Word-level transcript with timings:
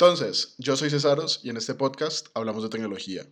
Entonces, 0.00 0.54
yo 0.58 0.76
soy 0.76 0.90
Cesaros 0.90 1.40
y 1.42 1.50
en 1.50 1.56
este 1.56 1.74
podcast 1.74 2.28
hablamos 2.32 2.62
de 2.62 2.68
tecnología. 2.68 3.26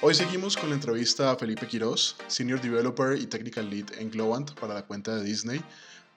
Hoy 0.00 0.14
seguimos 0.14 0.56
con 0.56 0.70
la 0.70 0.76
entrevista 0.76 1.30
a 1.30 1.36
Felipe 1.36 1.66
Quiroz, 1.66 2.16
Senior 2.26 2.58
Developer 2.62 3.20
y 3.20 3.26
Technical 3.26 3.68
Lead 3.68 3.92
en 3.98 4.10
Globant 4.10 4.58
para 4.58 4.72
la 4.72 4.86
cuenta 4.86 5.14
de 5.16 5.22
Disney. 5.22 5.60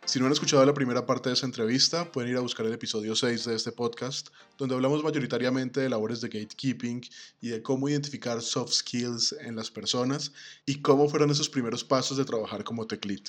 Si 0.04 0.20
no 0.20 0.26
han 0.26 0.32
escuchado 0.32 0.66
la 0.66 0.74
primera 0.74 1.06
parte 1.06 1.30
de 1.30 1.36
esa 1.36 1.46
entrevista, 1.46 2.12
pueden 2.12 2.32
ir 2.32 2.38
a 2.38 2.42
buscar 2.42 2.66
el 2.66 2.74
episodio 2.74 3.16
6 3.16 3.46
de 3.46 3.56
este 3.56 3.72
podcast, 3.72 4.30
donde 4.58 4.74
hablamos 4.74 5.04
mayoritariamente 5.04 5.80
de 5.80 5.90
labores 5.90 6.22
de 6.22 6.28
gatekeeping 6.28 7.02
y 7.40 7.50
de 7.50 7.62
cómo 7.62 7.88
identificar 7.88 8.42
soft 8.42 8.74
skills 8.74 9.34
en 9.42 9.56
las 9.56 9.70
personas 9.70 10.34
y 10.66 10.82
cómo 10.82 11.08
fueron 11.08 11.30
esos 11.30 11.50
primeros 11.50 11.84
pasos 11.84 12.18
de 12.18 12.26
trabajar 12.26 12.64
como 12.64 12.88
tech 12.88 13.06
lead. 13.06 13.22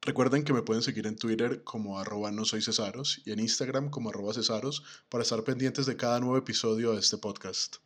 Recuerden 0.00 0.44
que 0.44 0.52
me 0.52 0.62
pueden 0.62 0.82
seguir 0.82 1.08
en 1.08 1.16
Twitter 1.16 1.64
como 1.64 1.98
arroba 1.98 2.30
no 2.30 2.44
soy 2.44 2.62
Cesaros 2.62 3.20
y 3.24 3.32
en 3.32 3.40
Instagram 3.40 3.90
como 3.90 4.10
arroba 4.10 4.32
Cesaros 4.32 4.84
para 5.08 5.22
estar 5.22 5.42
pendientes 5.42 5.86
de 5.86 5.96
cada 5.96 6.20
nuevo 6.20 6.36
episodio 6.36 6.92
de 6.92 7.00
este 7.00 7.18
podcast. 7.18 7.76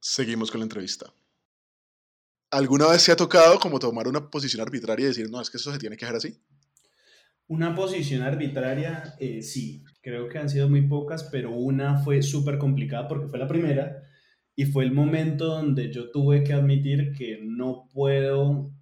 Seguimos 0.00 0.52
con 0.52 0.60
la 0.60 0.64
entrevista. 0.64 1.12
¿Alguna 2.52 2.86
vez 2.86 3.02
se 3.02 3.10
ha 3.10 3.16
tocado 3.16 3.58
como 3.58 3.80
tomar 3.80 4.06
una 4.06 4.30
posición 4.30 4.62
arbitraria 4.62 5.04
y 5.04 5.08
decir, 5.08 5.30
no, 5.30 5.40
es 5.40 5.50
que 5.50 5.56
eso 5.56 5.72
se 5.72 5.78
tiene 5.78 5.96
que 5.96 6.04
hacer 6.04 6.16
así? 6.16 6.38
Una 7.48 7.74
posición 7.74 8.22
arbitraria, 8.22 9.14
eh, 9.18 9.42
sí, 9.42 9.84
creo 10.00 10.28
que 10.28 10.38
han 10.38 10.48
sido 10.48 10.68
muy 10.68 10.82
pocas, 10.88 11.28
pero 11.30 11.52
una 11.52 11.98
fue 11.98 12.22
súper 12.22 12.58
complicada 12.58 13.08
porque 13.08 13.28
fue 13.28 13.38
la 13.38 13.46
primera 13.46 14.02
y 14.56 14.66
fue 14.66 14.84
el 14.84 14.92
momento 14.92 15.46
donde 15.46 15.92
yo 15.92 16.10
tuve 16.10 16.44
que 16.44 16.52
admitir 16.52 17.12
que 17.12 17.40
no 17.42 17.88
puedo 17.92 18.72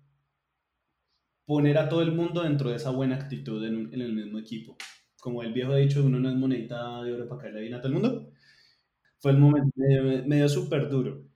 poner 1.46 1.78
a 1.78 1.88
todo 1.88 2.02
el 2.02 2.12
mundo 2.12 2.42
dentro 2.42 2.70
de 2.70 2.77
esa 2.77 2.91
buena 2.91 3.16
actitud 3.16 3.64
en, 3.64 3.92
el 3.92 4.12
mismo 4.12 4.38
equipo. 4.38 4.77
Como 5.20 5.42
el 5.42 5.53
viejo 5.53 5.72
ha 5.72 5.77
dicho, 5.77 6.05
uno 6.05 6.20
no 6.20 6.31
es 6.31 6.36
monedita 6.36 7.03
de 7.03 7.12
oro 7.12 7.28
para 7.28 7.42
caerle 7.42 7.62
bien 7.62 7.75
a 7.75 7.81
todo 7.81 7.88
el 7.88 7.94
mundo. 7.94 8.33
Fue 9.19 9.33
el 9.33 9.38
momento, 9.38 9.70
me 10.27 10.36
dio 10.36 10.48
súper 10.48 10.88
duro 10.88 11.30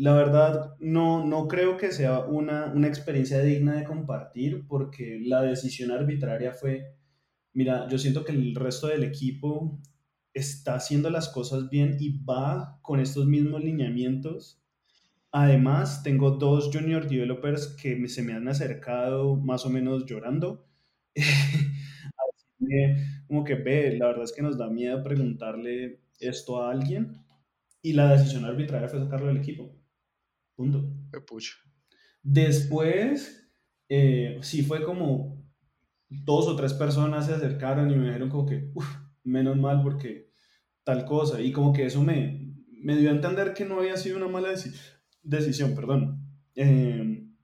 la 0.00 0.14
verdad, 0.14 0.76
no, 0.80 1.26
no 1.26 1.46
creo 1.46 1.76
que 1.76 1.92
sea 1.92 2.20
una, 2.20 2.72
una 2.74 2.88
experiencia 2.88 3.42
digna 3.42 3.74
de 3.74 3.84
compartir 3.84 4.66
porque 4.66 5.20
la 5.22 5.42
decisión 5.42 5.90
arbitraria 5.90 6.54
fue, 6.54 6.96
mira, 7.52 7.86
yo 7.90 7.98
siento 7.98 8.24
que 8.24 8.32
el 8.32 8.54
resto 8.54 8.86
del 8.86 9.04
equipo 9.04 9.78
está 10.32 10.76
haciendo 10.76 11.10
las 11.10 11.28
cosas 11.28 11.68
bien 11.68 11.98
y 12.00 12.16
va 12.24 12.78
con 12.80 12.98
estos 12.98 13.26
mismos 13.26 13.62
lineamientos. 13.62 14.62
Además, 15.32 16.02
tengo 16.02 16.30
dos 16.30 16.70
junior 16.72 17.06
developers 17.06 17.66
que 17.68 18.08
se 18.08 18.22
me 18.22 18.32
han 18.32 18.48
acercado 18.48 19.36
más 19.36 19.66
o 19.66 19.70
menos 19.70 20.06
llorando. 20.06 20.66
como 23.28 23.44
que 23.44 23.54
ve, 23.54 23.98
la 23.98 24.06
verdad 24.06 24.24
es 24.24 24.32
que 24.32 24.42
nos 24.42 24.56
da 24.56 24.70
miedo 24.70 25.02
preguntarle 25.02 26.00
esto 26.20 26.62
a 26.62 26.70
alguien 26.70 27.22
y 27.82 27.92
la 27.92 28.12
decisión 28.12 28.46
arbitraria 28.46 28.88
fue 28.88 29.00
sacarlo 29.00 29.26
del 29.26 29.38
equipo. 29.38 29.79
Punto. 30.60 30.84
Después, 32.22 33.50
eh, 33.88 34.38
sí 34.42 34.60
fue 34.60 34.84
como 34.84 35.42
dos 36.10 36.48
o 36.48 36.54
tres 36.54 36.74
personas 36.74 37.24
se 37.24 37.32
acercaron 37.32 37.90
y 37.90 37.96
me 37.96 38.08
dijeron 38.08 38.28
como 38.28 38.44
que, 38.44 38.70
menos 39.24 39.56
mal 39.56 39.82
porque 39.82 40.28
tal 40.84 41.06
cosa. 41.06 41.40
Y 41.40 41.50
como 41.50 41.72
que 41.72 41.86
eso 41.86 42.02
me, 42.02 42.52
me 42.72 42.94
dio 42.98 43.08
a 43.08 43.14
entender 43.14 43.54
que 43.54 43.64
no 43.64 43.78
había 43.78 43.96
sido 43.96 44.18
una 44.18 44.28
mala 44.28 44.50
decisión, 45.22 45.74
perdón. 45.74 46.26
Em, 46.54 47.34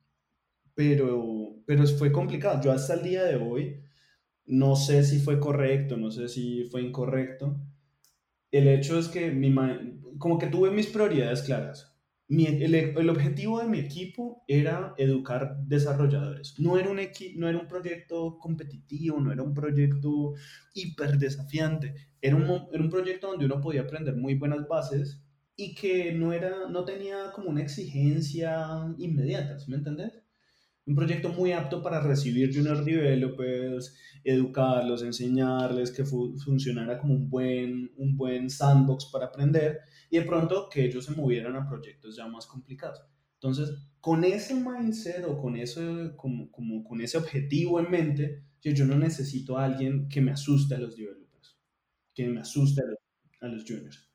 pero, 0.75 1.62
pero 1.64 1.87
fue 1.87 2.12
complicado. 2.12 2.61
Yo 2.62 2.70
hasta 2.70 2.92
el 2.92 3.03
día 3.03 3.25
de 3.25 3.37
hoy 3.37 3.81
no 4.44 4.77
sé 4.77 5.05
si 5.05 5.20
fue 5.20 5.41
correcto, 5.41 5.97
no 5.97 6.11
sé 6.11 6.28
si 6.28 6.64
fue 6.64 6.83
incorrecto. 6.83 7.59
El 8.50 8.69
hecho 8.69 8.98
es 8.98 9.09
que 9.09 9.31
mi, 9.31 9.54
como 10.19 10.37
que 10.38 10.48
tuve 10.48 10.71
mis 10.71 10.88
prioridades 10.88 11.41
claras 11.41 11.96
el, 12.28 13.09
objetivo 13.09 13.60
de 13.60 13.69
mi 13.69 13.78
equipo 13.78 14.44
era 14.48 14.94
educar 14.98 15.56
desarrolladores. 15.64 16.59
No 16.59 16.76
era, 16.76 16.91
un 16.91 16.98
no 17.37 17.48
era 17.48 17.59
un 17.59 17.69
proyecto 17.69 18.38
competitivo, 18.38 19.20
no 19.20 19.32
era 19.32 19.42
un 19.42 19.54
proyecto 19.54 20.34
hiper 20.75 21.19
desafiante. 21.19 21.94
Era 22.20 22.36
un, 22.36 22.69
era 22.72 22.82
un 22.82 22.91
proyecto 22.91 23.28
donde 23.28 23.47
uno 23.47 23.60
podía 23.60 23.82
aprender 23.82 24.16
muy 24.16 24.34
buenas 24.34 24.66
bases 24.66 25.22
y 25.56 25.75
que 25.75 26.12
no, 26.12 26.32
era, 26.32 26.69
no 26.69 26.84
tenía 26.84 27.32
como 27.32 27.48
una 27.50 27.62
exigencia 27.62 28.94
inmediata, 28.98 29.59
¿sí 29.59 29.70
me 29.70 29.76
entendés? 29.76 30.16
Un 30.86 30.94
proyecto 30.94 31.30
muy 31.30 31.52
apto 31.52 31.82
para 31.82 32.00
recibir 32.00 32.54
junior 32.54 32.84
developers, 32.84 33.97
educarlos, 34.22 35.02
enseñarles 35.02 35.91
que 35.91 36.04
funcionara 36.04 36.98
como 36.98 37.14
un 37.14 37.28
buen, 37.28 37.92
un 37.97 38.16
buen 38.16 38.48
sandbox 38.48 39.06
para 39.06 39.26
aprender 39.26 39.80
y 40.10 40.19
de 40.19 40.24
pronto 40.24 40.69
que 40.70 40.84
ellos 40.84 41.04
se 41.04 41.12
movieran 41.12 41.56
a 41.56 41.69
proyectos 41.69 42.16
ya 42.16 42.28
más 42.28 42.47
complicados. 42.47 43.00
Entonces, 43.34 43.76
con 44.00 44.24
ese 44.24 44.54
mindset 44.54 45.24
o 45.26 45.38
con, 45.38 45.56
eso, 45.56 46.16
como, 46.16 46.50
con 46.84 47.00
ese 47.00 47.18
objetivo 47.18 47.78
en 47.80 47.91
mente, 47.91 48.44
yo, 48.62 48.72
yo 48.72 48.86
no 48.86 48.97
necesito 48.97 49.58
a 49.58 49.64
alguien 49.64 50.08
que 50.08 50.20
me 50.20 50.30
asuste 50.30 50.74
a 50.74 50.78
los 50.78 50.97
developers, 50.97 51.58
que 52.14 52.28
me 52.28 52.41
asuste 52.41 52.82
a 53.41 53.48
los, 53.48 53.64
juniors. 53.64 54.06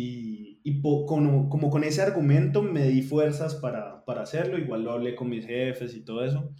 Y, 0.00 0.60
y 0.62 0.80
como, 0.80 1.48
como, 1.48 1.70
con 1.70 1.82
ese 1.82 2.02
argumento 2.02 2.62
me 2.62 2.86
di 2.86 3.02
fuerzas 3.02 3.56
para, 3.56 4.04
para 4.04 4.22
hacerlo, 4.22 4.56
igual 4.56 4.84
lo 4.84 4.92
hablé 4.92 5.16
con 5.16 5.28
mis 5.28 5.44
jefes 5.44 5.92
y 5.96 6.04
todo 6.04 6.24
eso, 6.24 6.54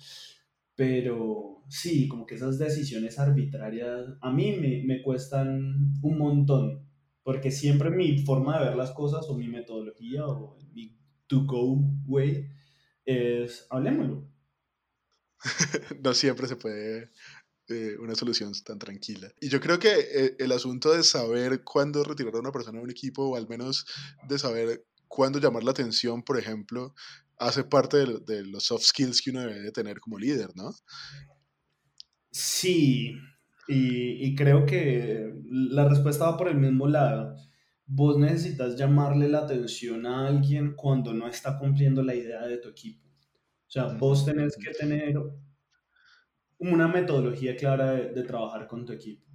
pero 0.75 1.63
sí, 1.69 2.09
como 2.09 2.27
que 2.27 2.35
esas 2.35 2.59
decisiones 2.59 3.21
arbitrarias 3.21 4.09
a 4.21 4.33
mí 4.33 4.57
me, 4.61 4.83
me 4.85 5.03
cuestan 5.03 5.95
un 6.03 6.19
montón 6.19 6.85
porque 7.23 7.53
siempre 7.53 7.91
mi 7.91 8.19
forma 8.19 8.59
de 8.59 8.65
ver 8.65 8.77
las 8.77 8.91
cosas 8.91 9.29
o 9.29 9.37
mi 9.37 9.47
metodología 9.47 10.27
o 10.27 10.59
mi 10.73 10.99
to-go 11.29 11.79
way 12.09 12.51
es 13.05 13.69
hablemoslo. 13.71 14.29
no 16.03 16.13
siempre 16.13 16.49
se 16.49 16.57
puede 16.57 17.13
eh, 17.69 17.97
una 17.99 18.15
solución 18.15 18.53
tan 18.65 18.79
tranquila. 18.79 19.33
Y 19.41 19.49
yo 19.49 19.61
creo 19.61 19.79
que 19.79 19.89
eh, 19.91 20.37
el 20.39 20.53
asunto 20.53 20.93
de 20.93 21.03
saber 21.03 21.63
cuándo 21.65 22.05
retirar 22.05 22.35
a 22.35 22.41
una 22.41 22.53
persona 22.53 22.79
de 22.79 22.85
un 22.85 22.91
equipo 22.91 23.25
o 23.25 23.37
al 23.37 23.49
menos 23.49 23.87
de 24.29 24.39
saber 24.39 24.85
cuándo 25.07 25.39
llamar 25.39 25.65
la 25.65 25.71
atención, 25.71 26.23
por 26.23 26.39
ejemplo, 26.39 26.95
hace 27.39 27.65
parte 27.65 27.99
de, 27.99 28.19
de 28.27 28.45
los 28.45 28.65
soft 28.65 28.85
skills 28.85 29.23
que 29.23 29.31
uno 29.31 29.41
debe 29.41 29.61
de 29.61 29.73
tener 29.73 30.01
como 30.01 30.19
líder, 30.19 30.51
¿no? 30.55 30.75
Sí, 32.31 33.17
y, 33.69 34.35
creo 34.35 34.65
que 34.65 35.31
la 35.51 35.87
respuesta 35.87 36.31
va 36.31 36.37
por 36.39 36.49
el 36.49 36.57
mismo 36.57 36.87
lado. 36.87 37.37
Vos 37.85 38.19
necesitas 38.19 38.77
llamarle 38.77 39.29
la 39.29 39.41
atención 39.41 40.07
a 40.07 40.27
alguien 40.27 40.75
cuando 40.75 41.13
no 41.13 41.29
está 41.29 41.59
cumpliendo 41.59 42.03
la 42.03 42.15
idea 42.15 42.47
de 42.47 42.59
tu 42.59 42.71
equipo. 42.71 43.07
O 43.07 43.71
sea, 43.71 43.85
vos 43.87 44.25
tenés 44.25 44.57
que 44.57 44.71
tener 44.73 45.15
una 46.59 46.89
metodología 46.89 47.57
clara 47.57 47.93
de, 47.93 48.23
trabajar 48.23 48.67
con 48.67 48.85
tu 48.85 48.93
equipo. 48.93 49.27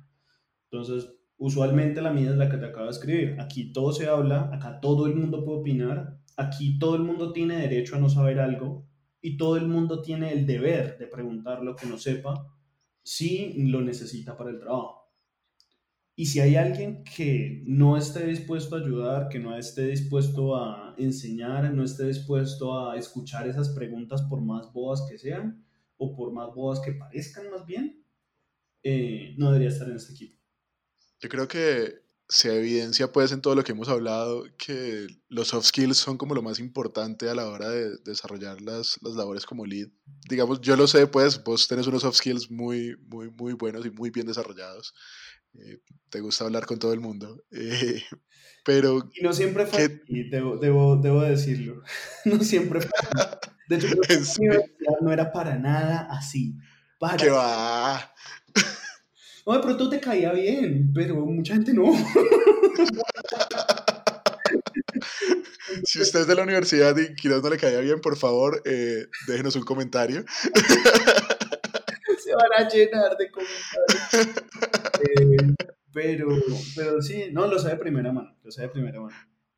Entonces, 0.70 1.10
usualmente 1.38 2.02
la 2.02 2.12
mía 2.12 2.32
es 2.32 2.38
la 2.38 2.50
que 2.50 2.58
te 2.58 2.66
acabo 2.66 2.86
de 2.86 2.92
escribir. 2.92 3.38
Aquí 3.40 3.72
todo 3.72 3.94
se 3.94 4.08
habla, 4.08 4.50
acá 4.54 4.80
todo 4.82 5.08
el 5.08 5.16
mundo 5.16 5.44
puede 5.44 5.60
opinar, 5.60 6.20
aquí 6.38 6.78
todo 6.80 6.96
el 6.96 7.04
mundo 7.04 7.32
tiene 7.32 7.58
derecho 7.58 7.96
a 7.96 8.00
no 8.00 8.10
saber 8.10 8.40
algo 8.40 8.86
y 9.22 9.38
todo 9.38 9.56
el 9.56 9.68
mundo 9.68 10.02
tiene 10.02 10.34
el 10.34 10.46
deber 10.46 10.98
de 10.98 11.08
preguntar 11.08 11.64
lo 11.64 11.76
que 11.76 11.86
no 11.86 11.98
sepa 11.98 12.46
si 13.04 13.54
lo 13.70 13.82
necesita 13.82 14.36
para 14.36 14.50
el 14.50 14.60
trabajo. 14.60 15.04
Y 16.16 16.28
si 16.28 16.40
hay 16.40 16.56
alguien 16.56 17.04
que 17.04 17.64
no 17.66 17.98
esté 17.98 18.28
dispuesto 18.28 18.76
a 18.76 18.80
ayudar, 18.80 19.30
que 19.30 19.40
no 19.40 19.58
esté 19.58 19.88
dispuesto 19.88 20.56
a 20.56 20.94
enseñar, 20.98 21.74
no 21.74 21.84
esté 21.84 22.06
dispuesto 22.06 22.80
a 22.80 22.98
escuchar 22.98 23.48
esas 23.48 23.70
preguntas 23.70 24.22
por 24.22 24.40
más 24.42 24.72
boas 24.72 25.08
que 25.10 25.18
sean, 25.18 25.66
o 26.04 26.16
por 26.16 26.32
más 26.34 26.54
boas 26.54 26.80
que 26.80 26.94
parezcan 26.94 27.50
más 27.50 27.66
bien, 27.66 28.06
eh, 28.84 29.34
no 29.38 29.52
debería 29.52 29.70
estar 29.70 29.90
en 29.90 29.96
este 29.96 30.14
equipo. 30.14 30.40
Yo 31.20 31.30
creo 31.30 31.48
que 31.48 32.04
se 32.28 32.56
evidencia 32.56 33.12
pues 33.12 33.32
en 33.32 33.42
todo 33.42 33.54
lo 33.56 33.64
que 33.64 33.74
hemos 33.74 33.90
hablado 33.90 34.46
que 34.58 35.08
los 35.30 35.50
soft 35.50 35.68
skills 35.68 35.98
son 35.98 36.18
como 36.18 36.34
lo 36.34 36.42
más 36.42 36.60
importante 36.60 37.30
a 37.30 37.36
la 37.36 37.48
hora 37.48 37.70
de 37.70 37.98
desarrollar 38.06 38.62
las, 38.62 38.98
las 39.02 39.14
labores 39.14 39.46
como 39.46 39.66
lead. 39.66 39.90
Digamos, 40.30 40.60
yo 40.62 40.76
lo 40.76 40.88
sé 40.88 41.08
pues, 41.08 41.44
vos 41.44 41.68
tenés 41.68 41.88
unos 41.88 42.02
soft 42.02 42.18
skills 42.18 42.50
muy, 42.50 42.96
muy, 43.08 43.30
muy 43.30 43.54
buenos 43.54 43.86
y 43.86 43.92
muy 43.92 44.10
bien 44.10 44.28
desarrollados. 44.28 44.94
Eh, 45.54 45.80
te 46.10 46.22
gusta 46.22 46.46
hablar 46.46 46.66
con 46.66 46.80
todo 46.80 46.94
el 46.94 47.00
mundo. 47.00 47.44
Eh, 47.52 48.02
pero... 48.66 49.10
Y 49.14 49.22
no 49.22 49.34
siempre 49.34 49.66
fue 49.66 49.84
así, 49.84 50.30
debo, 50.30 50.58
debo, 50.58 50.96
debo, 50.96 51.22
decirlo. 51.22 51.84
no 52.26 52.40
siempre 52.40 52.80
fue 52.80 52.92
De 53.68 53.78
hecho, 53.78 53.88
no 55.02 55.12
era 55.12 55.32
para 55.32 55.58
nada 55.58 56.08
así. 56.10 56.56
Para 57.00 57.18
¿Qué 57.18 57.30
va? 57.30 58.14
No, 59.46 59.54
de 59.54 59.60
pronto 59.60 59.90
te 59.90 60.00
caía 60.00 60.32
bien, 60.32 60.92
pero 60.94 61.16
mucha 61.16 61.54
gente 61.54 61.74
no. 61.74 61.84
si 65.84 66.02
usted 66.02 66.22
es 66.22 66.28
de 66.28 66.36
la 66.36 66.44
universidad 66.44 66.96
y 66.98 67.14
quizás 67.16 67.44
no 67.44 67.50
le 67.50 67.58
caía 67.58 67.82
bien, 67.82 68.00
por 68.00 68.16
favor, 68.16 68.62
eh, 68.66 69.08
déjenos 69.28 69.58
un 69.58 69.64
comentario. 69.64 70.24
Se 72.20 72.34
van 72.34 72.54
a 72.58 72.70
llenar 72.70 73.18
de 73.18 73.32
comentarios. 73.32 74.54
Eh, 75.04 75.36
pero, 75.92 76.30
pero 76.78 77.02
sí, 77.02 77.26
no, 77.34 77.48
lo 77.48 77.60
sé 77.60 77.68
de 77.70 77.76
primera 77.76 78.14
mano, 78.14 78.38
lo 78.42 78.52
sé 78.52 78.62
de 78.62 78.70
primera 78.70 79.02
mano. 79.02 79.14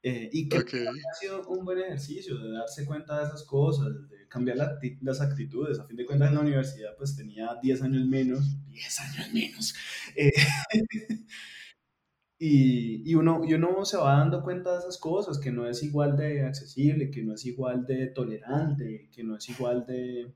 Eh, 0.07 0.29
y 0.31 0.47
que 0.47 0.57
ha 0.57 1.13
sido 1.19 1.47
un 1.47 1.65
buen 1.65 1.79
ejercicio 1.79 2.37
de 2.37 2.51
darse 2.51 2.85
cuenta 2.85 3.17
de 3.17 3.25
esas 3.25 3.41
cosas, 3.41 3.87
de 4.07 4.27
cambiar 4.27 4.55
las 5.01 5.19
actitudes. 5.19 5.79
A 5.79 5.87
fin 5.87 5.97
de 5.97 6.05
cuentas, 6.05 6.29
en 6.29 6.35
la 6.35 6.41
universidad, 6.41 6.95
pues 6.95 7.15
tenía 7.15 7.49
10 7.59 7.81
años 7.81 8.05
menos, 8.05 8.55
10 8.67 8.99
años 8.99 9.33
menos. 9.33 9.73
Eh, 10.15 10.31
y, 12.37 13.09
y, 13.09 13.15
uno, 13.15 13.41
y 13.47 13.55
uno 13.55 13.83
se 13.83 13.97
va 13.97 14.19
dando 14.19 14.43
cuenta 14.43 14.73
de 14.73 14.79
esas 14.79 14.99
cosas, 14.99 15.39
que 15.39 15.51
no 15.51 15.67
es 15.67 15.81
igual 15.81 16.15
de 16.15 16.43
accesible, 16.43 17.09
que 17.09 17.23
no 17.23 17.33
es 17.33 17.43
igual 17.47 17.87
de 17.87 18.05
tolerante, 18.05 19.09
que 19.11 19.23
no 19.23 19.35
es 19.35 19.49
igual 19.49 19.87
de, 19.87 20.35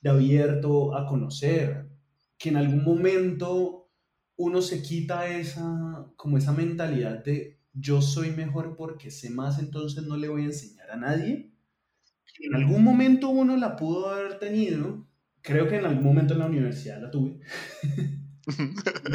de 0.00 0.10
abierto 0.10 0.96
a 0.96 1.06
conocer, 1.06 1.88
que 2.38 2.50
en 2.50 2.56
algún 2.56 2.84
momento 2.84 3.90
uno 4.36 4.62
se 4.62 4.80
quita 4.80 5.26
esa, 5.26 6.06
como 6.14 6.38
esa 6.38 6.52
mentalidad 6.52 7.24
de 7.24 7.57
yo 7.80 8.02
soy 8.02 8.30
mejor 8.30 8.76
porque 8.76 9.10
sé 9.10 9.30
más, 9.30 9.58
entonces 9.58 10.04
no 10.04 10.16
le 10.16 10.28
voy 10.28 10.42
a 10.42 10.46
enseñar 10.46 10.90
a 10.90 10.96
nadie. 10.96 11.52
En 12.40 12.54
algún 12.54 12.84
momento 12.84 13.28
uno 13.28 13.56
la 13.56 13.76
pudo 13.76 14.10
haber 14.10 14.38
tenido, 14.38 15.06
creo 15.42 15.68
que 15.68 15.76
en 15.76 15.86
algún 15.86 16.04
momento 16.04 16.34
en 16.34 16.40
la 16.40 16.46
universidad 16.46 17.00
la 17.00 17.10
tuve. 17.10 17.40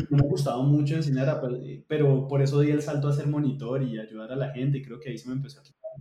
me 0.09 0.19
ha 0.19 0.27
gustado 0.27 0.63
mucho 0.63 0.95
enseñar, 0.95 1.41
pero 1.87 2.27
por 2.27 2.41
eso 2.41 2.59
di 2.59 2.71
el 2.71 2.81
salto 2.81 3.07
a 3.07 3.13
ser 3.13 3.27
monitor 3.27 3.81
y 3.83 3.99
ayudar 3.99 4.31
a 4.31 4.35
la 4.35 4.51
gente, 4.51 4.77
y 4.77 4.81
creo 4.81 4.99
que 4.99 5.09
ahí 5.09 5.17
se 5.17 5.27
me 5.27 5.35
empezó 5.35 5.59
a 5.59 5.63
quitar. 5.63 5.91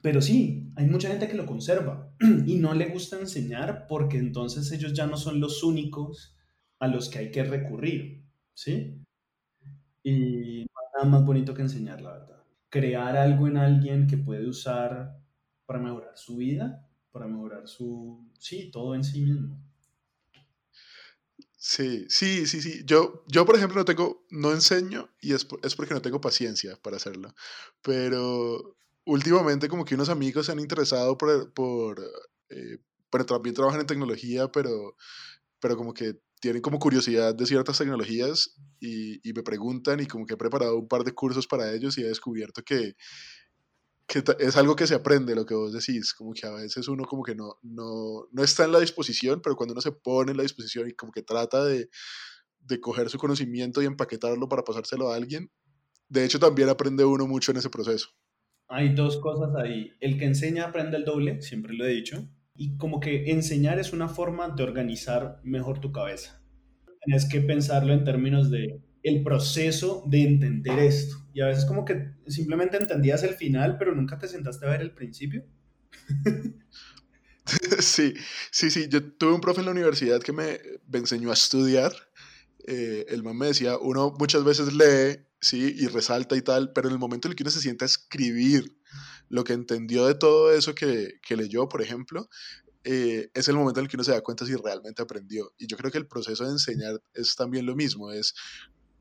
Pero 0.00 0.20
sí, 0.20 0.72
hay 0.76 0.86
mucha 0.86 1.08
gente 1.08 1.26
que 1.28 1.36
lo 1.36 1.46
conserva 1.46 2.12
y 2.46 2.56
no 2.56 2.74
le 2.74 2.86
gusta 2.86 3.18
enseñar 3.18 3.86
porque 3.88 4.18
entonces 4.18 4.70
ellos 4.72 4.92
ya 4.92 5.06
no 5.06 5.16
son 5.16 5.40
los 5.40 5.62
únicos 5.64 6.36
a 6.78 6.86
los 6.86 7.08
que 7.08 7.18
hay 7.18 7.30
que 7.32 7.42
recurrir, 7.42 8.24
¿sí? 8.54 9.02
Y 10.04 10.66
nada 10.98 11.08
más 11.08 11.24
bonito 11.24 11.54
que 11.54 11.62
enseñar, 11.62 12.00
la 12.00 12.12
verdad. 12.12 12.42
Crear 12.68 13.16
algo 13.16 13.46
en 13.46 13.56
alguien 13.56 14.06
que 14.06 14.18
puede 14.18 14.48
usar 14.48 15.16
para 15.64 15.78
mejorar 15.78 16.16
su 16.16 16.36
vida, 16.36 16.88
para 17.12 17.26
mejorar 17.26 17.68
su... 17.68 18.28
Sí, 18.38 18.70
todo 18.72 18.94
en 18.94 19.04
sí 19.04 19.22
mismo. 19.22 19.62
Sí, 21.56 22.06
sí, 22.08 22.46
sí, 22.46 22.60
sí. 22.60 22.82
Yo, 22.84 23.24
yo 23.28 23.46
por 23.46 23.56
ejemplo, 23.56 23.78
no 23.78 23.84
tengo, 23.84 24.26
no 24.30 24.52
enseño 24.52 25.08
y 25.20 25.34
es, 25.34 25.46
es 25.62 25.76
porque 25.76 25.94
no 25.94 26.02
tengo 26.02 26.20
paciencia 26.20 26.76
para 26.82 26.96
hacerlo. 26.96 27.34
Pero 27.82 28.76
últimamente 29.04 29.68
como 29.68 29.84
que 29.84 29.94
unos 29.94 30.08
amigos 30.08 30.46
se 30.46 30.52
han 30.52 30.60
interesado 30.60 31.16
por, 31.16 31.52
por 31.52 32.00
eh, 32.48 32.78
también 33.26 33.54
trabajan 33.54 33.80
en 33.80 33.86
tecnología, 33.86 34.48
pero, 34.48 34.96
pero 35.60 35.76
como 35.76 35.94
que 35.94 36.20
tienen 36.40 36.62
como 36.62 36.78
curiosidad 36.78 37.34
de 37.34 37.46
ciertas 37.46 37.78
tecnologías 37.78 38.54
y, 38.80 39.28
y, 39.28 39.32
me 39.32 39.42
preguntan 39.42 40.00
y 40.00 40.06
como 40.06 40.26
que 40.26 40.34
he 40.34 40.36
preparado 40.36 40.78
un 40.78 40.88
par 40.88 41.04
de 41.04 41.12
cursos 41.12 41.46
para 41.46 41.72
ellos 41.72 41.98
y 41.98 42.02
he 42.02 42.08
descubierto 42.08 42.62
que, 42.62 42.94
que 44.06 44.22
es 44.38 44.56
algo 44.56 44.76
que 44.76 44.86
se 44.86 44.94
aprende, 44.94 45.34
lo 45.34 45.44
que 45.44 45.54
vos 45.54 45.72
decís, 45.72 46.14
como 46.14 46.32
que 46.32 46.46
a 46.46 46.52
veces 46.52 46.88
uno 46.88 47.04
como 47.04 47.22
que 47.22 47.34
no, 47.34 47.56
no, 47.62 48.26
no 48.30 48.42
está 48.42 48.64
en 48.64 48.72
la 48.72 48.80
disposición, 48.80 49.40
pero 49.42 49.56
cuando 49.56 49.72
uno 49.72 49.80
se 49.80 49.92
pone 49.92 50.30
en 50.30 50.36
la 50.36 50.42
disposición 50.42 50.88
y 50.88 50.94
como 50.94 51.12
que 51.12 51.22
trata 51.22 51.64
de, 51.64 51.88
de 52.60 52.80
coger 52.80 53.10
su 53.10 53.18
conocimiento 53.18 53.82
y 53.82 53.86
empaquetarlo 53.86 54.48
para 54.48 54.64
pasárselo 54.64 55.10
a 55.10 55.16
alguien, 55.16 55.50
de 56.08 56.24
hecho 56.24 56.38
también 56.38 56.68
aprende 56.68 57.04
uno 57.04 57.26
mucho 57.26 57.50
en 57.50 57.58
ese 57.58 57.70
proceso. 57.70 58.08
Hay 58.68 58.94
dos 58.94 59.18
cosas 59.18 59.54
ahí. 59.56 59.92
El 60.00 60.18
que 60.18 60.26
enseña 60.26 60.66
aprende 60.66 60.96
el 60.98 61.04
doble, 61.04 61.40
siempre 61.42 61.74
lo 61.74 61.86
he 61.86 61.88
dicho 61.88 62.28
y 62.58 62.76
como 62.76 62.98
que 62.98 63.30
enseñar 63.30 63.78
es 63.78 63.92
una 63.92 64.08
forma 64.08 64.48
de 64.48 64.64
organizar 64.64 65.40
mejor 65.44 65.80
tu 65.80 65.92
cabeza. 65.92 66.42
Tienes 67.04 67.24
que 67.26 67.40
pensarlo 67.40 67.92
en 67.92 68.02
términos 68.02 68.50
de 68.50 68.82
el 69.04 69.22
proceso 69.22 70.02
de 70.08 70.24
entender 70.24 70.80
esto. 70.80 71.16
Y 71.32 71.40
a 71.40 71.46
veces 71.46 71.64
como 71.64 71.84
que 71.84 72.10
simplemente 72.26 72.76
entendías 72.76 73.22
el 73.22 73.34
final, 73.34 73.78
pero 73.78 73.94
nunca 73.94 74.18
te 74.18 74.26
sentaste 74.26 74.66
a 74.66 74.70
ver 74.70 74.82
el 74.82 74.92
principio. 74.92 75.46
Sí, 77.80 78.12
sí, 78.50 78.70
sí. 78.70 78.88
Yo 78.90 79.02
tuve 79.14 79.32
un 79.32 79.40
profe 79.40 79.60
en 79.60 79.64
la 79.64 79.72
universidad 79.72 80.20
que 80.20 80.34
me, 80.34 80.60
enseñó 80.92 81.30
a 81.30 81.32
estudiar. 81.32 81.92
Eh, 82.66 83.06
el 83.08 83.22
man 83.22 83.38
me 83.38 83.46
decía, 83.46 83.78
uno 83.78 84.14
muchas 84.18 84.44
veces 84.44 84.74
lee, 84.74 85.24
sí, 85.40 85.74
y 85.78 85.86
resalta 85.86 86.36
y 86.36 86.42
tal, 86.42 86.74
pero 86.74 86.88
en 86.88 86.92
el 86.92 86.98
momento 86.98 87.26
en 87.26 87.32
el 87.32 87.36
que 87.36 87.44
uno 87.44 87.50
se 87.50 87.62
sienta 87.62 87.86
a 87.86 87.86
escribir 87.86 88.78
lo 89.28 89.44
que 89.44 89.52
entendió 89.52 90.06
de 90.06 90.14
todo 90.14 90.52
eso 90.52 90.74
que, 90.74 91.14
que 91.22 91.36
leyó, 91.36 91.68
por 91.68 91.82
ejemplo, 91.82 92.28
eh, 92.84 93.30
es 93.34 93.48
el 93.48 93.56
momento 93.56 93.80
en 93.80 93.84
el 93.84 93.90
que 93.90 93.96
uno 93.96 94.04
se 94.04 94.12
da 94.12 94.22
cuenta 94.22 94.46
si 94.46 94.54
realmente 94.54 95.02
aprendió. 95.02 95.52
Y 95.58 95.66
yo 95.66 95.76
creo 95.76 95.90
que 95.90 95.98
el 95.98 96.06
proceso 96.06 96.44
de 96.44 96.52
enseñar 96.52 97.00
es 97.14 97.36
también 97.36 97.66
lo 97.66 97.76
mismo, 97.76 98.12
es, 98.12 98.34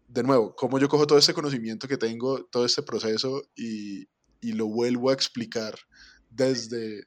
de 0.07 0.23
nuevo, 0.23 0.55
cómo 0.55 0.79
yo 0.79 0.89
cojo 0.89 1.07
todo 1.07 1.17
este 1.17 1.33
conocimiento 1.33 1.87
que 1.87 1.97
tengo, 1.97 2.45
todo 2.45 2.65
este 2.65 2.83
proceso 2.83 3.43
y, 3.55 4.07
y 4.41 4.53
lo 4.53 4.67
vuelvo 4.67 5.09
a 5.09 5.13
explicar 5.13 5.75
desde, 6.29 7.03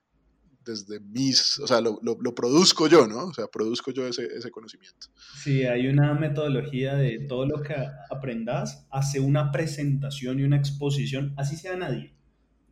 desde 0.65 1.01
mis, 1.01 1.59
o 1.59 1.67
sea, 1.67 1.81
lo, 1.81 1.99
lo, 2.03 2.35
produzco 2.35 2.89
yo, 2.89 3.07
¿no? 3.07 3.27
O 3.27 3.35
sea, 3.35 3.47
produzco 3.49 3.91
yo 3.91 4.07
ese, 4.07 4.27
ese, 4.35 4.51
conocimiento. 4.51 5.09
Sí, 5.43 5.65
hay 5.65 5.89
una 5.89 6.15
metodología 6.15 6.95
de 6.95 7.27
todo 7.29 7.47
lo 7.47 7.63
que 7.63 7.75
aprendas, 8.11 8.87
hace 8.91 9.21
una 9.21 9.51
presentación 9.51 10.41
y 10.41 10.45
una 10.45 10.57
exposición, 10.57 11.35
así 11.37 11.57
sea 11.57 11.77
nadie 11.77 12.15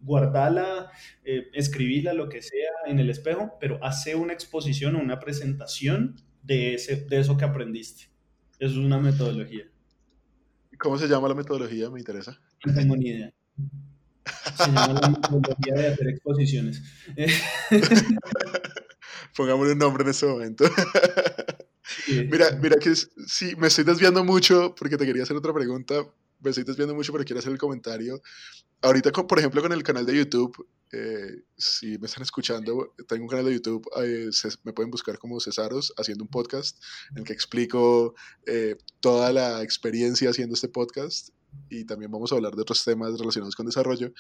guardala, 0.01 0.91
eh, 1.25 1.49
escribirla, 1.53 2.13
lo 2.13 2.29
que 2.29 2.43
sea 2.43 2.71
en 2.87 2.99
el 2.99 3.11
espejo, 3.11 3.57
pero 3.61 3.83
hace 3.85 4.15
una 4.15 4.33
exposición 4.33 4.97
o 4.97 5.01
una 5.01 5.19
presentación 5.19 6.17
de, 6.43 6.75
ese, 6.75 7.07
de 7.07 7.21
eso 7.21 7.37
que 7.37 7.45
aprendiste. 7.45 8.05
Eso 8.59 8.73
es 8.73 8.79
una 8.79 8.99
metodología. 8.99 9.65
¿Cómo 10.79 10.99
se 10.99 11.09
llama 11.09 11.29
la 11.29 11.35
metodología? 11.35 11.91
Me 11.91 11.99
interesa. 11.99 12.41
No 12.65 12.75
tengo 12.75 12.97
ni 12.97 13.09
idea. 13.09 13.33
Se 14.57 14.67
llama 14.67 15.01
la 15.01 15.09
metodología 15.09 15.75
de 15.75 15.87
hacer 15.89 16.09
exposiciones. 16.09 16.83
Pongámosle 19.37 19.73
un 19.73 19.79
nombre 19.79 20.05
en 20.05 20.11
este 20.11 20.27
momento. 20.27 20.65
Mira, 22.09 22.59
mira 22.61 22.77
que 22.77 22.95
sí, 22.95 23.55
me 23.57 23.69
estoy 23.69 23.85
desviando 23.85 24.25
mucho 24.25 24.75
porque 24.77 24.97
te 24.97 25.07
quería 25.07 25.23
hacer 25.23 25.37
otra 25.37 25.53
pregunta. 25.53 25.95
Me 26.41 26.51
estoy 26.51 26.65
desviando 26.65 26.95
mucho, 26.95 27.13
pero 27.13 27.25
quiero 27.25 27.41
hacer 27.41 27.53
el 27.53 27.59
comentario 27.59 28.21
ahorita, 28.83 29.13
por 29.13 29.39
ejemplo, 29.39 29.63
con 29.63 29.73
el 29.73 29.83
canal 29.83 30.07
de 30.07 30.17
YouTube, 30.17 30.67
eh, 30.93 31.43
si 31.57 31.99
me 31.99 32.07
están 32.07 32.23
escuchando, 32.23 32.95
tengo 33.07 33.25
un 33.25 33.29
canal 33.29 33.45
de 33.45 33.55
YouTube, 33.55 33.87
eh, 34.03 34.31
me 34.65 34.73
pueden 34.73 34.91
buscar 34.91 35.19
como 35.19 35.41
Cesaros, 35.41 35.93
haciendo 35.97 36.25
un 36.25 36.31
podcast 36.31 36.83
en 37.11 37.19
el 37.19 37.25
que 37.25 37.33
explico 37.33 38.15
eh, 38.47 38.77
toda 39.01 39.33
la 39.33 39.63
experiencia 39.63 40.31
haciendo 40.31 40.55
este 40.55 40.69
podcast 40.69 41.31
y 41.69 41.85
también 41.85 42.11
vamos 42.11 42.33
a 42.33 42.37
hablar 42.37 42.55
de 42.55 42.63
otros 42.63 42.85
temas 42.85 43.19
relacionados 43.19 43.57
con 43.57 43.67
desarrollo 43.67 44.13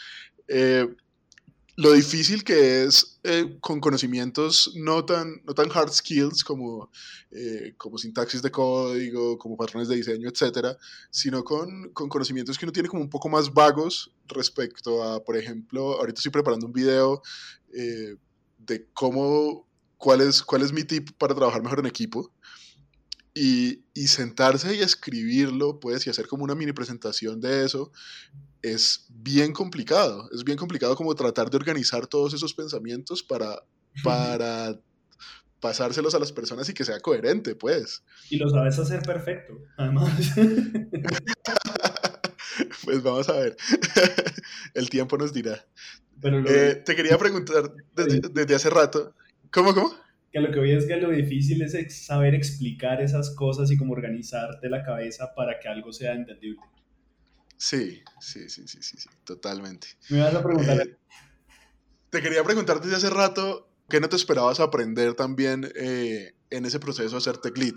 lo 1.78 1.92
difícil 1.92 2.42
que 2.42 2.82
es 2.82 3.20
eh, 3.22 3.56
con 3.60 3.78
conocimientos 3.78 4.72
no 4.74 5.04
tan, 5.04 5.40
no 5.44 5.54
tan 5.54 5.70
hard 5.72 5.92
skills 5.92 6.42
como, 6.42 6.90
eh, 7.30 7.74
como 7.76 7.98
sintaxis 7.98 8.42
de 8.42 8.50
código, 8.50 9.38
como 9.38 9.56
patrones 9.56 9.86
de 9.86 9.94
diseño, 9.94 10.28
etcétera, 10.28 10.76
sino 11.08 11.44
con, 11.44 11.90
con, 11.92 12.08
conocimientos 12.08 12.58
que 12.58 12.64
uno 12.64 12.72
tiene 12.72 12.88
como 12.88 13.02
un 13.02 13.08
poco 13.08 13.28
más 13.28 13.54
vagos 13.54 14.10
respecto 14.26 15.04
a, 15.04 15.22
por 15.22 15.36
ejemplo, 15.36 16.00
ahorita 16.00 16.18
estoy 16.18 16.32
preparando 16.32 16.66
un 16.66 16.72
video 16.72 17.22
eh, 17.72 18.16
de 18.58 18.88
cómo, 18.92 19.64
cuál 19.98 20.22
es, 20.22 20.42
cuál 20.42 20.62
es 20.62 20.72
mi 20.72 20.82
tip 20.82 21.10
para 21.16 21.36
trabajar 21.36 21.62
mejor 21.62 21.78
en 21.78 21.86
equipo. 21.86 22.32
Y, 23.40 23.84
y 23.94 24.08
sentarse 24.08 24.74
y 24.74 24.80
escribirlo, 24.80 25.78
pues, 25.78 26.06
y 26.06 26.10
hacer 26.10 26.26
como 26.26 26.44
una 26.44 26.56
mini 26.56 26.72
presentación 26.72 27.40
de 27.40 27.64
eso, 27.64 27.92
es 28.62 29.06
bien 29.08 29.52
complicado. 29.52 30.28
Es 30.32 30.42
bien 30.42 30.58
complicado 30.58 30.96
como 30.96 31.14
tratar 31.14 31.50
de 31.50 31.56
organizar 31.56 32.06
todos 32.06 32.34
esos 32.34 32.54
pensamientos 32.54 33.22
para, 33.22 33.62
para 34.02 34.78
pasárselos 35.60 36.14
a 36.14 36.18
las 36.18 36.32
personas 36.32 36.68
y 36.68 36.74
que 36.74 36.84
sea 36.84 37.00
coherente, 37.00 37.54
pues. 37.54 38.02
Y 38.30 38.38
lo 38.38 38.48
sabes 38.48 38.78
hacer 38.78 39.02
perfecto, 39.02 39.58
además. 39.76 40.12
pues 42.84 43.02
vamos 43.02 43.28
a 43.28 43.34
ver. 43.34 43.56
El 44.74 44.90
tiempo 44.90 45.16
nos 45.16 45.32
dirá. 45.32 45.64
Eh, 46.22 46.82
te 46.84 46.96
quería 46.96 47.16
preguntar 47.18 47.72
desde, 47.94 48.54
hace 48.54 48.70
rato. 48.70 49.14
¿Cómo, 49.52 49.74
cómo? 49.74 49.94
Que 50.38 50.46
lo 50.46 50.52
que 50.52 50.60
voy 50.60 50.70
es 50.70 50.86
que 50.86 50.96
lo 50.96 51.10
difícil 51.10 51.62
es 51.62 52.06
saber 52.06 52.32
explicar 52.32 53.02
esas 53.02 53.34
cosas 53.34 53.72
y 53.72 53.76
cómo 53.76 53.92
organizarte 53.92 54.68
la 54.68 54.84
cabeza 54.84 55.34
para 55.34 55.58
que 55.58 55.68
algo 55.68 55.92
sea 55.92 56.12
entendible. 56.12 56.60
Sí, 57.56 58.02
sí, 58.20 58.48
sí, 58.48 58.68
sí, 58.68 58.78
sí, 58.80 58.96
sí, 58.98 59.08
totalmente. 59.24 59.88
Me 60.10 60.20
vas 60.20 60.34
a 60.34 60.42
preguntar. 60.42 60.80
Eh, 60.80 60.96
te 62.10 62.22
quería 62.22 62.44
preguntar 62.44 62.80
desde 62.80 62.94
hace 62.94 63.10
rato, 63.10 63.68
¿qué 63.88 64.00
no 64.00 64.08
te 64.08 64.14
esperabas 64.14 64.60
aprender 64.60 65.14
también 65.14 65.68
eh, 65.74 66.34
en 66.50 66.64
ese 66.64 66.78
proceso 66.78 67.10
de 67.10 67.18
hacer 67.18 67.38
tech 67.38 67.58
lead? 67.58 67.74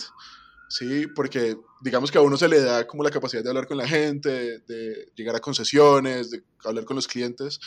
Sí, 0.69 1.07
porque 1.07 1.57
digamos 1.81 2.11
que 2.11 2.19
a 2.19 2.21
uno 2.21 2.37
se 2.37 2.47
le 2.47 2.61
da 2.61 2.85
como 2.85 3.03
la 3.03 3.09
capacidad 3.09 3.43
de 3.43 3.49
hablar 3.49 3.65
con 3.65 3.77
la 3.77 3.87
gente, 3.87 4.59
de 4.59 5.11
llegar 5.15 5.35
a 5.35 5.39
concesiones, 5.39 6.29
de 6.29 6.43
hablar 6.63 6.85
con 6.85 6.95
los 6.95 7.07
clientes, 7.07 7.59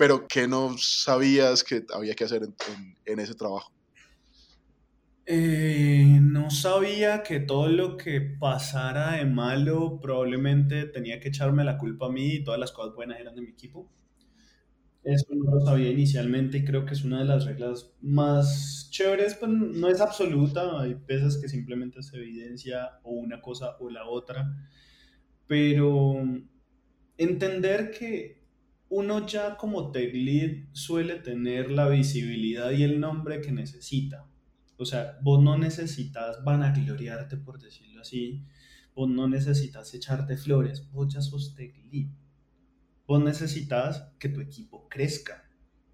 pero 0.00 0.26
¿qué 0.26 0.48
no 0.48 0.78
sabías 0.78 1.62
que 1.62 1.84
había 1.92 2.14
que 2.14 2.24
hacer 2.24 2.48
en, 3.04 3.18
ese 3.20 3.34
trabajo? 3.34 3.70
Eh, 5.32 6.18
no 6.20 6.50
sabía 6.50 7.22
que 7.22 7.38
todo 7.38 7.68
lo 7.68 7.96
que 7.96 8.20
pasara 8.20 9.12
de 9.12 9.26
malo 9.26 10.00
probablemente 10.00 10.86
tenía 10.86 11.20
que 11.20 11.28
echarme 11.28 11.62
la 11.62 11.78
culpa 11.78 12.06
a 12.06 12.10
mí 12.10 12.32
y 12.34 12.42
todas 12.44 12.58
las 12.58 12.72
cosas 12.72 12.96
buenas 12.96 13.20
eran 13.20 13.36
de 13.36 13.42
mi 13.42 13.50
equipo. 13.50 13.92
Eso 15.02 15.26
no 15.34 15.54
lo 15.54 15.60
sabía 15.64 15.90
inicialmente 15.90 16.58
y 16.58 16.64
creo 16.64 16.84
que 16.84 16.92
es 16.92 17.04
una 17.04 17.20
de 17.20 17.24
las 17.24 17.46
reglas 17.46 17.94
más 18.02 18.88
chéveres, 18.90 19.34
pues, 19.34 19.50
no 19.50 19.88
es 19.88 19.98
absoluta, 20.00 20.78
hay 20.80 20.94
veces 20.94 21.38
que 21.40 21.48
simplemente 21.48 22.02
se 22.02 22.18
evidencia 22.18 23.00
o 23.02 23.12
una 23.12 23.40
cosa 23.40 23.76
o 23.80 23.88
la 23.88 24.06
otra, 24.06 24.54
pero 25.46 26.14
entender 27.18 27.92
que 27.92 28.44
uno 28.90 29.26
ya 29.26 29.56
como 29.56 29.92
tech 29.92 30.14
lead 30.14 30.68
suele 30.72 31.16
tener 31.16 31.70
la 31.70 31.88
visibilidad 31.88 32.72
y 32.72 32.84
el 32.84 33.00
nombre 33.00 33.40
que 33.42 33.52
necesita. 33.52 34.29
O 34.80 34.86
sea, 34.86 35.18
vos 35.22 35.42
no 35.42 35.58
necesitas 35.58 36.42
vanagloriarte, 36.42 37.36
por 37.36 37.60
decirlo 37.60 38.00
así, 38.00 38.46
vos 38.94 39.10
no 39.10 39.28
necesitas 39.28 39.92
echarte 39.92 40.36
flores, 40.36 40.90
vos 40.90 41.12
ya 41.12 41.20
sos 41.20 41.54
tech 41.54 41.76
lead 41.92 42.08
Vos 43.06 43.22
necesitas 43.22 44.14
que 44.18 44.28
tu 44.28 44.40
equipo 44.40 44.88
crezca. 44.88 45.44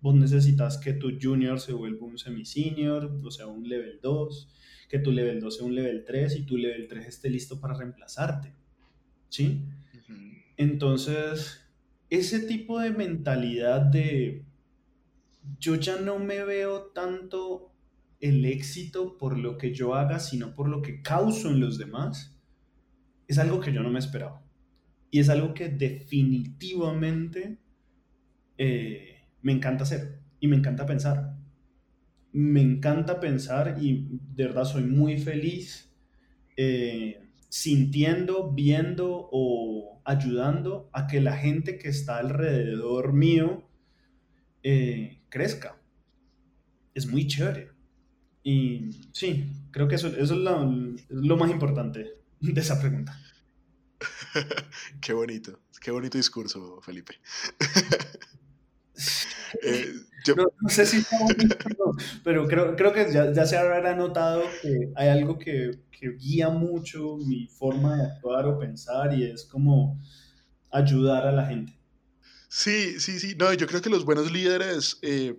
Vos 0.02 0.14
necesitas 0.14 0.76
que 0.76 0.92
tu 0.92 1.18
junior 1.20 1.58
se 1.58 1.72
vuelva 1.72 2.06
un 2.06 2.18
semi-senior, 2.18 3.20
o 3.24 3.30
sea, 3.30 3.46
un 3.46 3.68
level 3.68 3.98
2, 4.02 4.48
que 4.88 4.98
tu 4.98 5.10
level 5.10 5.40
2 5.40 5.56
sea 5.56 5.66
un 5.66 5.74
level 5.74 6.04
3 6.04 6.36
y 6.36 6.42
tu 6.46 6.56
level 6.56 6.86
3 6.86 7.06
esté 7.06 7.30
listo 7.30 7.58
para 7.58 7.74
reemplazarte. 7.74 8.54
¿Sí? 9.30 9.64
Entonces, 10.58 11.60
ese 12.10 12.40
tipo 12.40 12.78
de 12.78 12.90
mentalidad 12.90 13.80
de 13.80 14.44
yo 15.58 15.74
ya 15.74 15.98
no 15.98 16.18
me 16.18 16.44
veo 16.44 16.92
tanto 16.94 17.72
el 18.20 18.44
éxito 18.44 19.18
por 19.18 19.38
lo 19.38 19.58
que 19.58 19.74
yo 19.74 19.94
haga, 19.94 20.18
sino 20.18 20.54
por 20.54 20.68
lo 20.68 20.82
que 20.82 21.02
causo 21.02 21.50
en 21.50 21.60
los 21.60 21.78
demás, 21.78 22.36
es 23.28 23.38
algo 23.38 23.60
que 23.60 23.72
yo 23.72 23.82
no 23.82 23.90
me 23.90 23.98
esperaba. 23.98 24.42
Y 25.10 25.20
es 25.20 25.28
algo 25.28 25.54
que 25.54 25.68
definitivamente 25.68 27.58
eh, 28.58 29.28
me 29.42 29.52
encanta 29.52 29.84
hacer 29.84 30.20
y 30.40 30.48
me 30.48 30.56
encanta 30.56 30.86
pensar. 30.86 31.36
Me 32.32 32.60
encanta 32.60 33.20
pensar 33.20 33.78
y 33.80 34.08
de 34.34 34.44
verdad 34.44 34.64
soy 34.64 34.84
muy 34.84 35.18
feliz 35.18 35.94
eh, 36.56 37.30
sintiendo, 37.48 38.52
viendo 38.52 39.28
o 39.30 40.02
ayudando 40.04 40.90
a 40.92 41.06
que 41.06 41.20
la 41.20 41.36
gente 41.36 41.78
que 41.78 41.88
está 41.88 42.18
alrededor 42.18 43.12
mío 43.12 43.68
eh, 44.62 45.22
crezca. 45.28 45.80
Es 46.94 47.06
muy 47.06 47.26
chévere. 47.26 47.75
Y 48.48 48.92
sí, 49.10 49.50
creo 49.72 49.88
que 49.88 49.96
eso, 49.96 50.06
eso 50.06 50.34
es 50.34 51.10
lo 51.10 51.36
más 51.36 51.50
importante 51.50 52.12
de 52.38 52.60
esa 52.60 52.80
pregunta. 52.80 53.20
qué 55.00 55.12
bonito, 55.12 55.58
qué 55.80 55.90
bonito 55.90 56.16
discurso, 56.16 56.80
Felipe. 56.80 57.16
Eh, 59.62 59.94
no, 60.36 60.68
sé 60.68 60.84
si 60.84 60.98
está 60.98 61.18
bonito, 61.20 61.56
pero 62.24 62.48
creo, 62.48 62.74
creo 62.74 62.92
que 62.92 63.12
ya, 63.12 63.32
ya, 63.32 63.46
se 63.46 63.56
habrá 63.56 63.94
notado 63.94 64.42
que 64.60 64.90
hay 64.96 65.08
algo 65.08 65.38
que, 65.38 65.78
que, 65.90 66.10
guía 66.16 66.48
mucho 66.48 67.16
mi 67.16 67.46
forma 67.46 67.96
de 67.96 68.02
actuar 68.06 68.46
o 68.46 68.58
pensar 68.58 69.14
y 69.14 69.22
es 69.22 69.44
como 69.44 70.00
ayudar 70.70 71.26
a 71.26 71.32
la 71.32 71.46
gente. 71.46 71.78
Sí, 72.48 72.98
sí, 72.98 73.20
sí. 73.20 73.36
No, 73.38 73.52
yo 73.52 73.66
creo 73.66 73.80
que 73.80 73.90
los 73.90 74.04
buenos 74.04 74.32
líderes 74.32 74.98
eh, 75.02 75.36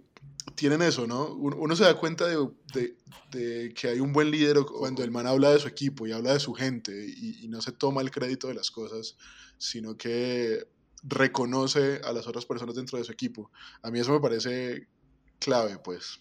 tienen 0.58 0.82
eso, 0.82 1.06
¿no? 1.06 1.36
Uno, 1.36 1.76
se 1.76 1.84
da 1.84 1.96
cuenta 1.96 2.26
de, 2.26 3.74
que 3.74 3.88
hay 3.88 4.00
un 4.00 4.12
buen 4.12 4.32
líder 4.32 4.58
cuando 4.66 5.04
el 5.04 5.12
man 5.12 5.28
habla 5.28 5.52
de 5.52 5.60
su 5.60 5.68
equipo 5.68 6.08
y 6.08 6.12
habla 6.12 6.34
de 6.34 6.40
su 6.40 6.54
gente 6.54 6.92
y, 6.92 7.48
no 7.48 7.62
se 7.62 7.72
toma 7.72 8.02
el 8.02 8.10
crédito 8.10 8.48
de 8.48 8.56
las 8.56 8.72
cosas, 8.72 9.16
sino 9.60 9.96
que 9.96 10.68
reconoce 11.04 12.02
a 12.04 12.12
las 12.12 12.28
otras 12.28 12.46
personas 12.46 12.76
dentro 12.76 12.98
de 12.98 13.04
su 13.04 13.12
equipo. 13.12 13.52
A 13.84 13.92
mí 13.92 14.00
eso 14.00 14.12
me 14.12 14.20
parece 14.20 14.88
clave, 15.40 15.78
pues. 15.78 16.20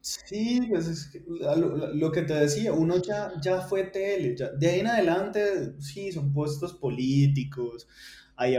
Sí, 0.00 0.60
pues 0.68 0.88
es 0.88 1.10
lo, 1.26 2.10
que 2.10 2.22
te 2.22 2.34
decía, 2.34 2.72
uno 2.72 3.00
ya, 3.00 3.32
ya 3.40 3.60
fue 3.60 3.84
tele, 3.84 4.34
de 4.58 4.68
ahí 4.68 4.80
en 4.80 4.88
adelante, 4.88 5.80
sí, 5.80 6.10
son 6.10 6.32
puestos 6.32 6.74
políticos, 6.74 7.86
hay 8.36 8.56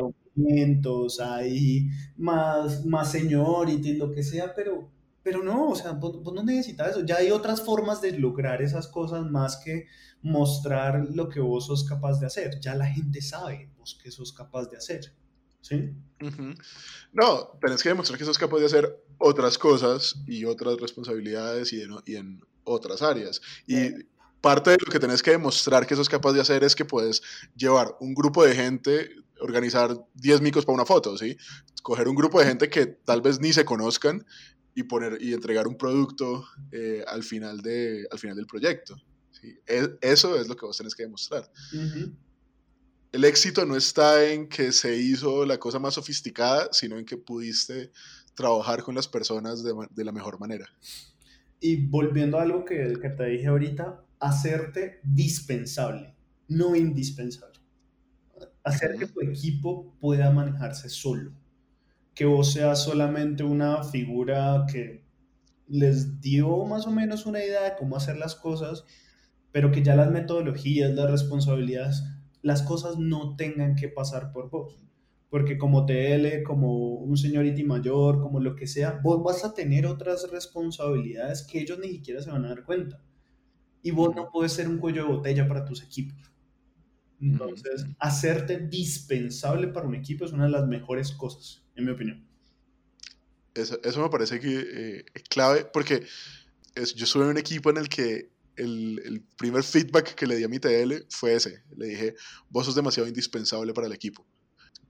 hay 1.23 1.89
más, 2.17 2.85
más 2.85 3.11
seniority, 3.11 3.93
lo 3.93 4.11
que 4.11 4.23
sea, 4.23 4.53
pero, 4.53 4.89
pero 5.23 5.43
no, 5.43 5.69
o 5.69 5.75
sea, 5.75 5.91
vos, 5.93 6.21
no 6.33 6.43
necesitas 6.43 6.91
eso. 6.91 7.05
Ya 7.05 7.17
hay 7.17 7.31
otras 7.31 7.61
formas 7.61 8.01
de 8.01 8.17
lograr 8.17 8.61
esas 8.61 8.87
cosas 8.87 9.25
más 9.29 9.57
que 9.57 9.87
mostrar 10.21 11.07
lo 11.13 11.29
que 11.29 11.39
vos 11.39 11.67
sos 11.67 11.83
capaz 11.83 12.19
de 12.19 12.25
hacer. 12.25 12.59
Ya 12.59 12.75
la 12.75 12.87
gente 12.87 13.21
sabe 13.21 13.69
vos 13.77 13.99
que 14.01 14.11
sos 14.11 14.33
capaz 14.33 14.69
de 14.69 14.77
hacer. 14.77 15.13
¿Sí? 15.61 15.93
No, 17.11 17.57
tenés 17.59 17.81
que 17.81 17.89
demostrar 17.89 18.19
que 18.19 18.25
sos 18.25 18.37
capaz 18.37 18.59
de 18.59 18.65
hacer 18.67 19.03
otras 19.17 19.57
cosas 19.57 20.15
y 20.27 20.45
otras 20.45 20.79
responsabilidades 20.79 21.73
y, 21.73 21.81
y 22.05 22.15
en 22.15 22.41
otras 22.63 23.01
áreas. 23.01 23.41
Y 23.65 23.89
parte 24.45 24.69
de 24.69 24.77
lo 24.85 24.91
que 24.91 24.99
tenés 24.99 25.23
que 25.23 25.31
demostrar 25.31 25.87
que 25.87 25.95
sos 25.95 26.07
capaz 26.07 26.33
de 26.33 26.39
hacer 26.39 26.63
es 26.63 26.75
que 26.75 26.85
puedes 26.85 27.23
llevar 27.55 27.97
un 27.99 28.13
grupo 28.13 28.45
de 28.45 28.53
gente 28.53 29.09
organizar 29.39 29.97
10 30.13 30.41
micos 30.41 30.65
para 30.65 30.75
una 30.75 30.85
foto, 30.85 31.17
¿sí? 31.17 31.35
Coger 31.81 32.07
un 32.07 32.15
grupo 32.15 32.39
de 32.39 32.45
gente 32.45 32.69
que 32.69 32.85
tal 32.85 33.23
vez 33.23 33.39
ni 33.39 33.53
se 33.53 33.65
conozcan 33.65 34.23
y, 34.75 34.83
poner, 34.83 35.17
y 35.19 35.33
entregar 35.33 35.67
un 35.67 35.75
producto 35.75 36.45
eh, 36.71 37.03
al, 37.07 37.23
final 37.23 37.61
de, 37.61 38.05
al 38.11 38.19
final 38.19 38.35
del 38.35 38.45
proyecto. 38.45 38.95
¿sí? 39.31 39.57
E, 39.65 39.97
eso 40.01 40.39
es 40.39 40.47
lo 40.47 40.55
que 40.55 40.67
vos 40.67 40.77
tenés 40.77 40.93
que 40.93 41.01
demostrar. 41.01 41.51
El 43.11 43.25
éxito 43.25 43.65
no 43.65 43.75
está 43.75 44.29
en 44.29 44.47
que 44.47 44.71
se 44.71 44.95
hizo 44.95 45.43
la 45.47 45.57
cosa 45.57 45.79
más 45.79 45.95
sofisticada, 45.95 46.69
sino 46.71 46.99
en 46.99 47.05
que 47.05 47.17
pudiste 47.17 47.91
trabajar 48.35 48.83
con 48.83 48.93
las 48.93 49.07
personas 49.07 49.63
de, 49.63 49.73
de 49.89 50.03
la 50.05 50.11
mejor 50.11 50.39
manera. 50.39 50.69
Y 51.59 51.87
volviendo 51.87 52.37
a 52.37 52.43
algo 52.43 52.63
que, 52.63 52.93
que 53.01 53.09
te 53.09 53.25
dije 53.25 53.47
ahorita, 53.47 54.04
hacerte 54.19 55.00
dispensable, 55.03 56.15
no 56.48 56.75
indispensable 56.75 57.55
hacer 58.65 58.95
que 58.98 59.05
tu 59.05 59.22
equipo 59.22 59.95
pueda 60.01 60.31
manejarse 60.31 60.89
solo. 60.89 61.31
Que 62.13 62.25
vos 62.25 62.51
seas 62.51 62.84
solamente 62.84 63.43
una 63.43 63.84
figura 63.84 64.65
que 64.69 65.05
les 65.67 66.19
dio 66.19 66.65
más 66.65 66.88
o 66.88 66.91
menos 66.91 67.25
una 67.25 67.43
idea 67.43 67.63
de 67.63 67.75
cómo 67.77 67.95
hacer 67.95 68.17
las 68.17 68.36
cosas, 68.36 68.86
pero 69.51 69.72
que 69.72 69.84
ya 69.84 69.95
las 69.95 70.12
metodologías, 70.12 70.91
las 70.93 71.10
responsabilidades, 71.10 72.03
las 72.41 72.63
cosas 72.63 72.98
no 72.98 73.36
tengan 73.36 73.75
que 73.75 73.88
pasar 73.88 74.31
por 74.31 74.50
vos. 74.50 74.75
Porque 75.29 75.57
como 75.57 75.86
TL, 75.86 76.43
como 76.43 76.95
un 76.95 77.17
señority 77.17 77.63
mayor, 77.63 78.19
como 78.22 78.39
lo 78.39 78.55
que 78.55 78.67
sea, 78.67 79.00
vos 79.03 79.22
vas 79.24 79.43
a 79.45 79.53
tener 79.53 79.86
otras 79.86 80.29
responsabilidades 80.31 81.43
que 81.43 81.62
ellos 81.62 81.77
ni 81.79 81.89
siquiera 81.89 82.22
se 82.22 82.31
van 82.31 82.45
a 82.45 82.50
dar 82.50 82.63
cuenta. 82.63 83.01
Y 83.85 83.91
vos 83.91 84.15
no 84.15 84.31
puedes 84.31 84.51
ser 84.51 84.67
un 84.67 84.79
cuello 84.79 85.03
de 85.03 85.13
botella 85.13 85.47
para 85.47 85.63
tus 85.63 85.83
equipos. 85.83 86.17
Entonces, 87.21 87.85
hacerte 87.99 88.57
dispensable 88.57 89.67
para 89.67 89.85
un 89.85 89.93
equipo 89.93 90.25
es 90.25 90.31
una 90.31 90.45
de 90.45 90.49
las 90.49 90.67
mejores 90.67 91.11
cosas, 91.11 91.63
en 91.75 91.85
mi 91.85 91.91
opinión. 91.91 92.27
Eso, 93.53 93.79
eso 93.83 94.01
me 94.01 94.09
parece 94.09 94.39
que 94.39 94.59
eh, 94.59 95.05
es 95.13 95.21
clave 95.29 95.65
porque 95.71 96.03
es, 96.73 96.95
yo 96.95 97.05
estuve 97.05 97.25
en 97.25 97.29
un 97.29 97.37
equipo 97.37 97.69
en 97.69 97.77
el 97.77 97.87
que 97.87 98.31
el, 98.55 99.03
el, 99.05 99.21
primer 99.37 99.61
feedback 99.61 100.15
que 100.15 100.25
le 100.25 100.37
di 100.37 100.45
a 100.45 100.47
mi 100.47 100.57
TL 100.57 101.05
fue 101.11 101.35
ese. 101.35 101.61
Le 101.77 101.85
dije, 101.85 102.15
vos 102.49 102.65
sos 102.65 102.73
demasiado 102.73 103.07
indispensable 103.07 103.71
para 103.71 103.85
el 103.85 103.93
equipo. 103.93 104.25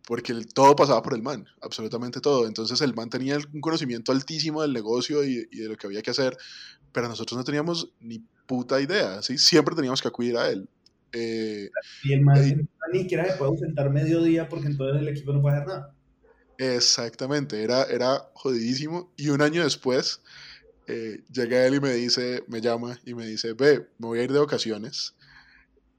Porque 0.07 0.33
todo 0.53 0.73
pasaba 0.73 1.01
por 1.01 1.15
el 1.15 1.21
man, 1.21 1.45
absolutamente 1.59 2.21
todo. 2.21 2.47
Entonces 2.47 2.79
el 2.79 2.95
man 2.95 3.09
tenía 3.09 3.37
un 3.51 3.59
conocimiento 3.59 4.13
altísimo 4.13 4.61
del 4.61 4.71
negocio 4.71 5.25
y, 5.25 5.49
y 5.51 5.59
de 5.59 5.67
lo 5.67 5.75
que 5.75 5.87
había 5.87 6.01
que 6.01 6.11
hacer, 6.11 6.37
pero 6.93 7.09
nosotros 7.09 7.37
no 7.37 7.43
teníamos 7.43 7.91
ni 7.99 8.23
puta 8.45 8.81
idea, 8.81 9.21
¿sí? 9.21 9.37
Siempre 9.37 9.75
teníamos 9.75 10.01
que 10.01 10.07
acudir 10.07 10.37
a 10.37 10.49
él. 10.49 10.67
Eh, 11.13 11.69
y 12.03 12.13
el 12.13 12.21
más 12.21 12.41
ni 12.91 12.99
siquiera 12.99 13.25
se 13.25 13.37
puede 13.37 13.51
ausentar 13.51 13.89
medio 13.89 14.21
día 14.21 14.49
porque 14.49 14.67
entonces 14.67 15.01
el 15.01 15.07
equipo 15.07 15.33
no 15.33 15.41
puede 15.41 15.55
hacer 15.55 15.67
nada. 15.67 15.95
Exactamente, 16.57 17.63
era, 17.63 17.83
era 17.83 18.29
jodidísimo. 18.33 19.11
Y 19.17 19.29
un 19.29 19.41
año 19.41 19.63
después, 19.63 20.21
eh, 20.87 21.23
llega 21.31 21.65
él 21.65 21.75
y 21.75 21.79
me 21.79 21.93
dice, 21.93 22.43
me 22.47 22.61
llama 22.61 22.99
y 23.05 23.13
me 23.13 23.25
dice, 23.25 23.53
ve, 23.53 23.87
me 23.97 24.07
voy 24.07 24.19
a 24.19 24.23
ir 24.23 24.31
de 24.31 24.39
ocasiones, 24.39 25.15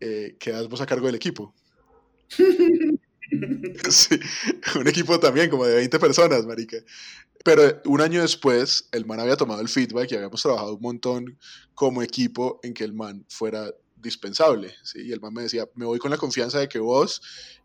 eh, 0.00 0.36
quedas 0.38 0.68
vos 0.68 0.80
a 0.80 0.86
cargo 0.86 1.06
del 1.06 1.16
equipo. 1.16 1.54
sí, 3.90 4.18
un 4.78 4.88
equipo 4.88 5.18
también 5.18 5.50
como 5.50 5.66
de 5.66 5.76
20 5.76 5.98
personas, 5.98 6.46
marica. 6.46 6.76
Pero 7.46 7.80
un 7.84 8.00
año 8.00 8.22
después, 8.22 8.88
el 8.90 9.06
man 9.06 9.20
había 9.20 9.36
tomado 9.36 9.60
el 9.60 9.68
feedback 9.68 10.10
y 10.10 10.16
habíamos 10.16 10.42
trabajado 10.42 10.74
un 10.74 10.82
montón 10.82 11.38
como 11.74 12.02
equipo 12.02 12.58
en 12.64 12.74
que 12.74 12.82
el 12.82 12.92
man 12.92 13.24
fuera 13.28 13.72
dispensable. 13.94 14.74
¿sí? 14.82 15.02
Y 15.06 15.12
el 15.12 15.20
man 15.20 15.32
me 15.32 15.42
decía, 15.42 15.64
me 15.76 15.86
voy 15.86 16.00
con 16.00 16.10
la 16.10 16.16
confianza 16.16 16.58
de 16.58 16.68
que 16.68 16.80
vos 16.80 17.22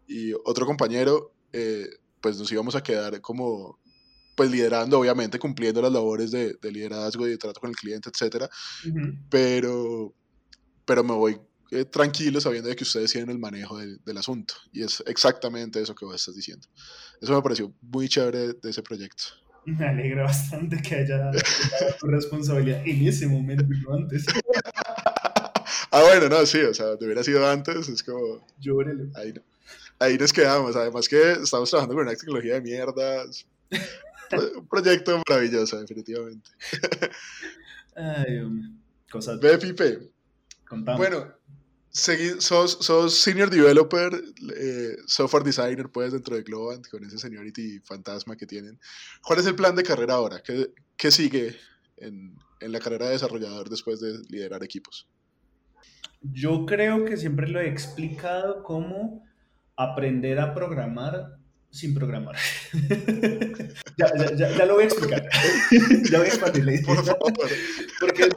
y 0.07 0.33
otro 0.45 0.67
compañero, 0.67 1.33
eh, 1.51 1.89
pues 2.21 2.37
nos 2.37 2.51
íbamos 2.51 2.75
a 2.75 2.83
quedar 2.83 3.21
como, 3.21 3.79
pues 4.35 4.51
liderando, 4.51 4.99
obviamente, 4.99 5.39
cumpliendo 5.39 5.81
las 5.81 5.91
labores 5.91 6.29
de, 6.29 6.53
de 6.61 6.71
liderazgo 6.71 7.25
y 7.25 7.31
de 7.31 7.37
trato 7.39 7.59
con 7.59 7.71
el 7.71 7.75
cliente, 7.75 8.11
etcétera. 8.13 8.51
Pero, 9.31 10.13
pero 10.85 11.03
me 11.03 11.15
voy 11.15 11.39
eh, 11.71 11.85
tranquilo 11.85 12.39
sabiendo 12.39 12.69
de 12.69 12.75
que 12.75 12.83
ustedes 12.83 13.11
tienen 13.11 13.31
el 13.31 13.39
manejo 13.39 13.79
del, 13.79 13.99
del, 14.05 14.17
asunto. 14.19 14.53
Y 14.71 14.83
es 14.83 15.03
exactamente 15.07 15.81
eso 15.81 15.95
que 15.95 16.05
vos 16.05 16.13
estás 16.13 16.35
diciendo. 16.35 16.67
Eso 17.19 17.33
me 17.33 17.41
pareció 17.41 17.73
muy 17.81 18.07
chévere 18.07 18.53
de 18.53 18.69
ese 18.69 18.83
proyecto. 18.83 19.23
Me 19.65 19.85
alegra 19.85 20.23
bastante 20.23 20.81
que 20.81 20.95
haya 20.95 21.31
tu 21.99 22.07
responsabilidad 22.07 22.81
en 22.85 23.07
ese 23.07 23.27
momento 23.27 23.63
y 23.63 23.81
no 23.81 23.93
antes. 23.93 24.25
ah, 25.91 26.01
bueno, 26.01 26.29
no, 26.29 26.45
sí, 26.45 26.59
o 26.61 26.73
sea, 26.73 26.97
te 26.97 27.05
hubiera 27.05 27.23
sido 27.23 27.47
antes, 27.47 27.87
es 27.87 28.01
como... 28.03 28.45
Llórelo. 28.59 29.05
Ahí, 29.15 29.33
ahí 29.99 30.17
nos 30.17 30.33
quedamos. 30.33 30.75
Además 30.75 31.07
que 31.07 31.33
estamos 31.33 31.69
trabajando 31.69 31.95
con 31.95 32.07
una 32.07 32.15
tecnología 32.15 32.55
de 32.55 32.61
mierdas. 32.61 33.45
Un 34.57 34.67
proyecto 34.67 35.21
maravilloso, 35.29 35.79
definitivamente. 35.79 36.49
Ay, 37.95 38.39
hombre. 38.39 38.69
Cosas. 39.11 39.39
Ve, 39.39 39.57
Pipe. 39.57 40.09
Contame. 40.67 40.97
Bueno, 40.97 41.33
sos, 41.91 42.77
sos, 42.79 43.13
senior 43.15 43.49
developer, 43.49 44.13
eh, 44.57 44.95
software 45.05 45.43
designer, 45.43 45.89
pues, 45.89 46.13
dentro 46.13 46.35
de 46.35 46.43
Globant, 46.43 46.87
con 46.87 47.03
ese 47.03 47.17
seniority 47.17 47.79
fantasma 47.79 48.35
que 48.35 48.45
tienen. 48.45 48.79
¿Cuál 49.21 49.39
es 49.39 49.45
el 49.45 49.55
plan 49.55 49.75
de 49.75 49.83
carrera 49.83 50.15
ahora? 50.15 50.41
¿Qué, 50.43 50.71
qué 50.95 51.11
sigue 51.11 51.55
en, 51.97 52.37
en, 52.59 52.71
la 52.71 52.79
carrera 52.79 53.07
de 53.07 53.13
desarrollador 53.13 53.69
después 53.69 53.99
de 53.99 54.19
liderar 54.29 54.63
equipos? 54.63 55.07
Yo 56.21 56.65
creo 56.65 57.03
que 57.05 57.17
siempre 57.17 57.47
lo 57.47 57.59
he 57.59 57.67
explicado 57.67 58.63
como 58.63 59.23
aprender 59.75 60.39
a 60.39 60.53
programar 60.53 61.37
sin 61.71 61.93
programar. 61.93 62.35
ya, 63.97 64.11
ya, 64.35 64.57
ya, 64.57 64.65
lo 64.65 64.75
voy 64.75 64.83
a 64.83 64.87
explicar. 64.87 65.27
ya 66.11 66.17
voy 66.17 66.27
a 66.27 66.29
expandir 66.29 66.85
Por 66.85 67.03
favor. 67.03 67.33
Porque 67.99 68.29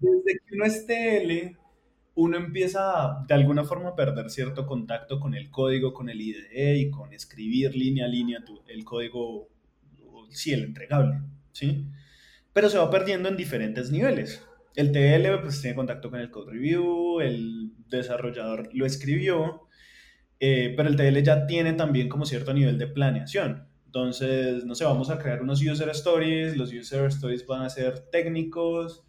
desde 0.00 0.32
que 0.34 0.54
uno 0.54 0.64
es 0.64 0.86
TL, 0.86 1.59
uno 2.20 2.36
empieza 2.36 3.24
de 3.26 3.34
alguna 3.34 3.64
forma 3.64 3.90
a 3.90 3.96
perder 3.96 4.28
cierto 4.28 4.66
contacto 4.66 5.18
con 5.18 5.34
el 5.34 5.50
código, 5.50 5.94
con 5.94 6.10
el 6.10 6.20
IDE 6.20 6.76
y 6.76 6.90
con 6.90 7.14
escribir 7.14 7.74
línea 7.74 8.04
a 8.04 8.08
línea 8.08 8.44
el 8.68 8.84
código, 8.84 9.48
sí, 10.28 10.52
el 10.52 10.64
entregable, 10.64 11.20
¿sí? 11.52 11.86
Pero 12.52 12.68
se 12.68 12.76
va 12.76 12.90
perdiendo 12.90 13.30
en 13.30 13.38
diferentes 13.38 13.90
niveles. 13.90 14.46
El 14.76 14.92
TL 14.92 15.40
pues 15.40 15.62
tiene 15.62 15.74
contacto 15.74 16.10
con 16.10 16.20
el 16.20 16.30
code 16.30 16.52
review, 16.52 17.20
el 17.20 17.72
desarrollador 17.88 18.68
lo 18.74 18.84
escribió, 18.84 19.68
eh, 20.40 20.74
pero 20.76 20.90
el 20.90 20.96
TL 20.96 21.22
ya 21.22 21.46
tiene 21.46 21.72
también 21.72 22.10
como 22.10 22.26
cierto 22.26 22.52
nivel 22.52 22.76
de 22.76 22.86
planeación. 22.86 23.66
Entonces, 23.86 24.66
no 24.66 24.74
sé, 24.74 24.84
vamos 24.84 25.08
a 25.08 25.18
crear 25.18 25.40
unos 25.40 25.62
user 25.62 25.88
stories, 25.88 26.54
los 26.54 26.70
user 26.70 27.06
stories 27.06 27.46
van 27.46 27.62
a 27.62 27.70
ser 27.70 28.10
técnicos, 28.10 29.04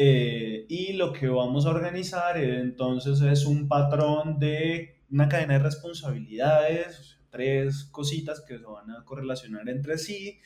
eh, 0.00 0.64
y 0.68 0.92
lo 0.92 1.12
que 1.12 1.26
vamos 1.26 1.66
a 1.66 1.70
organizar 1.70 2.36
entonces 2.38 3.20
es 3.20 3.44
un 3.44 3.66
patrón 3.66 4.38
de 4.38 5.02
una 5.10 5.28
cadena 5.28 5.54
de 5.54 5.58
responsabilidades, 5.58 7.18
tres 7.30 7.88
cositas 7.90 8.44
que 8.46 8.58
se 8.58 8.64
van 8.64 8.92
a 8.92 9.04
correlacionar 9.04 9.68
entre 9.68 9.98
sí 9.98 10.38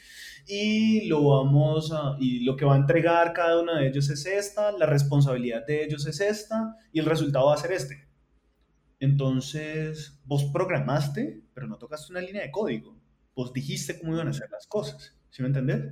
y 0.47 1.07
lo 1.07 1.23
vamos 1.29 1.93
a, 1.93 2.17
y 2.19 2.45
lo 2.45 2.57
que 2.57 2.65
va 2.65 2.73
a 2.73 2.79
entregar 2.79 3.35
cada 3.35 3.61
uno 3.61 3.75
de 3.75 3.89
ellos 3.89 4.09
es 4.09 4.25
esta, 4.25 4.73
la 4.73 4.87
responsabilidad 4.87 5.67
de 5.67 5.85
ellos 5.85 6.07
es 6.07 6.23
esta 6.23 6.75
y 6.91 7.01
el 7.01 7.05
resultado 7.05 7.49
va 7.49 7.55
a 7.55 7.59
ser 7.59 7.73
este. 7.73 8.09
Entonces, 9.01 10.19
vos 10.25 10.45
programaste, 10.51 11.43
pero 11.53 11.67
no 11.67 11.77
tocaste 11.77 12.11
una 12.11 12.23
línea 12.23 12.41
de 12.41 12.51
código. 12.51 12.97
Vos 13.35 13.53
dijiste 13.53 13.99
cómo 13.99 14.15
iban 14.15 14.29
a 14.29 14.33
ser 14.33 14.49
las 14.51 14.67
cosas. 14.67 15.15
¿Sí 15.29 15.43
me 15.43 15.49
entendés? 15.49 15.83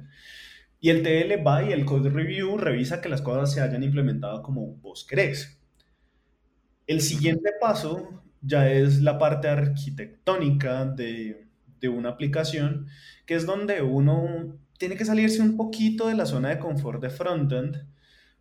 Y 0.81 0.91
el 0.91 1.03
TL 1.03 1.47
va 1.47 1.63
y 1.63 1.73
el 1.73 1.85
code 1.85 2.11
review 2.11 2.57
revisa 2.57 3.01
que 3.01 3.09
las 3.09 3.23
cosas 3.23 3.53
se 3.53 3.61
hayan 3.61 3.83
implementado 3.83 4.43
como 4.43 4.77
vos 4.77 5.05
querés. 5.05 5.61
El 6.87 7.01
siguiente 7.01 7.51
paso 7.61 8.23
ya 8.41 8.71
es 8.71 9.01
la 9.01 9.19
parte 9.19 9.49
arquitectónica 9.49 10.85
de, 10.87 11.47
de 11.81 11.89
una 11.89 12.11
aplicación, 12.11 12.87
que 13.27 13.35
es 13.35 13.47
donde 13.47 13.83
uno 13.83 14.59
tiene 14.79 14.97
que 14.97 15.05
salirse 15.05 15.43
un 15.43 15.57
poquito 15.57 16.09
de 16.09 16.15
la 16.15 16.27
zona 16.27 16.49
de 16.51 16.59
confort 16.59 17.03
de 17.03 17.11
frontend, 17.11 17.87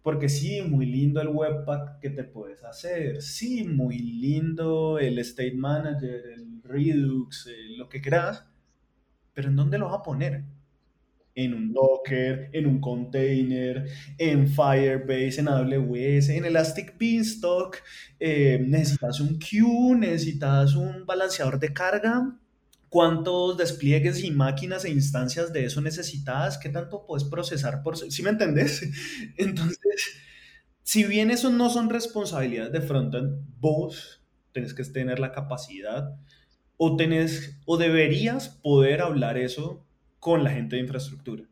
porque 0.02 0.30
sí, 0.30 0.62
muy 0.62 0.86
lindo 0.86 1.22
el 1.22 1.28
webpack 1.28 2.00
que 2.00 2.10
te 2.10 2.24
puedes 2.24 2.64
hacer, 2.64 3.22
sí, 3.22 3.66
muy 3.66 4.00
lindo 4.00 4.98
el 5.00 5.20
state 5.20 5.56
manager, 5.56 6.22
el 6.34 6.64
Redux, 6.64 7.48
eh, 7.48 7.76
lo 7.78 7.90
que 7.90 8.02
quieras, 8.02 8.46
pero 9.34 9.50
¿en 9.50 9.56
dónde 9.58 9.78
lo 9.78 9.88
vas 9.88 10.00
a 10.00 10.04
poner? 10.04 10.46
En 11.44 11.54
un 11.54 11.74
Docker, 11.74 12.50
en 12.52 12.68
un 12.68 12.82
container, 12.82 13.86
en 14.18 14.48
Firebase, 14.48 15.40
en 15.40 15.48
AWS, 15.48 16.30
en 16.30 16.46
Elastic 16.46 16.98
Beanstalk, 16.98 17.82
eh, 18.20 18.60
necesitas 18.66 19.20
un 19.22 19.40
queue, 19.40 19.96
necesitas 19.98 20.76
un 20.76 21.06
balanceador 21.06 21.60
de 21.60 21.72
carga, 21.72 22.38
cuántos 22.90 23.58
despliegues 23.58 24.24
y 24.24 24.32
máquinas 24.32 24.84
e 24.84 24.90
instancias 24.90 25.54
de 25.54 25.66
eso 25.66 25.80
necesitas, 25.80 26.58
qué 26.58 26.70
tanto 26.70 27.06
puedes 27.06 27.24
procesar 27.24 27.84
por... 27.84 27.98
¿Sí 27.98 28.22
me 28.22 28.32
entendés? 28.32 28.82
Entonces, 29.38 30.12
si 30.84 31.06
bien 31.06 31.32
eso 31.32 31.50
no 31.52 31.70
son 31.70 31.90
responsabilidades 31.90 32.74
de 32.74 32.82
frontend, 32.82 33.46
vos 33.60 34.22
tenés 34.52 34.74
que 34.74 34.84
tener 34.84 35.20
la 35.20 35.32
capacidad 35.32 36.16
o 36.76 36.96
tenés 36.96 37.58
o 37.66 37.78
deberías 37.78 38.50
poder 38.50 39.02
hablar 39.02 39.38
eso 39.38 39.86
con 40.20 40.44
la 40.44 40.52
gente 40.52 40.76
de 40.76 40.82
infraestructura, 40.82 41.44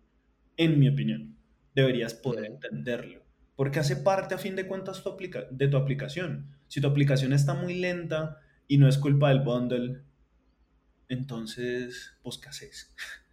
en 0.57 0.79
mi 0.79 0.89
opinión. 0.89 1.37
Deberías 1.73 2.13
poder 2.13 2.45
entenderlo, 2.45 3.23
porque 3.55 3.79
hace 3.79 3.95
parte 3.95 4.35
a 4.35 4.37
fin 4.37 4.55
de 4.55 4.67
cuentas 4.67 5.03
de 5.51 5.67
tu 5.67 5.77
aplicación. 5.77 6.47
Si 6.67 6.81
tu 6.81 6.87
aplicación 6.87 7.33
está 7.33 7.53
muy 7.53 7.75
lenta 7.75 8.39
y 8.67 8.77
no 8.77 8.87
es 8.87 8.97
culpa 8.97 9.29
del 9.29 9.41
bundle, 9.41 10.01
entonces, 11.09 12.13
¿vos 12.23 12.37
qué 12.39 12.49
haces? 12.49 12.93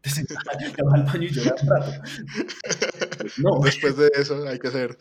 Te 0.00 0.82
vas 0.84 0.94
al 0.94 1.04
baño 1.04 1.24
y 1.24 1.30
lloras 1.30 1.62
un 1.62 1.68
rato. 1.68 1.92
No. 3.38 3.60
Después 3.62 3.96
de 3.96 4.10
eso 4.14 4.46
hay 4.46 4.58
que 4.58 4.68
hacer. 4.68 4.96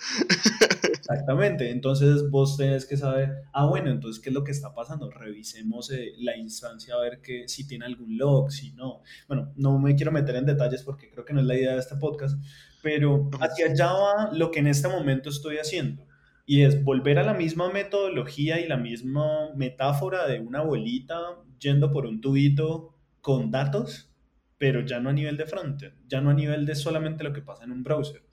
Exactamente, 1.09 1.71
entonces 1.71 2.29
vos 2.29 2.57
tenés 2.57 2.85
que 2.85 2.97
saber, 2.97 3.43
ah, 3.53 3.65
bueno, 3.65 3.89
entonces, 3.89 4.21
¿qué 4.21 4.29
es 4.29 4.33
lo 4.33 4.43
que 4.43 4.51
está 4.51 4.73
pasando? 4.73 5.09
Revisemos 5.09 5.89
eh, 5.89 6.11
la 6.17 6.35
instancia 6.35 6.95
a 6.95 6.99
ver 6.99 7.21
que, 7.21 7.47
si 7.47 7.65
tiene 7.65 7.85
algún 7.85 8.17
log, 8.17 8.51
si 8.51 8.73
no. 8.73 9.03
Bueno, 9.25 9.53
no 9.55 9.79
me 9.79 9.95
quiero 9.95 10.11
meter 10.11 10.35
en 10.35 10.45
detalles 10.45 10.83
porque 10.83 11.09
creo 11.09 11.23
que 11.23 11.31
no 11.31 11.39
es 11.39 11.45
la 11.45 11.55
idea 11.55 11.73
de 11.73 11.79
este 11.79 11.95
podcast, 11.95 12.37
pero 12.83 13.29
hacia 13.39 13.67
allá 13.67 13.93
va 13.93 14.31
lo 14.33 14.51
que 14.51 14.59
en 14.59 14.67
este 14.67 14.89
momento 14.89 15.29
estoy 15.29 15.57
haciendo. 15.59 16.05
Y 16.45 16.63
es 16.63 16.83
volver 16.83 17.19
a 17.19 17.23
la 17.23 17.33
misma 17.33 17.71
metodología 17.71 18.59
y 18.59 18.67
la 18.67 18.77
misma 18.77 19.53
metáfora 19.55 20.27
de 20.27 20.41
una 20.41 20.61
bolita 20.61 21.17
yendo 21.57 21.89
por 21.89 22.05
un 22.05 22.19
tubito 22.19 22.97
con 23.21 23.49
datos, 23.49 24.11
pero 24.57 24.81
ya 24.81 24.99
no 24.99 25.09
a 25.09 25.13
nivel 25.13 25.37
de 25.37 25.45
frontend, 25.45 25.93
ya 26.09 26.19
no 26.19 26.31
a 26.31 26.33
nivel 26.33 26.65
de 26.65 26.75
solamente 26.75 27.23
lo 27.23 27.31
que 27.31 27.41
pasa 27.41 27.63
en 27.63 27.71
un 27.71 27.83
browser 27.83 28.27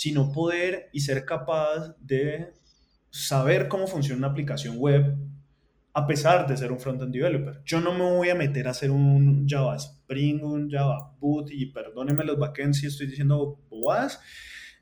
sino 0.00 0.32
poder 0.32 0.88
y 0.94 1.00
ser 1.00 1.26
capaz 1.26 1.94
de 2.00 2.54
saber 3.10 3.68
cómo 3.68 3.86
funciona 3.86 4.16
una 4.16 4.28
aplicación 4.28 4.78
web 4.78 5.14
a 5.92 6.06
pesar 6.06 6.46
de 6.46 6.56
ser 6.56 6.72
un 6.72 6.80
front-end 6.80 7.12
developer. 7.12 7.60
Yo 7.66 7.82
no 7.82 7.92
me 7.92 8.04
voy 8.04 8.30
a 8.30 8.34
meter 8.34 8.66
a 8.66 8.70
hacer 8.70 8.90
un 8.90 9.46
Java 9.46 9.76
Spring, 9.76 10.42
un 10.42 10.70
Java 10.70 11.14
Boot, 11.18 11.50
y 11.50 11.66
perdónenme 11.66 12.24
los 12.24 12.38
backends 12.38 12.78
si 12.78 12.86
estoy 12.86 13.08
diciendo 13.08 13.60
bobadas, 13.68 14.18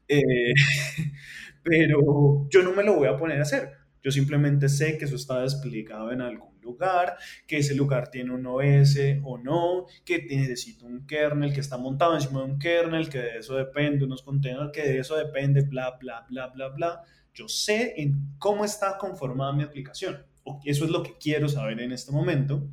eh, 0.07 0.23
pero 1.65 2.49
yo 2.49 2.63
no 2.63 2.73
me 2.73 2.85
lo 2.85 2.95
voy 2.95 3.09
a 3.09 3.17
poner 3.17 3.41
a 3.41 3.43
hacer. 3.43 3.73
Yo 4.01 4.13
simplemente 4.13 4.69
sé 4.69 4.99
que 4.99 5.07
eso 5.07 5.17
está 5.17 5.43
desplegado 5.43 6.13
en 6.13 6.21
algún 6.21 6.58
lugar, 6.69 7.17
que 7.47 7.59
ese 7.59 7.75
lugar 7.75 8.11
tiene 8.11 8.33
un 8.33 8.47
OS 8.47 8.99
o 9.25 9.39
no, 9.39 9.87
que 10.05 10.27
necesita 10.31 10.87
un 10.87 11.07
kernel 11.07 11.53
que 11.53 11.61
está 11.61 11.77
montado 11.77 12.15
encima 12.15 12.41
de 12.41 12.47
un 12.53 12.59
kernel, 12.59 13.09
que 13.09 13.19
de 13.19 13.39
eso 13.39 13.57
depende, 13.57 14.05
unos 14.05 14.23
containers, 14.23 14.71
que 14.73 14.83
de 14.83 14.99
eso 14.99 15.17
depende, 15.17 15.63
bla, 15.63 15.97
bla, 15.99 16.27
bla, 16.29 16.49
bla, 16.49 16.69
bla. 16.69 17.03
Yo 17.35 17.49
sé 17.49 17.95
en 17.97 18.35
cómo 18.39 18.65
está 18.65 18.99
conformada 18.99 19.53
mi 19.53 19.63
aplicación. 19.63 20.25
Eso 20.65 20.85
es 20.85 20.91
lo 20.91 21.03
que 21.03 21.17
quiero 21.19 21.49
saber 21.49 21.81
en 21.81 21.93
este 21.93 22.13
momento 22.13 22.69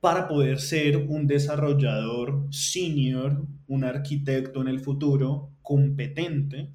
para 0.00 0.28
poder 0.28 0.60
ser 0.60 0.98
un 0.98 1.26
desarrollador 1.26 2.46
senior, 2.50 3.46
un 3.66 3.84
arquitecto 3.84 4.60
en 4.60 4.68
el 4.68 4.80
futuro 4.80 5.50
competente, 5.62 6.70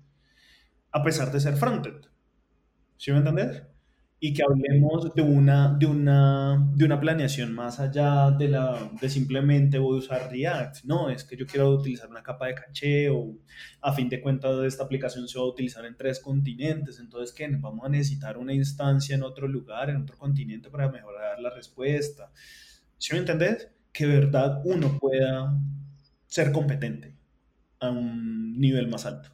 a 0.92 1.04
pesar 1.04 1.32
de 1.32 1.40
ser 1.40 1.56
frontend. 1.56 2.08
¿Sí 2.98 3.12
me 3.12 3.20
entendés? 3.20 3.62
Y 4.20 4.34
que 4.34 4.44
hablemos 4.44 5.14
de 5.14 5.22
una, 5.22 5.76
de 5.80 5.86
una, 5.86 6.72
de 6.76 6.86
una 6.86 7.00
planeación 7.00 7.54
más 7.54 7.80
allá 7.80 8.32
de, 8.32 8.50
la, 8.50 8.92
de 9.00 9.10
simplemente 9.10 9.80
voy 9.80 9.96
a 9.96 10.00
usar 10.00 10.30
React. 10.30 10.84
No, 10.84 11.10
es 11.10 11.24
que 11.24 11.38
yo 11.38 11.46
quiero 11.48 11.70
utilizar 11.72 12.10
una 12.10 12.22
capa 12.22 12.48
de 12.48 12.56
caché 12.56 13.10
o 13.10 13.38
a 13.82 13.94
fin 13.94 14.10
de 14.10 14.22
cuentas 14.22 14.64
esta 14.66 14.84
aplicación 14.84 15.28
se 15.28 15.40
va 15.40 15.46
a 15.46 15.48
utilizar 15.48 15.86
en 15.86 15.96
tres 15.96 16.20
continentes. 16.20 17.00
Entonces, 17.00 17.34
¿qué? 17.34 17.48
Vamos 17.48 17.86
a 17.86 17.90
necesitar 17.90 18.38
una 18.38 18.54
instancia 18.54 19.16
en 19.16 19.24
otro 19.24 19.48
lugar, 19.48 19.90
en 19.90 19.98
otro 19.98 20.18
continente 20.18 20.70
para 20.70 20.92
mejorar 20.92 21.40
la 21.40 21.50
respuesta. 21.50 22.32
¿Sí 22.98 23.14
me 23.14 23.20
entendés? 23.20 23.70
que 23.92 24.06
verdad 24.06 24.62
uno 24.66 24.98
pueda 25.00 25.58
ser 26.28 26.52
competente 26.52 27.16
a 27.80 27.90
un 27.90 28.60
nivel 28.60 28.88
más 28.88 29.06
alto. 29.06 29.30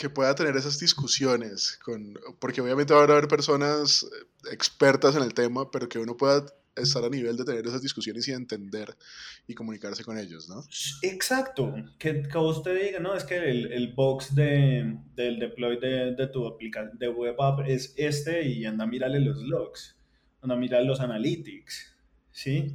Que 0.00 0.08
pueda 0.08 0.34
tener 0.34 0.56
esas 0.56 0.78
discusiones, 0.78 1.78
con, 1.84 2.18
porque 2.38 2.62
obviamente 2.62 2.94
va 2.94 3.00
a 3.00 3.04
haber 3.04 3.28
personas 3.28 4.06
expertas 4.50 5.14
en 5.14 5.22
el 5.22 5.34
tema, 5.34 5.70
pero 5.70 5.90
que 5.90 5.98
uno 5.98 6.16
pueda 6.16 6.46
estar 6.74 7.04
a 7.04 7.10
nivel 7.10 7.36
de 7.36 7.44
tener 7.44 7.66
esas 7.66 7.82
discusiones 7.82 8.26
y 8.26 8.32
entender 8.32 8.96
y 9.46 9.54
comunicarse 9.54 10.02
con 10.02 10.16
ellos, 10.16 10.48
¿no? 10.48 10.64
Exacto, 11.02 11.74
que, 11.98 12.22
que 12.22 12.38
usted 12.38 12.82
diga, 12.82 12.98
no, 12.98 13.14
es 13.14 13.24
que 13.24 13.36
el, 13.36 13.70
el 13.72 13.92
box 13.92 14.34
de, 14.34 14.96
del 15.14 15.38
deploy 15.38 15.78
de, 15.78 16.14
de 16.14 16.26
tu 16.28 16.46
aplicación 16.46 16.98
de 16.98 17.08
web 17.10 17.38
app 17.38 17.60
es 17.66 17.92
este 17.98 18.48
y 18.48 18.64
anda 18.64 18.84
a 18.84 18.86
mirarle 18.86 19.20
los 19.20 19.36
logs, 19.42 19.96
anda 20.40 20.54
a 20.54 20.58
mirar 20.58 20.82
los 20.84 21.00
analytics, 21.00 21.94
¿sí? 22.32 22.74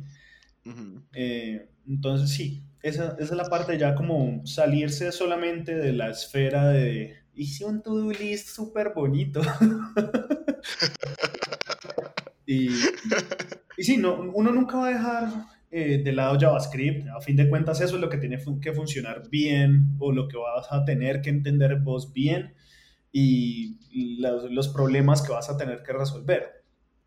Eh, 1.14 1.68
entonces 1.88 2.30
sí, 2.30 2.62
esa, 2.86 3.16
es 3.18 3.32
la 3.32 3.46
parte 3.46 3.80
ya 3.80 3.96
como 3.96 4.46
salirse 4.46 5.12
solamente 5.12 5.76
de 5.76 5.92
la 5.92 6.12
esfera 6.12 6.68
de 6.68 7.16
hice 7.34 7.66
un 7.66 7.82
to-do 7.82 8.12
list 8.12 8.50
súper 8.50 8.94
bonito. 8.94 9.42
y, 12.46 12.70
y 13.76 13.84
sí, 13.84 13.98
no, 13.98 14.32
uno 14.32 14.52
nunca 14.52 14.78
va 14.78 14.88
a 14.88 14.92
dejar 14.92 15.30
eh, 15.72 16.04
de 16.04 16.12
lado 16.12 16.38
JavaScript. 16.40 17.08
A 17.10 17.22
fin 17.22 17.36
de 17.36 17.50
cuentas, 17.50 17.82
eso 17.82 17.96
es 17.96 18.02
lo 18.02 18.10
que 18.10 18.20
tiene 18.20 18.38
que 18.62 18.74
funcionar 18.74 19.28
bien 19.32 19.96
o 19.98 20.12
lo 20.12 20.28
que 20.28 20.38
vas 20.38 20.72
a 20.72 20.86
tener 20.86 21.22
que 21.22 21.32
entender 21.32 21.80
vos 21.80 22.14
bien 22.14 22.54
y 23.12 23.80
los, 24.20 24.52
los 24.52 24.70
problemas 24.70 25.24
que 25.24 25.34
vas 25.34 25.50
a 25.50 25.58
tener 25.58 25.82
que 25.82 25.92
resolver. 25.92 26.64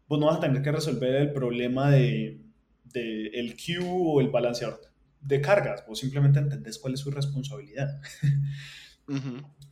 Vos 0.09 0.19
no 0.19 0.27
vas 0.27 0.39
a 0.39 0.41
tener 0.41 0.61
que 0.61 0.73
resolver 0.73 1.15
el 1.15 1.33
problema 1.33 1.93
de, 1.93 2.41
de 2.83 3.29
el 3.29 3.55
queue 3.55 3.87
o 3.89 4.21
el 4.21 4.31
balanceador 4.31 4.88
de 5.21 5.41
cargas. 5.41 5.85
Vos 5.87 5.99
simplemente 5.99 6.39
entendés 6.39 6.79
cuál 6.79 6.95
es 6.95 7.01
su 7.01 7.11
responsabilidad. 7.11 8.01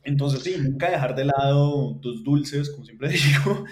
Entonces, 0.03 0.41
sí, 0.43 0.55
nunca 0.61 0.89
dejar 0.89 1.15
de 1.15 1.25
lado 1.25 1.99
tus 2.01 2.23
dulces, 2.23 2.69
como 2.69 2.85
siempre 2.85 3.09
digo, 3.09 3.65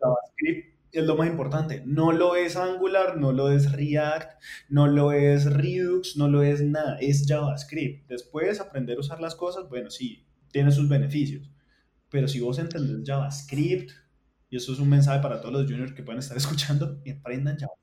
JavaScript 0.00 0.78
es 0.92 1.04
lo 1.04 1.16
más 1.16 1.28
importante. 1.28 1.82
No 1.86 2.12
lo 2.12 2.36
es 2.36 2.56
Angular, 2.56 3.16
no 3.16 3.32
lo 3.32 3.50
es 3.50 3.72
React, 3.72 4.42
no 4.68 4.86
lo 4.86 5.12
es 5.12 5.44
Redux, 5.52 6.16
no 6.16 6.28
lo 6.28 6.42
es 6.42 6.62
nada, 6.62 6.98
es 7.00 7.26
JavaScript. 7.28 8.08
Después 8.08 8.60
aprender 8.60 8.96
a 8.96 9.00
usar 9.00 9.20
las 9.20 9.34
cosas, 9.34 9.68
bueno, 9.68 9.90
sí, 9.90 10.26
tiene 10.50 10.72
sus 10.72 10.88
beneficios. 10.88 11.50
Pero 12.10 12.26
si 12.26 12.40
vos 12.40 12.58
entendés 12.58 13.06
JavaScript, 13.06 13.90
y 14.50 14.56
eso 14.56 14.72
es 14.72 14.78
un 14.78 14.88
mensaje 14.88 15.20
para 15.20 15.40
todos 15.40 15.52
los 15.52 15.70
juniors 15.70 15.92
que 15.92 16.02
pueden 16.02 16.20
estar 16.20 16.36
escuchando, 16.36 17.00
aprendan 17.08 17.58
JavaScript. 17.58 17.77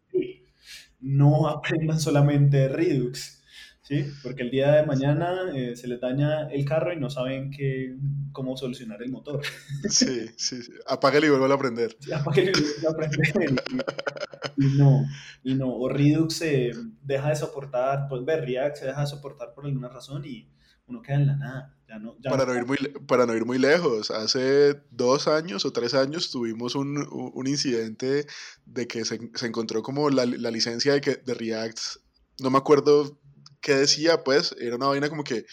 No 1.06 1.48
aprendan 1.48 2.00
solamente 2.00 2.68
Redux. 2.68 3.44
¿sí? 3.86 4.04
Porque 4.24 4.42
el 4.42 4.50
día 4.50 4.72
de 4.72 4.86
mañana 4.86 5.52
eh, 5.54 5.76
se 5.76 5.88
les 5.88 6.02
daña 6.02 6.50
el 6.50 6.66
carro 6.66 6.92
y 6.92 7.00
no 7.00 7.10
saben 7.10 7.52
qué, 7.52 7.96
cómo 8.32 8.58
solucionar 8.58 9.02
el 9.04 9.12
motor. 9.12 9.42
Sí, 9.90 10.28
sí, 10.38 10.64
sí. 10.64 10.72
Apáguelo 10.88 11.28
y 11.28 11.30
vuelvo 11.30 11.46
a 11.46 11.56
aprender. 11.56 11.96
Sí, 12.00 12.12
apáguelo 12.12 12.52
y 12.52 12.82
vuelvo 12.82 12.90
a 12.90 12.92
aprender. 12.92 13.64
Y, 14.58 14.66
no, 14.78 15.06
y 15.44 15.54
no. 15.54 15.76
O 15.76 15.88
Redux 15.90 16.36
se 16.36 16.72
deja 17.04 17.30
de 17.30 17.36
soportar, 17.36 18.08
pues 18.10 18.26
ver, 18.26 18.44
React 18.44 18.78
se 18.78 18.86
deja 18.88 19.02
de 19.02 19.08
soportar 19.08 19.54
por 19.54 19.66
alguna 19.66 19.90
razón 19.90 20.24
y 20.26 20.50
uno 20.88 21.02
queda 21.02 21.16
en 21.18 21.28
la 21.28 21.36
nada. 21.36 21.75
Ya 21.88 22.00
no, 22.00 22.16
ya 22.20 22.32
para, 22.32 22.46
no, 22.46 22.56
ir 22.56 22.66
muy, 22.66 22.78
para 23.08 23.26
no 23.26 23.36
ir 23.36 23.46
muy 23.46 23.60
lejos, 23.60 24.10
hace 24.10 24.82
dos 24.90 25.28
años 25.28 25.66
o 25.66 25.72
tres 25.72 25.94
años 25.94 26.32
tuvimos 26.32 26.74
un, 26.74 27.08
un 27.12 27.48
incidente 27.48 28.26
de 28.66 28.88
que 28.88 29.06
se, 29.06 29.20
se 29.36 29.46
encontró 29.46 29.84
como 29.84 30.10
la, 30.10 30.26
la 30.26 30.50
licencia 30.50 30.94
de, 30.94 31.02
que, 31.02 31.18
de 31.18 31.34
React, 31.36 31.80
no 32.40 32.50
me 32.50 32.58
acuerdo 32.58 33.20
qué 33.62 33.76
decía, 33.76 34.24
pues, 34.24 34.56
era 34.60 34.76
una 34.78 34.88
vaina 34.88 35.10
como 35.10 35.24
que 35.24 35.46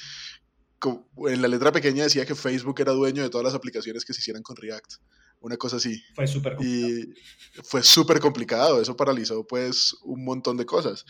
como, 0.82 1.06
en 1.28 1.40
la 1.40 1.48
letra 1.48 1.70
pequeña 1.70 2.02
decía 2.02 2.26
que 2.26 2.34
Facebook 2.34 2.80
era 2.80 2.92
dueño 2.92 3.22
de 3.22 3.30
todas 3.30 3.44
las 3.44 3.54
aplicaciones 3.54 4.04
que 4.04 4.12
se 4.12 4.20
hicieran 4.20 4.42
con 4.42 4.56
React. 4.56 4.94
Una 5.40 5.56
cosa 5.56 5.76
así. 5.76 6.02
Fue 6.14 6.26
súper 6.26 6.56
complicado. 6.56 6.88
Y 6.88 7.14
fue 7.62 7.82
súper 7.82 8.20
complicado. 8.20 8.80
Eso 8.80 8.96
paralizó 8.96 9.46
pues 9.46 9.96
un 10.02 10.24
montón 10.24 10.56
de 10.56 10.66
cosas. 10.66 11.04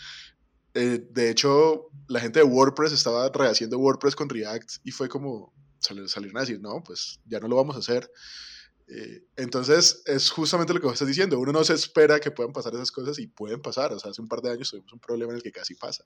Eh, 0.74 1.06
de 1.10 1.30
hecho, 1.30 1.88
la 2.08 2.20
gente 2.20 2.40
de 2.40 2.44
WordPress 2.44 2.92
estaba 2.92 3.30
rehaciendo 3.30 3.78
WordPress 3.78 4.16
con 4.16 4.28
React 4.28 4.78
y 4.84 4.90
fue 4.90 5.08
como 5.08 5.52
salieron 5.82 6.36
a 6.36 6.40
decir, 6.40 6.60
no, 6.60 6.82
pues 6.84 7.20
ya 7.26 7.40
no 7.40 7.48
lo 7.48 7.56
vamos 7.56 7.76
a 7.76 7.80
hacer. 7.80 8.10
Eh, 8.88 9.22
entonces, 9.36 10.02
es 10.06 10.30
justamente 10.30 10.74
lo 10.74 10.80
que 10.80 10.86
vos 10.86 10.94
estás 10.94 11.08
diciendo. 11.08 11.38
Uno 11.38 11.52
no 11.52 11.64
se 11.64 11.74
espera 11.74 12.20
que 12.20 12.30
puedan 12.30 12.52
pasar 12.52 12.74
esas 12.74 12.90
cosas 12.90 13.18
y 13.18 13.26
pueden 13.26 13.60
pasar. 13.60 13.92
O 13.92 13.98
sea, 13.98 14.10
hace 14.10 14.20
un 14.20 14.28
par 14.28 14.40
de 14.40 14.50
años 14.50 14.70
tuvimos 14.70 14.92
un 14.92 15.00
problema 15.00 15.32
en 15.32 15.36
el 15.36 15.42
que 15.42 15.52
casi 15.52 15.74
pasa. 15.74 16.04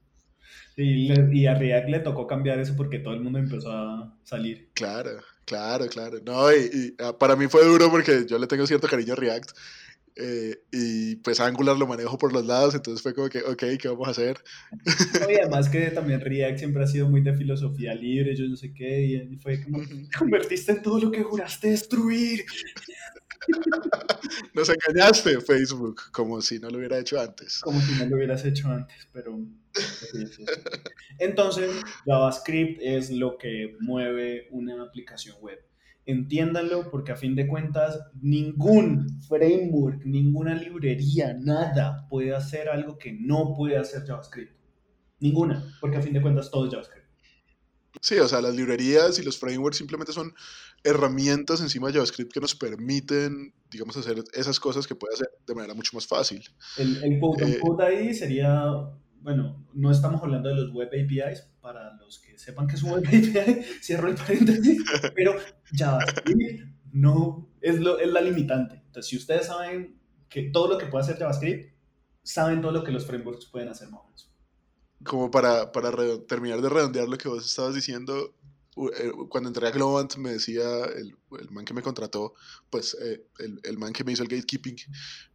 Sí, 0.74 1.08
y 1.32 1.46
a 1.46 1.54
React 1.54 1.88
le 1.88 2.00
tocó 2.00 2.26
cambiar 2.26 2.60
eso 2.60 2.74
porque 2.76 2.98
todo 2.98 3.14
el 3.14 3.20
mundo 3.20 3.38
empezó 3.38 3.70
a 3.70 4.16
salir. 4.22 4.70
Claro, 4.74 5.20
claro, 5.44 5.86
claro. 5.88 6.18
No, 6.24 6.52
y, 6.52 6.56
y 6.56 7.02
ah, 7.02 7.16
para 7.18 7.34
mí 7.34 7.48
fue 7.48 7.64
duro 7.64 7.90
porque 7.90 8.24
yo 8.26 8.38
le 8.38 8.46
tengo 8.46 8.66
cierto 8.66 8.86
cariño 8.86 9.14
a 9.14 9.16
React. 9.16 9.50
Eh, 10.18 10.62
y 10.72 11.16
pues 11.16 11.40
Angular 11.40 11.76
lo 11.76 11.86
manejo 11.86 12.16
por 12.16 12.32
los 12.32 12.46
lados, 12.46 12.74
entonces 12.74 13.02
fue 13.02 13.14
como 13.14 13.28
que, 13.28 13.40
ok, 13.40 13.64
¿qué 13.78 13.88
vamos 13.88 14.08
a 14.08 14.12
hacer? 14.12 14.42
No, 15.20 15.30
y 15.30 15.34
además 15.42 15.68
que 15.68 15.90
también 15.90 16.22
React 16.22 16.58
siempre 16.58 16.82
ha 16.82 16.86
sido 16.86 17.08
muy 17.08 17.20
de 17.20 17.34
filosofía 17.34 17.94
libre, 17.94 18.34
yo 18.34 18.48
no 18.48 18.56
sé 18.56 18.72
qué, 18.72 19.28
y 19.30 19.36
fue 19.36 19.62
como, 19.62 19.80
te 19.80 20.08
convertiste 20.18 20.72
en 20.72 20.82
todo 20.82 20.98
lo 21.00 21.10
que 21.10 21.22
juraste 21.22 21.68
destruir. 21.68 22.46
Nos 24.54 24.70
engañaste, 24.70 25.38
Facebook, 25.42 26.00
como 26.12 26.40
si 26.40 26.58
no 26.58 26.70
lo 26.70 26.78
hubiera 26.78 26.98
hecho 26.98 27.20
antes. 27.20 27.60
Como 27.60 27.78
si 27.80 27.92
no 27.98 28.06
lo 28.06 28.16
hubieras 28.16 28.44
hecho 28.44 28.68
antes, 28.68 29.06
pero... 29.12 29.38
Entonces, 31.18 31.70
JavaScript 32.06 32.80
es 32.82 33.10
lo 33.10 33.36
que 33.36 33.76
mueve 33.80 34.48
una 34.50 34.82
aplicación 34.82 35.36
web. 35.40 35.58
Entiéndanlo 36.06 36.88
porque 36.90 37.12
a 37.12 37.16
fin 37.16 37.34
de 37.34 37.48
cuentas 37.48 37.98
ningún 38.22 39.20
framework, 39.28 40.04
ninguna 40.04 40.54
librería, 40.54 41.34
nada 41.34 42.06
puede 42.08 42.34
hacer 42.34 42.68
algo 42.68 42.96
que 42.96 43.12
no 43.12 43.54
puede 43.56 43.76
hacer 43.76 44.04
JavaScript. 44.06 44.54
Ninguna, 45.18 45.76
porque 45.80 45.96
a 45.96 46.02
fin 46.02 46.12
de 46.12 46.22
cuentas 46.22 46.50
todo 46.50 46.66
es 46.66 46.72
JavaScript. 46.72 47.06
Sí, 48.00 48.18
o 48.18 48.28
sea, 48.28 48.40
las 48.40 48.54
librerías 48.54 49.18
y 49.18 49.22
los 49.22 49.38
frameworks 49.38 49.78
simplemente 49.78 50.12
son 50.12 50.34
herramientas 50.84 51.60
encima 51.60 51.88
de 51.88 51.94
JavaScript 51.94 52.32
que 52.32 52.40
nos 52.40 52.54
permiten, 52.54 53.52
digamos, 53.70 53.96
hacer 53.96 54.22
esas 54.32 54.60
cosas 54.60 54.86
que 54.86 54.94
puede 54.94 55.14
hacer 55.14 55.28
de 55.46 55.54
manera 55.54 55.74
mucho 55.74 55.90
más 55.94 56.06
fácil. 56.06 56.42
El, 56.76 57.02
el 57.02 57.12
eh, 57.14 57.60
ahí 57.80 58.14
sería, 58.14 58.64
bueno, 59.20 59.66
no 59.74 59.90
estamos 59.90 60.22
hablando 60.22 60.48
de 60.48 60.56
los 60.56 60.72
web 60.72 60.88
APIs, 60.88 61.48
para 61.60 61.94
los 61.96 62.20
que 62.20 62.38
sepan 62.38 62.66
que 62.66 62.76
es 62.76 62.82
un 62.82 62.92
web 62.92 63.04
API, 63.06 63.62
cierro 63.82 64.08
el 64.08 64.14
paréntesis, 64.14 64.84
pero 65.14 65.34
JavaScript 65.72 66.64
no 66.92 67.48
es, 67.60 67.80
lo, 67.80 67.98
es 67.98 68.08
la 68.08 68.20
limitante. 68.20 68.82
Entonces, 68.86 69.10
si 69.10 69.16
ustedes 69.16 69.46
saben 69.46 69.98
que 70.28 70.50
todo 70.50 70.68
lo 70.68 70.78
que 70.78 70.86
puede 70.86 71.04
hacer 71.04 71.18
JavaScript, 71.18 71.74
saben 72.22 72.60
todo 72.60 72.72
lo 72.72 72.84
que 72.84 72.92
los 72.92 73.06
frameworks 73.06 73.46
pueden 73.46 73.68
hacer 73.68 73.88
más. 73.90 74.30
Como 75.04 75.30
para, 75.30 75.72
para 75.72 75.92
terminar 76.26 76.60
de 76.60 76.68
redondear 76.68 77.08
lo 77.08 77.18
que 77.18 77.28
vos 77.28 77.44
estabas 77.44 77.74
diciendo, 77.74 78.34
eh, 78.76 79.12
cuando 79.28 79.48
entré 79.48 79.66
a 79.66 79.70
Globant 79.70 80.16
me 80.16 80.32
decía 80.32 80.84
el, 80.84 81.16
el 81.40 81.50
man 81.50 81.64
que 81.64 81.74
me 81.74 81.82
contrató, 81.82 82.34
pues 82.70 82.96
eh, 83.00 83.26
el, 83.38 83.60
el, 83.62 83.78
man 83.78 83.92
que 83.92 84.04
me 84.04 84.12
hizo 84.12 84.22
el 84.22 84.28
gatekeeping, 84.28 84.76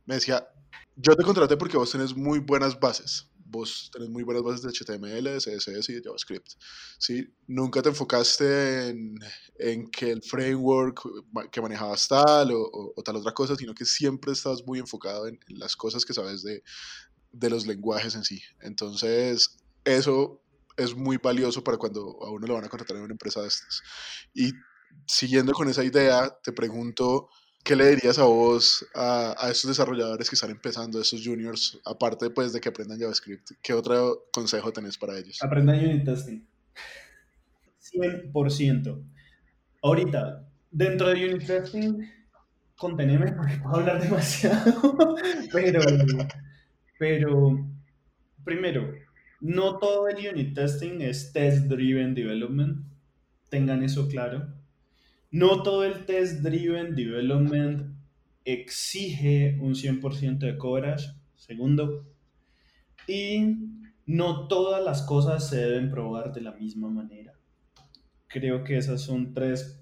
me 0.06 0.16
decía, 0.16 0.48
yo 0.96 1.16
te 1.16 1.24
contraté 1.24 1.58
porque 1.58 1.78
vos 1.78 1.92
tenés 1.92 2.16
muy 2.16 2.40
buenas 2.40 2.80
bases 2.80 3.31
vos 3.52 3.90
tenés 3.92 4.10
muy 4.10 4.24
buenas 4.24 4.44
bases 4.44 4.62
de 4.62 4.70
HTML, 4.72 5.38
CSS 5.38 5.90
y 5.90 5.94
de 5.94 6.02
JavaScript. 6.02 6.54
¿sí? 6.98 7.28
Nunca 7.48 7.82
te 7.82 7.90
enfocaste 7.90 8.90
en, 8.90 9.16
en 9.60 9.92
que 9.92 10.12
el 10.12 10.24
framework 10.24 11.02
que 11.52 11.62
manejabas 11.62 12.08
tal 12.08 12.52
o, 12.54 12.94
o, 12.96 13.04
tal 13.04 13.18
otra 13.18 13.34
cosa, 13.34 13.56
sino 13.56 13.76
que 13.76 13.86
siempre 13.86 14.32
estabas 14.32 14.66
muy 14.66 14.80
enfocado 14.80 15.28
en, 15.28 15.40
en 15.48 15.60
las 15.60 15.76
cosas 15.76 16.06
que 16.06 16.14
sabes 16.14 16.44
de, 16.44 16.64
de, 17.32 17.50
los 17.50 17.68
lenguajes 17.68 18.16
en 18.16 18.24
sí. 18.24 18.42
Entonces, 18.62 19.58
eso 19.84 20.42
es 20.78 20.96
muy 20.96 21.18
valioso 21.18 21.64
para 21.64 21.78
cuando 21.78 22.18
a 22.24 22.32
uno 22.32 22.48
lo 22.48 22.54
van 22.56 22.66
a 22.66 22.70
contratar 22.70 22.98
en 22.98 23.04
una 23.04 23.14
empresa 23.14 23.42
de 23.42 23.50
estas. 23.50 23.82
Y 24.34 24.54
siguiendo 25.06 25.52
con 25.54 25.68
esa 25.68 25.84
idea, 25.84 26.38
te 26.42 26.54
pregunto 26.54 27.30
¿qué 27.64 27.76
le 27.76 27.90
dirías 27.90 28.20
a 28.20 28.24
vos 28.24 28.86
a, 28.94 29.36
a, 29.38 29.52
estos 29.52 29.70
desarrolladores 29.70 30.30
que 30.30 30.36
están 30.36 30.52
empezando, 30.52 31.00
a 31.00 31.02
estos 31.02 31.22
juniors, 31.24 31.80
aparte 31.86 32.30
pues, 32.30 32.54
de 32.54 32.62
que 32.62 32.70
aprendan 32.70 33.00
JavaScript? 33.00 33.52
¿Qué 33.62 33.74
otro 33.74 34.28
consejo 34.32 34.72
tenés 34.72 34.98
para 34.98 35.18
ellos? 35.18 35.42
Aprendan 35.42 35.80
Unit 35.80 36.06
Testing. 36.06 36.46
100%. 37.94 39.04
Ahorita, 39.84 40.48
dentro 40.70 41.10
de 41.10 41.26
Unit 41.26 41.46
Testing, 41.46 42.06
conteneme 42.78 43.32
porque 43.34 43.58
puedo 43.64 43.76
hablar 43.78 44.02
demasiado, 44.02 45.16
pero, 45.52 45.82
pero, 46.98 47.66
primero, 48.44 48.94
no 49.40 49.78
todo 49.80 50.08
el 50.08 50.28
Unit 50.28 50.56
Testing 50.56 51.02
es 51.02 51.32
Test 51.34 51.66
Driven 51.66 52.14
Development, 52.14 52.86
tengan 53.50 53.84
eso 53.84 54.08
claro 54.08 54.61
no 55.32 55.64
todo 55.64 55.86
el 55.86 56.06
test 56.06 56.42
driven 56.42 56.94
development 56.94 57.96
exige 58.44 59.58
un 59.62 59.76
100% 59.76 60.40
de 60.40 60.58
coverage. 60.58 61.08
Segundo, 61.36 62.06
Y 63.08 63.58
no 64.06 64.48
todas 64.48 64.84
las 64.84 65.02
cosas 65.02 65.50
se 65.50 65.58
deben 65.58 65.90
probar 65.90 66.32
de 66.32 66.42
la 66.42 66.52
misma 66.52 66.90
manera. 66.90 67.34
Creo 68.28 68.64
que 68.64 68.78
esas 68.78 69.02
son 69.02 69.34
tres 69.34 69.82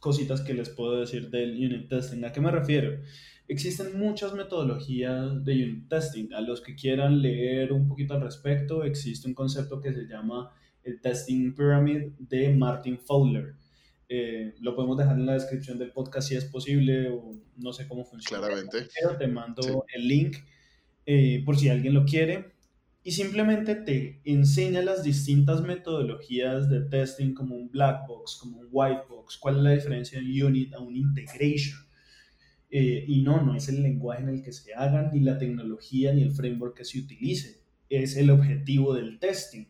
cositas 0.00 0.40
que 0.40 0.54
les 0.54 0.68
puedo 0.68 1.00
decir 1.00 1.30
del 1.30 1.52
unit 1.52 1.88
testing. 1.88 2.24
¿A 2.24 2.32
qué 2.32 2.40
me 2.40 2.50
refiero? 2.50 3.00
Existen 3.48 3.98
muchas 3.98 4.34
metodologías 4.34 5.44
de 5.44 5.64
unit 5.64 5.88
testing. 5.88 6.32
A 6.34 6.40
los 6.40 6.60
que 6.60 6.74
quieran 6.74 7.22
leer 7.22 7.72
un 7.72 7.88
poquito 7.88 8.14
al 8.14 8.20
respecto, 8.20 8.84
existe 8.84 9.26
un 9.26 9.34
concepto 9.34 9.80
que 9.80 9.92
se 9.92 10.06
llama 10.06 10.50
el 10.82 11.00
Testing 11.00 11.54
Pyramid 11.54 12.12
de 12.18 12.54
Martin 12.54 12.98
Fowler. 12.98 13.54
Eh, 14.08 14.54
lo 14.60 14.74
podemos 14.74 14.96
dejar 14.96 15.18
en 15.18 15.26
la 15.26 15.34
descripción 15.34 15.78
del 15.78 15.92
podcast 15.92 16.28
si 16.28 16.36
es 16.36 16.44
posible 16.46 17.10
o 17.10 17.36
no 17.56 17.72
sé 17.72 17.86
cómo 17.86 18.04
funciona. 18.04 18.46
Claramente. 18.46 18.88
Pero 18.98 19.16
te 19.16 19.26
mando 19.26 19.84
el 19.94 20.08
link 20.08 20.36
eh, 21.04 21.42
por 21.44 21.58
si 21.58 21.68
alguien 21.68 21.94
lo 21.94 22.04
quiere 22.04 22.58
y 23.08 23.12
simplemente 23.12 23.74
te 23.74 24.20
enseña 24.24 24.82
las 24.82 25.02
distintas 25.02 25.62
metodologías 25.62 26.68
de 26.68 26.82
testing 26.82 27.32
como 27.32 27.56
un 27.56 27.70
black 27.70 28.06
box, 28.06 28.36
como 28.36 28.58
un 28.58 28.68
white 28.70 29.02
box, 29.08 29.38
cuál 29.38 29.56
es 29.56 29.62
la 29.62 29.70
diferencia 29.70 30.20
de 30.20 30.26
un 30.26 30.42
unit 30.48 30.74
a 30.74 30.80
un 30.80 30.94
integration. 30.94 31.78
Eh, 32.70 33.04
y 33.08 33.22
no, 33.22 33.40
no 33.40 33.54
es 33.54 33.68
el 33.70 33.82
lenguaje 33.82 34.22
en 34.22 34.28
el 34.28 34.42
que 34.42 34.52
se 34.52 34.74
hagan, 34.74 35.10
ni 35.12 35.20
la 35.20 35.38
tecnología, 35.38 36.12
ni 36.12 36.22
el 36.22 36.32
framework 36.32 36.76
que 36.76 36.84
se 36.84 36.98
utilice, 36.98 37.62
es 37.88 38.16
el 38.16 38.28
objetivo 38.30 38.94
del 38.94 39.18
testing. 39.18 39.64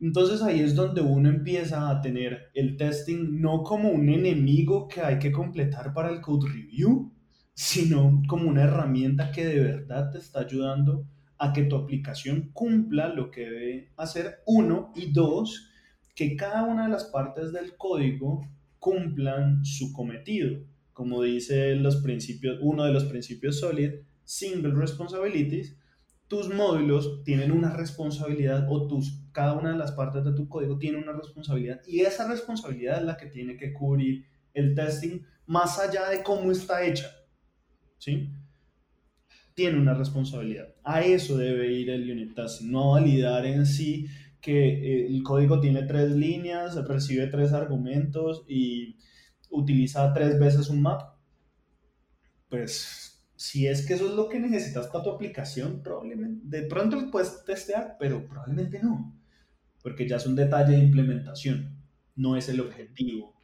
Entonces 0.00 0.42
ahí 0.42 0.60
es 0.60 0.74
donde 0.74 1.00
uno 1.00 1.28
empieza 1.28 1.90
a 1.90 2.00
tener 2.02 2.50
el 2.54 2.76
testing 2.76 3.40
no 3.40 3.62
como 3.62 3.90
un 3.90 4.08
enemigo 4.08 4.88
que 4.88 5.00
hay 5.00 5.18
que 5.18 5.32
completar 5.32 5.94
para 5.94 6.10
el 6.10 6.20
code 6.20 6.48
review, 6.50 7.12
sino 7.54 8.22
como 8.28 8.48
una 8.48 8.64
herramienta 8.64 9.32
que 9.32 9.46
de 9.46 9.60
verdad 9.60 10.10
te 10.10 10.18
está 10.18 10.40
ayudando 10.40 11.06
a 11.38 11.52
que 11.52 11.64
tu 11.64 11.76
aplicación 11.76 12.50
cumpla 12.52 13.08
lo 13.08 13.30
que 13.30 13.42
debe 13.42 13.92
hacer, 13.96 14.40
uno, 14.46 14.92
y 14.94 15.12
dos, 15.12 15.70
que 16.14 16.36
cada 16.36 16.64
una 16.64 16.84
de 16.84 16.92
las 16.92 17.04
partes 17.04 17.52
del 17.52 17.76
código 17.76 18.46
cumplan 18.78 19.64
su 19.64 19.92
cometido. 19.92 20.58
Como 20.92 21.22
dice 21.22 21.74
los 21.74 21.96
principios, 21.96 22.58
uno 22.62 22.84
de 22.84 22.92
los 22.92 23.04
principios 23.04 23.60
SOLID, 23.60 23.92
Single 24.24 24.74
Responsibilities, 24.74 25.76
tus 26.28 26.52
módulos 26.52 27.22
tienen 27.24 27.52
una 27.52 27.70
responsabilidad 27.70 28.66
o 28.70 28.86
tus, 28.86 29.22
cada 29.36 29.52
una 29.52 29.72
de 29.72 29.76
las 29.76 29.92
partes 29.92 30.24
de 30.24 30.32
tu 30.32 30.48
código 30.48 30.78
tiene 30.78 30.96
una 30.96 31.12
responsabilidad 31.12 31.82
y 31.86 32.00
esa 32.00 32.26
responsabilidad 32.26 33.00
es 33.00 33.04
la 33.04 33.18
que 33.18 33.26
tiene 33.26 33.58
que 33.58 33.74
cubrir 33.74 34.24
el 34.54 34.74
testing 34.74 35.20
más 35.44 35.78
allá 35.78 36.08
de 36.08 36.22
cómo 36.22 36.50
está 36.50 36.82
hecha. 36.82 37.10
¿Sí? 37.98 38.30
Tiene 39.52 39.78
una 39.78 39.92
responsabilidad. 39.92 40.74
A 40.82 41.02
eso 41.02 41.36
debe 41.36 41.70
ir 41.70 41.90
el 41.90 42.10
unit 42.10 42.34
testing, 42.34 42.70
no 42.70 42.92
validar 42.92 43.44
en 43.44 43.66
sí 43.66 44.06
que 44.40 44.68
eh, 44.68 45.06
el 45.06 45.22
código 45.22 45.60
tiene 45.60 45.82
tres 45.82 46.12
líneas, 46.12 46.74
recibe 46.88 47.26
tres 47.26 47.52
argumentos 47.52 48.42
y 48.48 48.96
utiliza 49.50 50.14
tres 50.14 50.38
veces 50.38 50.70
un 50.70 50.80
map. 50.80 51.02
Pues 52.48 53.22
si 53.36 53.66
es 53.66 53.86
que 53.86 53.92
eso 53.92 54.08
es 54.08 54.14
lo 54.14 54.30
que 54.30 54.40
necesitas 54.40 54.86
para 54.86 55.04
tu 55.04 55.10
aplicación, 55.10 55.82
probablemente, 55.82 56.40
de 56.46 56.66
pronto 56.66 57.10
puedes 57.10 57.44
testear, 57.44 57.96
pero 58.00 58.26
probablemente 58.26 58.80
no, 58.82 59.16
porque 59.86 60.08
ya 60.08 60.16
es 60.16 60.26
un 60.26 60.34
detalle 60.34 60.72
de 60.72 60.82
implementación, 60.82 61.78
no 62.16 62.36
es 62.36 62.48
el 62.48 62.58
objetivo 62.58 63.36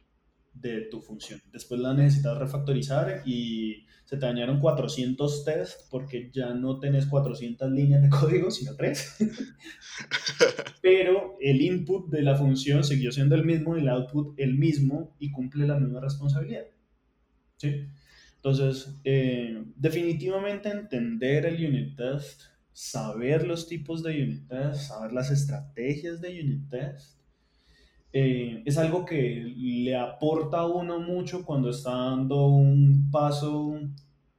de 0.53 0.81
tu 0.91 0.99
función. 0.99 1.39
Después 1.53 1.79
la 1.79 1.93
necesitas 1.93 2.37
refactorizar 2.37 3.21
y 3.25 3.85
se 4.03 4.17
te 4.17 4.25
dañaron 4.25 4.59
400 4.59 5.45
tests 5.45 5.87
porque 5.89 6.31
ya 6.33 6.53
no 6.53 6.79
tenés 6.79 7.05
400 7.05 7.71
líneas 7.71 8.01
de 8.01 8.09
código, 8.19 8.51
sino 8.51 8.75
3. 8.75 9.15
Pero 10.81 11.37
el 11.39 11.61
input 11.61 12.09
de 12.09 12.23
la 12.23 12.35
función 12.35 12.83
siguió 12.83 13.13
siendo 13.13 13.35
el 13.35 13.45
mismo 13.45 13.77
y 13.77 13.79
el 13.79 13.87
output 13.87 14.37
el 14.37 14.57
mismo 14.57 15.15
y 15.19 15.31
cumple 15.31 15.65
la 15.65 15.79
misma 15.79 16.01
responsabilidad. 16.01 16.65
¿Sí? 17.55 17.87
Entonces, 18.35 18.99
eh, 19.05 19.63
definitivamente 19.77 20.67
entender 20.67 21.45
el 21.45 21.65
unit 21.65 21.95
test, 21.95 22.41
saber 22.73 23.47
los 23.47 23.67
tipos 23.67 24.03
de 24.03 24.23
unit 24.23 24.47
test, 24.47 24.89
saber 24.89 25.13
las 25.13 25.31
estrategias 25.31 26.19
de 26.21 26.41
unit 26.41 26.69
test, 26.69 27.19
eh, 28.11 28.61
es 28.65 28.77
algo 28.77 29.05
que 29.05 29.53
le 29.57 29.95
aporta 29.95 30.59
a 30.59 30.67
uno 30.67 30.99
mucho 30.99 31.45
cuando 31.45 31.69
está 31.69 31.91
dando 31.91 32.47
un 32.47 33.09
paso, 33.11 33.79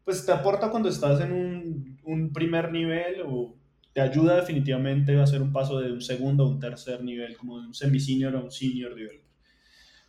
pues 0.05 0.25
te 0.25 0.33
aporta 0.33 0.71
cuando 0.71 0.89
estás 0.89 1.21
en 1.21 1.33
un, 1.33 2.33
primer 2.33 2.71
nivel 2.71 3.23
o 3.27 3.57
te 3.93 4.01
ayuda 4.01 4.37
definitivamente 4.37 5.19
a 5.19 5.23
hacer 5.23 5.41
un 5.41 5.53
paso 5.53 5.81
de 5.81 5.93
un 5.93 6.01
segundo 6.01 6.45
a 6.45 6.49
un 6.49 6.61
tercer 6.61 7.03
nivel, 7.03 7.37
como 7.37 7.61
de 7.61 7.69
un 7.69 7.75
semi-senior 7.75 8.37
a 8.37 8.41
un 8.41 8.51
senior 8.51 8.95
nivel 8.95 9.25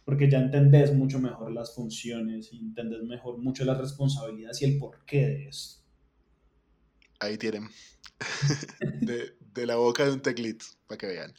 porque 0.05 0.29
ya 0.29 0.39
entendés 0.39 0.93
mucho 0.93 1.19
mejor 1.19 1.51
las 1.51 1.73
funciones 1.73 2.53
y 2.53 2.59
entendés 2.59 3.01
mejor 3.01 3.39
mucho 3.39 3.65
las 3.65 3.79
responsabilidades 3.79 4.61
y 4.61 4.65
el 4.65 4.77
porqué 4.77 5.25
de 5.25 5.47
eso. 5.47 5.83
Ahí 7.19 7.37
tienen. 7.37 7.67
De, 9.01 9.35
de 9.53 9.65
la 9.65 9.75
boca 9.75 10.05
de 10.05 10.11
un 10.13 10.21
teclit, 10.21 10.63
para 10.87 10.97
que 10.97 11.07
vean. 11.07 11.33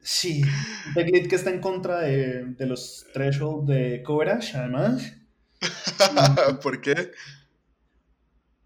Sí, 0.00 0.42
un 0.88 0.94
teclit 0.94 1.28
que 1.28 1.36
está 1.36 1.50
en 1.50 1.60
contra 1.60 2.00
de, 2.00 2.44
de 2.44 2.66
los 2.66 3.06
thresholds 3.12 3.66
de 3.66 4.02
coverage, 4.04 4.56
además. 4.56 5.16
¿Por 6.62 6.80
qué? 6.80 7.10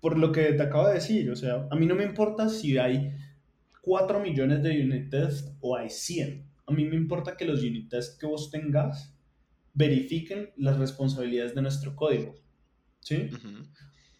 Por 0.00 0.18
lo 0.18 0.32
que 0.32 0.52
te 0.52 0.62
acabo 0.62 0.88
de 0.88 0.94
decir, 0.94 1.30
o 1.30 1.36
sea, 1.36 1.66
a 1.70 1.76
mí 1.76 1.86
no 1.86 1.94
me 1.94 2.04
importa 2.04 2.48
si 2.48 2.76
hay 2.78 3.14
4 3.82 4.20
millones 4.20 4.62
de 4.62 4.82
unit 4.82 5.10
tests 5.10 5.52
o 5.60 5.76
hay 5.76 5.88
100 5.88 6.50
a 6.70 6.72
mí 6.72 6.84
me 6.84 6.96
importa 6.96 7.36
que 7.36 7.44
los 7.44 7.62
unit 7.62 7.90
tests 7.90 8.16
que 8.16 8.26
vos 8.26 8.50
tengas 8.50 9.12
verifiquen 9.74 10.50
las 10.56 10.78
responsabilidades 10.78 11.54
de 11.54 11.62
nuestro 11.62 11.96
código. 11.96 12.36
¿Sí? 13.00 13.28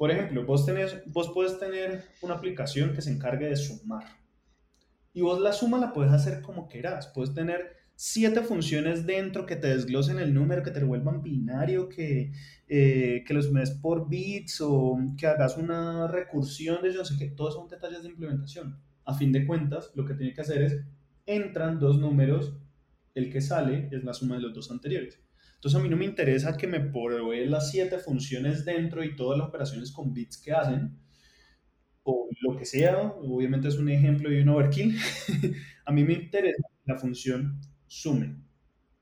Por 0.00 0.10
ejemplo, 0.10 0.46
vos, 0.46 0.64
tenés, 0.64 0.96
vos 1.08 1.30
puedes 1.34 1.58
tener 1.58 2.02
una 2.22 2.32
aplicación 2.32 2.94
que 2.94 3.02
se 3.02 3.12
encargue 3.12 3.50
de 3.50 3.56
sumar. 3.56 4.04
Y 5.12 5.20
vos 5.20 5.38
la 5.42 5.52
suma 5.52 5.76
la 5.76 5.92
puedes 5.92 6.10
hacer 6.10 6.40
como 6.40 6.68
quieras. 6.68 7.12
Puedes 7.14 7.34
tener 7.34 7.76
siete 7.96 8.40
funciones 8.40 9.04
dentro 9.04 9.44
que 9.44 9.56
te 9.56 9.66
desglosen 9.66 10.18
el 10.18 10.32
número, 10.32 10.62
que 10.62 10.70
te 10.70 10.82
vuelvan 10.82 11.22
binario, 11.22 11.90
que, 11.90 12.32
eh, 12.66 13.24
que 13.26 13.34
los 13.34 13.44
sumes 13.44 13.72
por 13.72 14.08
bits 14.08 14.62
o 14.62 14.96
que 15.18 15.26
hagas 15.26 15.58
una 15.58 16.06
recursión 16.06 16.80
de 16.80 16.94
yo 16.94 17.04
sé 17.04 17.18
que 17.18 17.32
todos 17.32 17.52
son 17.52 17.68
detalles 17.68 18.02
de 18.02 18.08
implementación. 18.08 18.80
A 19.04 19.12
fin 19.12 19.32
de 19.32 19.46
cuentas, 19.46 19.92
lo 19.94 20.06
que 20.06 20.14
tiene 20.14 20.32
que 20.32 20.40
hacer 20.40 20.62
es 20.62 20.80
entran 21.26 21.78
dos 21.78 21.98
números, 21.98 22.54
el 23.14 23.30
que 23.30 23.42
sale 23.42 23.90
es 23.92 24.02
la 24.02 24.14
suma 24.14 24.36
de 24.36 24.40
los 24.40 24.54
dos 24.54 24.70
anteriores. 24.70 25.20
Entonces 25.61 25.79
a 25.79 25.83
mí 25.83 25.90
no 25.90 25.96
me 25.96 26.07
interesa 26.07 26.57
que 26.57 26.66
me 26.66 26.81
provee 26.81 27.44
las 27.44 27.70
siete 27.70 27.99
funciones 27.99 28.64
dentro 28.64 29.05
y 29.05 29.14
todas 29.14 29.38
las 29.38 29.49
operaciones 29.49 29.92
con 29.92 30.14
bits 30.14 30.38
que 30.38 30.53
hacen, 30.53 30.99
o 32.03 32.29
lo 32.40 32.57
que 32.57 32.64
sea, 32.64 32.99
obviamente 33.20 33.68
es 33.68 33.77
un 33.77 33.90
ejemplo 33.90 34.33
y 34.33 34.40
un 34.40 34.49
overkill. 34.49 34.96
a 35.85 35.92
mí 35.92 36.03
me 36.03 36.14
interesa 36.14 36.62
la 36.87 36.99
función 36.99 37.61
sume. 37.87 38.37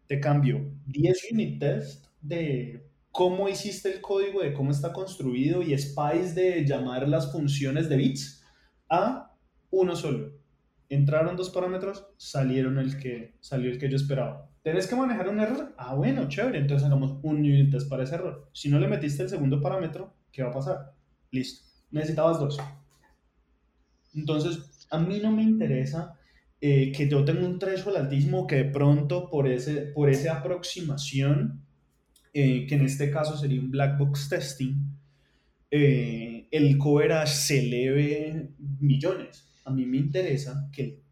Te 0.09 0.19
cambio 0.19 0.73
10 0.87 1.33
unit 1.33 1.61
test 1.61 2.07
de 2.21 2.91
cómo 3.13 3.49
hiciste 3.49 3.93
el 3.93 4.01
código, 4.01 4.43
de 4.43 4.53
cómo 4.53 4.73
está 4.73 4.93
construido 4.93 5.63
y 5.63 5.79
spice 5.79 6.35
de 6.35 6.65
llamar 6.65 7.09
las 7.09 7.31
funciones 7.31 7.89
de 7.89 7.97
bits 7.97 8.45
a 8.91 9.33
uno 9.71 9.95
solo 9.95 10.39
entraron 10.89 11.37
dos 11.37 11.51
parámetros, 11.51 12.07
salieron 12.17 12.79
el 12.79 12.99
que, 12.99 13.37
salió 13.41 13.71
el 13.71 13.79
que 13.79 13.91
yo 13.91 13.97
esperaba. 13.97 14.48
¿Tenés 14.63 14.87
que 14.87 14.97
manejar 14.97 15.29
un 15.29 15.41
error? 15.41 15.75
Ah, 15.79 15.95
bueno, 15.95 16.29
chévere, 16.29 16.59
entonces 16.59 16.87
hagamos 16.87 17.19
un 17.23 17.37
unit 17.39 17.71
test 17.71 17.89
para 17.89 18.03
ese 18.03 18.17
error. 18.17 18.49
Si 18.53 18.69
no 18.69 18.79
le 18.79 18.89
metiste 18.89 19.23
el 19.23 19.29
segundo 19.29 19.61
parámetro, 19.61 20.15
¿qué 20.33 20.43
va 20.43 20.51
a 20.51 20.53
pasar? 20.53 20.93
Listo, 21.31 21.67
necesitabas 21.91 22.39
dos. 22.39 22.59
Entonces, 24.15 24.87
a 24.91 24.99
mí 24.99 25.21
no 25.23 25.31
me 25.31 25.43
interesa 25.43 26.19
eh, 26.61 26.93
que 26.93 27.09
yo 27.09 27.25
tenga 27.25 27.47
un 27.47 27.59
threshold 27.59 27.97
altísimo 27.97 28.47
que 28.47 28.57
de 28.57 28.65
pronto 28.65 29.31
por, 29.31 29.47
ese, 29.47 29.93
por 29.95 30.11
esa 30.11 30.39
aproximación, 30.39 31.63
eh, 32.33 32.67
que 32.67 32.75
en 32.75 32.83
este 32.83 33.11
caso 33.11 33.37
sería 33.37 33.61
un 33.61 33.71
black 33.71 33.99
box 33.99 34.29
testing, 34.29 34.75
eh, 35.71 36.49
el 36.51 36.79
coverage 36.79 37.35
se 37.35 37.61
eleve 37.61 38.51
millones 38.81 39.49
a 39.69 39.71
mí 39.71 39.85
me 39.85 39.99
interesa 39.99 40.69
que, 40.73 41.03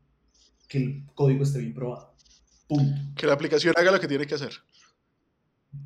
que 0.67 0.79
el 0.79 1.05
código 1.15 1.43
esté 1.43 1.59
bien 1.59 1.75
probado. 1.75 2.16
Punto. 2.69 3.01
Que 3.17 3.27
la 3.27 3.35
aplicación 3.35 3.75
haga 3.77 3.93
lo 3.93 4.01
que 4.01 4.09
tiene 4.09 4.27
que 4.27 4.35
hacer. 4.35 4.53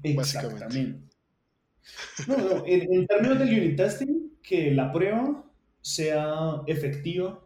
Exactamente. 0.03 1.01
No, 2.27 2.37
no, 2.37 2.65
en, 2.67 3.07
términos 3.07 3.39
del 3.39 3.49
unit 3.49 3.77
testing, 3.77 4.31
que 4.43 4.71
la 4.73 4.93
prueba 4.93 5.45
sea 5.81 6.63
efectiva 6.67 7.45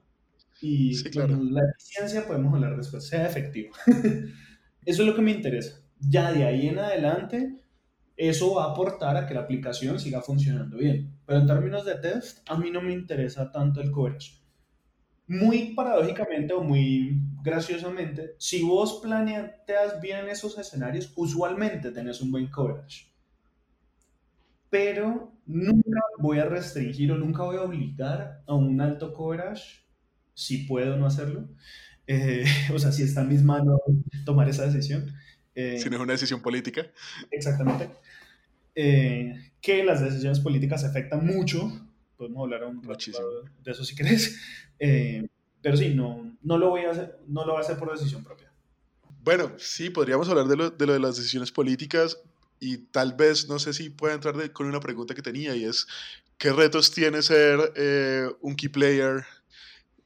y 0.60 0.94
la 1.12 1.62
eficiencia 1.76 2.26
podemos 2.26 2.54
hablar 2.54 2.76
después, 2.76 3.06
sea 3.06 3.26
efectiva. 3.26 3.70
eso 4.84 5.02
es 5.02 5.08
lo 5.08 5.14
que 5.14 5.22
me 5.22 5.32
interesa. 5.32 5.80
Ya 6.00 6.32
de 6.32 6.44
ahí 6.44 6.68
en 6.68 6.78
adelante, 6.78 7.56
eso 8.16 8.54
va 8.54 8.64
a 8.64 8.70
aportar 8.70 9.16
a 9.16 9.26
que 9.26 9.34
la 9.34 9.40
aplicación 9.40 9.98
siga 9.98 10.20
funcionando 10.20 10.76
bien. 10.76 11.18
Pero 11.26 11.40
en 11.40 11.46
términos 11.46 11.84
de 11.84 11.96
test, 11.96 12.48
a 12.48 12.56
mí 12.56 12.70
no 12.70 12.82
me 12.82 12.92
interesa 12.92 13.50
tanto 13.50 13.80
el 13.80 13.90
coverage 13.90 14.43
muy 15.26 15.74
paradójicamente 15.74 16.52
o 16.52 16.62
muy 16.62 17.20
graciosamente, 17.42 18.34
si 18.38 18.62
vos 18.62 19.00
planeas 19.02 20.00
bien 20.00 20.28
esos 20.28 20.58
escenarios, 20.58 21.12
usualmente 21.16 21.90
tenés 21.90 22.20
un 22.20 22.32
buen 22.32 22.46
coverage. 22.46 23.12
Pero 24.70 25.32
nunca 25.46 26.00
voy 26.18 26.38
a 26.38 26.46
restringir 26.46 27.12
o 27.12 27.16
nunca 27.16 27.42
voy 27.42 27.56
a 27.56 27.62
obligar 27.62 28.42
a 28.46 28.54
un 28.54 28.80
alto 28.80 29.12
coverage 29.12 29.84
si 30.32 30.58
puedo 30.64 30.96
no 30.96 31.06
hacerlo. 31.06 31.48
Eh, 32.06 32.44
o 32.74 32.78
sea, 32.78 32.92
si 32.92 33.02
está 33.02 33.22
en 33.22 33.28
mis 33.28 33.42
manos 33.42 33.78
tomar 34.24 34.48
esa 34.48 34.66
decisión. 34.66 35.14
Eh, 35.54 35.78
si 35.78 35.88
no 35.88 35.96
es 35.96 36.02
una 36.02 36.12
decisión 36.12 36.40
política. 36.40 36.86
Exactamente. 37.30 37.90
Eh, 38.74 39.52
que 39.60 39.84
las 39.84 40.00
decisiones 40.00 40.40
políticas 40.40 40.84
afectan 40.84 41.24
mucho. 41.24 41.83
Podemos 42.16 42.42
hablar 42.44 42.64
un 42.64 42.82
rato 42.82 43.04
de 43.64 43.70
eso 43.70 43.84
si 43.84 43.94
querés. 43.94 44.40
pero 45.62 45.76
sí, 45.76 45.94
no, 45.94 46.36
no, 46.42 46.58
lo 46.58 46.70
voy 46.70 46.82
a 46.82 46.90
hacer, 46.90 47.18
no 47.26 47.44
lo 47.44 47.52
voy 47.52 47.62
a 47.62 47.64
hacer 47.64 47.78
por 47.78 47.90
decisión 47.92 48.22
propia. 48.22 48.52
Bueno, 49.22 49.52
sí, 49.58 49.90
podríamos 49.90 50.28
hablar 50.28 50.46
de 50.46 50.56
lo, 50.56 50.70
de 50.70 50.86
lo 50.86 50.92
de 50.92 51.00
las 51.00 51.16
decisiones 51.16 51.50
políticas 51.50 52.20
y 52.60 52.78
tal 52.78 53.14
vez, 53.14 53.48
no 53.48 53.58
sé 53.58 53.72
si 53.72 53.90
pueda 53.90 54.14
entrar 54.14 54.52
con 54.52 54.66
una 54.66 54.80
pregunta 54.80 55.14
que 55.14 55.22
tenía 55.22 55.56
y 55.56 55.64
es, 55.64 55.86
¿qué 56.38 56.52
retos 56.52 56.90
tiene 56.92 57.22
ser 57.22 57.58
un 58.40 58.54
key 58.54 58.68
player 58.68 59.24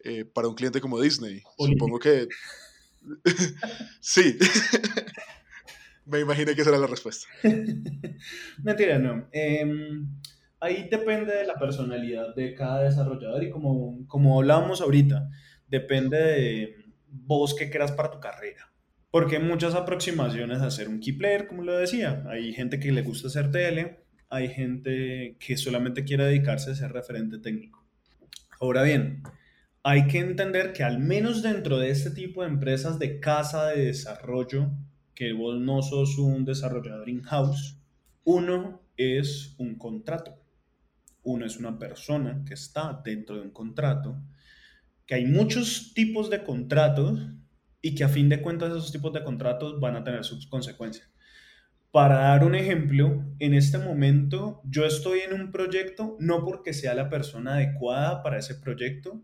eh, 0.05 0.25
para 0.25 0.49
un 0.49 0.55
cliente 0.55 0.81
como 0.81 1.01
Disney? 1.01 1.43
Supongo 1.57 1.99
que... 1.99 2.29
sí. 4.01 4.39
Me 6.07 6.21
imaginé 6.21 6.55
que 6.55 6.63
esa 6.63 6.71
era 6.71 6.79
la 6.79 6.87
respuesta. 6.87 7.27
Mentira, 8.63 8.99
no. 8.99 9.29
Em, 9.31 10.09
ahí 10.61 10.89
depende 10.91 11.35
de 11.35 11.47
la 11.47 11.55
personalidad 11.55 12.35
de 12.35 12.55
cada 12.55 12.83
desarrollador 12.83 13.43
y 13.45 13.51
como, 13.51 14.07
como 14.07 14.39
hablábamos 14.39 14.81
ahorita, 14.81 15.29
depende 15.67 16.19
de 16.19 16.77
vos 17.07 17.55
que 17.55 17.71
quieras 17.71 17.93
para 17.93 18.11
tu 18.11 18.21
carrera. 18.21 18.73
Porque 19.11 19.37
hay 19.37 19.43
muchas 19.43 19.75
aproximaciones 19.75 20.61
a 20.61 20.71
ser 20.71 20.89
un 20.89 21.01
key 21.01 21.13
player, 21.13 21.47
como 21.47 21.63
lo 21.63 21.77
decía. 21.77 22.25
Hay 22.29 22.53
gente 22.53 22.79
que 22.79 22.93
le 22.93 23.03
gusta 23.03 23.29
hacer 23.29 23.51
tele, 23.51 24.01
hay 24.29 24.49
gente 24.49 25.37
que 25.39 25.57
solamente 25.57 26.05
quiere 26.05 26.25
dedicarse 26.25 26.71
a 26.71 26.75
ser 26.75 26.93
referente 26.93 27.39
técnico. 27.39 27.87
Ahora 28.61 28.83
bien, 28.83 29.23
hay 29.83 30.07
que 30.07 30.19
entender 30.19 30.73
que 30.73 30.85
al 30.85 30.99
menos 30.99 31.43
dentro 31.43 31.79
de 31.79 31.91
este 31.91 32.11
tipo 32.11 32.43
de 32.43 32.49
empresas 32.49 32.99
de 32.99 33.21
casa 33.21 33.69
de 33.69 33.87
desarrollo, 33.87 34.71
que 35.15 35.33
vos 35.33 35.59
no 35.59 35.81
sos 35.83 36.19
un 36.19 36.45
desarrollador 36.45 37.09
in-house, 37.09 37.81
uno 38.25 38.83
es 38.97 39.55
un 39.59 39.77
contrato. 39.77 40.38
Uno 41.29 41.45
es 41.45 41.59
una 41.59 41.79
persona 41.79 42.43
que 42.47 42.55
está 42.55 43.03
dentro 43.05 43.37
de 43.37 43.43
un 43.43 43.51
contrato, 43.51 44.17
que 45.05 45.15
hay 45.15 45.27
muchos 45.27 45.93
tipos 45.93 46.31
de 46.31 46.43
contratos 46.43 47.21
y 47.83 47.95
que 47.95 48.03
a 48.03 48.09
fin 48.09 48.31
de 48.31 48.41
cuentas 48.41 48.71
esos 48.71 48.93
tipos 48.93 49.13
de 49.13 49.23
contratos 49.23 49.79
van 49.79 49.97
a 49.97 50.05
tener 50.05 50.25
sus 50.25 50.47
consecuencias. 50.47 51.11
Para 51.91 52.21
dar 52.21 52.45
un 52.45 52.55
ejemplo, 52.55 53.27
en 53.41 53.53
este 53.53 53.77
momento 53.77 54.63
yo 54.65 54.87
estoy 54.87 55.21
en 55.21 55.35
un 55.39 55.53
proyecto 55.53 56.17
no 56.19 56.47
porque 56.47 56.73
sea 56.73 56.95
la 56.95 57.11
persona 57.11 57.57
adecuada 57.57 58.23
para 58.23 58.39
ese 58.39 58.55
proyecto, 58.55 59.23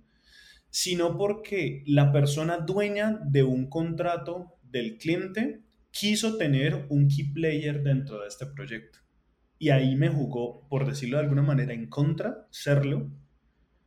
sino 0.68 1.16
porque 1.16 1.84
la 1.86 2.12
persona 2.12 2.58
dueña 2.58 3.18
de 3.24 3.44
un 3.44 3.70
contrato 3.70 4.58
del 4.62 4.98
cliente 4.98 5.62
quiso 5.90 6.36
tener 6.36 6.84
un 6.90 7.08
key 7.08 7.32
player 7.32 7.82
dentro 7.82 8.20
de 8.20 8.28
este 8.28 8.44
proyecto. 8.44 8.98
Y 9.64 9.70
ahí 9.70 9.96
me 9.96 10.10
jugó, 10.10 10.68
por 10.68 10.86
decirlo 10.86 11.16
de 11.16 11.22
alguna 11.22 11.40
manera, 11.40 11.72
en 11.72 11.88
contra, 11.88 12.46
serlo, 12.50 13.10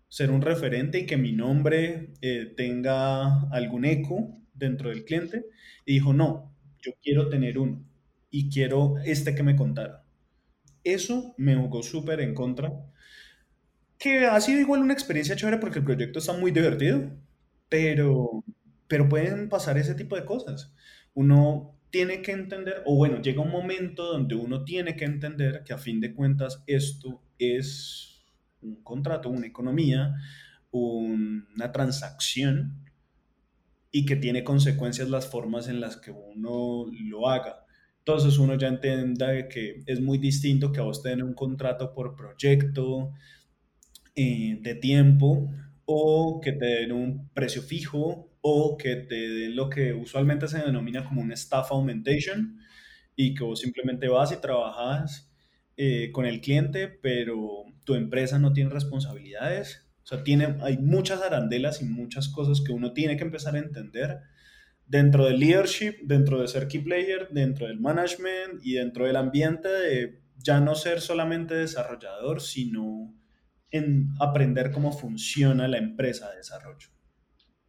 ser 0.07 0.31
un 0.31 0.41
referente 0.41 0.97
y 0.97 1.05
que 1.05 1.17
mi 1.17 1.33
nombre 1.33 2.13
eh, 2.19 2.51
tenga 2.57 3.43
algún 3.51 3.85
eco 3.85 4.39
dentro 4.55 4.89
del 4.89 5.05
cliente. 5.05 5.45
Y 5.85 5.93
dijo, 5.93 6.13
no, 6.13 6.51
yo 6.81 6.93
quiero 6.99 7.29
tener 7.29 7.59
uno 7.59 7.85
y 8.31 8.49
quiero 8.49 8.95
este 9.05 9.35
que 9.35 9.43
me 9.43 9.55
contara. 9.55 10.03
Eso 10.83 11.35
me 11.37 11.55
jugó 11.55 11.83
súper 11.83 12.21
en 12.21 12.33
contra 12.33 12.73
que 13.99 14.25
ha 14.25 14.41
sido 14.41 14.59
igual 14.59 14.81
una 14.81 14.93
experiencia 14.93 15.35
chévere 15.35 15.59
porque 15.59 15.77
el 15.77 15.85
proyecto 15.85 16.17
está 16.17 16.33
muy 16.33 16.49
divertido, 16.49 17.11
pero, 17.69 18.43
pero 18.87 19.07
pueden 19.07 19.47
pasar 19.47 19.77
ese 19.77 19.93
tipo 19.93 20.15
de 20.15 20.25
cosas. 20.25 20.73
Uno 21.13 21.76
tiene 21.89 22.21
que 22.21 22.31
entender, 22.31 22.83
o 22.85 22.95
bueno, 22.95 23.21
llega 23.21 23.41
un 23.41 23.51
momento 23.51 24.11
donde 24.11 24.35
uno 24.35 24.63
tiene 24.63 24.95
que 24.95 25.05
entender 25.05 25.63
que 25.63 25.73
a 25.73 25.77
fin 25.77 25.99
de 26.01 26.13
cuentas 26.13 26.63
esto 26.67 27.21
es 27.39 28.25
un 28.61 28.83
contrato, 28.83 29.29
una 29.29 29.47
economía, 29.47 30.15
una 30.71 31.71
transacción 31.71 32.83
y 33.91 34.05
que 34.05 34.15
tiene 34.15 34.43
consecuencias 34.43 35.09
las 35.09 35.27
formas 35.27 35.67
en 35.69 35.79
las 35.79 35.97
que 35.97 36.11
uno 36.11 36.85
lo 36.91 37.29
haga. 37.29 37.65
Entonces 37.99 38.37
uno 38.37 38.55
ya 38.55 38.67
entienda 38.67 39.47
que 39.47 39.83
es 39.85 40.01
muy 40.01 40.17
distinto 40.17 40.71
que 40.71 40.79
a 40.79 40.83
vos 40.83 41.01
tener 41.01 41.23
un 41.23 41.33
contrato 41.33 41.93
por 41.93 42.15
proyecto, 42.15 43.13
eh, 44.15 44.57
de 44.61 44.73
tiempo 44.73 45.51
o 45.85 46.41
que 46.41 46.51
te 46.51 46.65
den 46.65 46.91
un 46.91 47.29
precio 47.35 47.61
fijo 47.61 48.31
o 48.49 48.77
que 48.77 48.95
te 48.95 49.15
den 49.15 49.57
lo 49.57 49.69
que 49.69 49.91
usualmente 49.91 50.47
se 50.47 50.59
denomina 50.59 51.03
como 51.03 51.21
un 51.21 51.33
staff 51.33 51.69
augmentation 51.71 52.57
y 53.13 53.35
que 53.35 53.43
simplemente 53.55 54.07
vas 54.07 54.31
y 54.31 54.39
trabajas 54.39 55.29
eh, 55.75 56.11
con 56.13 56.25
el 56.25 56.39
cliente, 56.39 56.87
pero 56.87 57.65
tu 57.83 57.95
empresa 57.95 58.39
no 58.39 58.53
tiene 58.53 58.69
responsabilidades. 58.69 59.85
O 60.01 60.07
sea, 60.07 60.23
tiene, 60.23 60.55
hay 60.61 60.77
muchas 60.77 61.21
arandelas 61.21 61.81
y 61.81 61.85
muchas 61.85 62.29
cosas 62.29 62.61
que 62.61 62.71
uno 62.71 62.93
tiene 62.93 63.17
que 63.17 63.25
empezar 63.25 63.55
a 63.55 63.59
entender 63.59 64.21
dentro 64.85 65.25
del 65.25 65.41
leadership, 65.41 65.97
dentro 66.03 66.39
de 66.39 66.47
ser 66.47 66.69
key 66.69 66.79
player, 66.79 67.27
dentro 67.31 67.67
del 67.67 67.81
management 67.81 68.61
y 68.63 68.75
dentro 68.75 69.07
del 69.07 69.17
ambiente 69.17 69.67
de 69.67 70.21
ya 70.37 70.61
no 70.61 70.75
ser 70.75 71.01
solamente 71.01 71.53
desarrollador, 71.53 72.41
sino 72.41 73.13
en 73.71 74.13
aprender 74.21 74.71
cómo 74.71 74.93
funciona 74.93 75.67
la 75.67 75.79
empresa 75.79 76.29
de 76.29 76.37
desarrollo. 76.37 76.96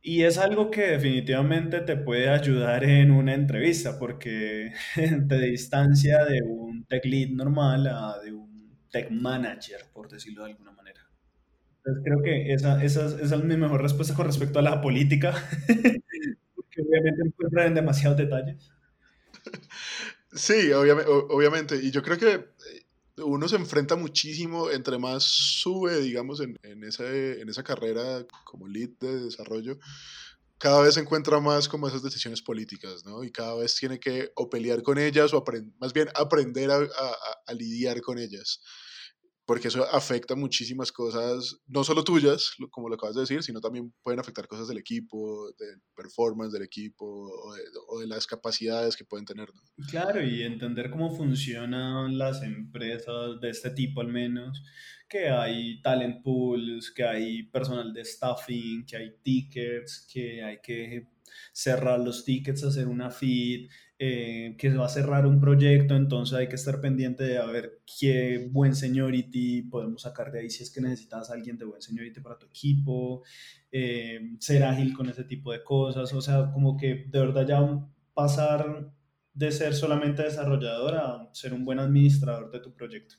Y 0.01 0.23
es 0.23 0.39
algo 0.39 0.71
que 0.71 0.83
definitivamente 0.83 1.81
te 1.81 1.97
puede 1.97 2.29
ayudar 2.29 2.85
en 2.85 3.11
una 3.11 3.35
entrevista 3.35 3.99
porque 3.99 4.73
te 5.29 5.39
distancia 5.41 6.25
de 6.25 6.43
un 6.43 6.85
tech 6.87 7.05
lead 7.05 7.31
normal 7.31 7.87
a 7.89 8.19
de 8.25 8.33
un 8.33 8.79
tech 8.91 9.11
manager, 9.11 9.81
por 9.93 10.09
decirlo 10.09 10.45
de 10.45 10.53
alguna 10.53 10.73
manera. 10.73 11.01
Entonces 11.85 12.05
creo 12.05 12.23
que 12.23 12.53
esa, 12.55 12.83
esa, 12.85 13.07
esa 13.07 13.37
es 13.37 13.45
mi 13.45 13.57
mejor 13.57 13.83
respuesta 13.83 14.15
con 14.15 14.27
respecto 14.27 14.59
a 14.61 14.63
la 14.63 14.81
política, 14.81 15.33
porque 16.55 16.83
obviamente 16.83 17.23
encuentra 17.27 17.67
en 17.67 17.75
demasiados 17.75 18.19
detalles. 18.19 18.71
Sí, 20.33 20.73
obviamente. 20.73 21.77
Y 21.77 21.91
yo 21.91 22.03
creo 22.03 22.19
que 22.19 22.51
uno 23.19 23.49
se 23.49 23.57
enfrenta 23.57 23.97
muchísimo, 23.97 24.71
entre 24.71 24.99
más 24.99 25.23
sube, 25.23 26.01
digamos, 26.01 26.41
en, 26.41 26.59
en, 26.63 26.83
en 26.83 27.49
esa 27.49 27.63
carrera 27.63 28.25
como 28.45 28.67
lead 28.67 28.91
de 29.01 29.25
desarrollo, 29.25 29.79
cada 30.59 30.83
vez 30.83 30.95
se 30.95 31.01
encuentra 31.01 31.39
más 31.41 31.69
como 31.69 31.87
esas 31.87 32.03
decisiones 32.03 32.43
políticas, 32.43 33.05
¿no? 33.05 33.23
Y 33.23 33.31
cada 33.31 33.55
vez 33.55 33.77
tiene 33.77 34.01
que 34.01 34.33
o 34.35 34.51
pelear 34.51 34.83
con 34.83 34.99
ellas 34.99 35.33
o 35.33 35.45
más 35.79 35.93
bien 35.93 36.09
aprender 36.15 36.71
a, 36.71 36.79
a, 36.79 37.17
a 37.47 37.53
lidiar 37.53 38.01
con 38.01 38.19
ellas 38.19 38.61
porque 39.49 39.69
eso 39.69 39.83
afecta 39.91 40.37
muchísimas 40.37 40.93
cosas, 40.93 41.59
no 41.67 41.83
solo 41.83 42.05
tuyas, 42.05 42.53
como 42.71 42.91
lo 42.91 42.97
acabas 42.97 43.15
de 43.15 43.23
decir, 43.23 43.43
sino 43.43 43.63
también 43.63 43.95
pueden 44.03 44.21
afectar 44.21 44.47
cosas 44.47 44.69
del 44.69 44.77
equipo, 44.77 45.51
del 45.59 45.81
performance 45.97 46.53
del 46.53 46.65
equipo 46.65 47.07
o 47.89 47.99
de, 47.99 48.07
las 48.07 48.27
capacidades 48.27 48.95
que 48.95 49.07
pueden 49.07 49.25
tener. 49.25 49.49
Claro, 49.91 50.23
y 50.23 50.43
entender 50.43 50.91
cómo 50.91 51.17
funcionan 51.17 52.19
las 52.19 52.43
empresas 52.43 53.41
de 53.41 53.49
este 53.49 53.71
tipo 53.71 54.03
al 54.03 54.09
menos, 54.09 54.63
que 55.09 55.31
hay 55.31 55.81
talent 55.81 56.23
pools, 56.23 56.91
que 56.91 57.05
hay 57.05 57.45
personal 57.45 57.95
de 57.95 58.05
staffing, 58.05 58.85
que 58.85 58.99
hay 58.99 59.15
tickets, 59.23 60.07
que 60.13 60.45
hay 60.45 60.59
que 60.63 61.09
cerrar 61.55 62.01
los 62.01 62.23
tickets, 62.23 62.65
hacer 62.65 62.87
una 62.87 63.11
feed, 63.11 63.71
eh, 63.99 64.55
que 64.59 64.71
va 64.71 64.87
a 64.87 64.89
cerrar 64.89 65.27
un 65.27 65.41
proyecto, 65.41 65.97
entonces 65.97 66.39
hay 66.39 66.49
que 66.49 66.55
estar 66.55 66.81
pendiente 66.81 67.25
de 67.25 67.39
a 67.39 67.47
ver 67.47 67.83
qué 67.99 68.49
buen 68.53 68.75
seniority 68.75 69.63
podemos 69.63 70.03
sacar 70.03 70.31
de 70.31 70.41
ahí 70.41 70.51
si 70.51 70.63
es 70.63 70.71
que 70.71 70.81
necesitas 70.81 71.31
a 71.31 71.35
alguien 71.35 71.59
de 71.59 71.65
buen 71.65 71.83
seniority 71.83 72.21
para 72.21 72.39
tu 72.39 72.47
equipo, 72.47 73.25
eh, 73.73 74.21
ser 74.39 74.63
ágil 74.65 74.95
con 74.95 75.09
ese 75.09 75.25
tipo 75.25 75.53
de 75.53 75.65
cosas, 75.65 76.13
o 76.13 76.21
sea, 76.21 76.51
como 76.53 76.77
que 76.77 77.07
de 77.09 77.21
verdad 77.21 77.47
ya 77.47 77.89
pasar 78.15 78.93
de 79.35 79.53
ser 79.53 79.75
solamente 79.75 80.23
desarrollador 80.23 80.95
a 80.97 81.29
ser 81.33 81.53
un 81.53 81.65
buen 81.65 81.79
administrador 81.79 82.51
de 82.51 82.61
tu 82.61 82.73
proyecto. 82.75 83.17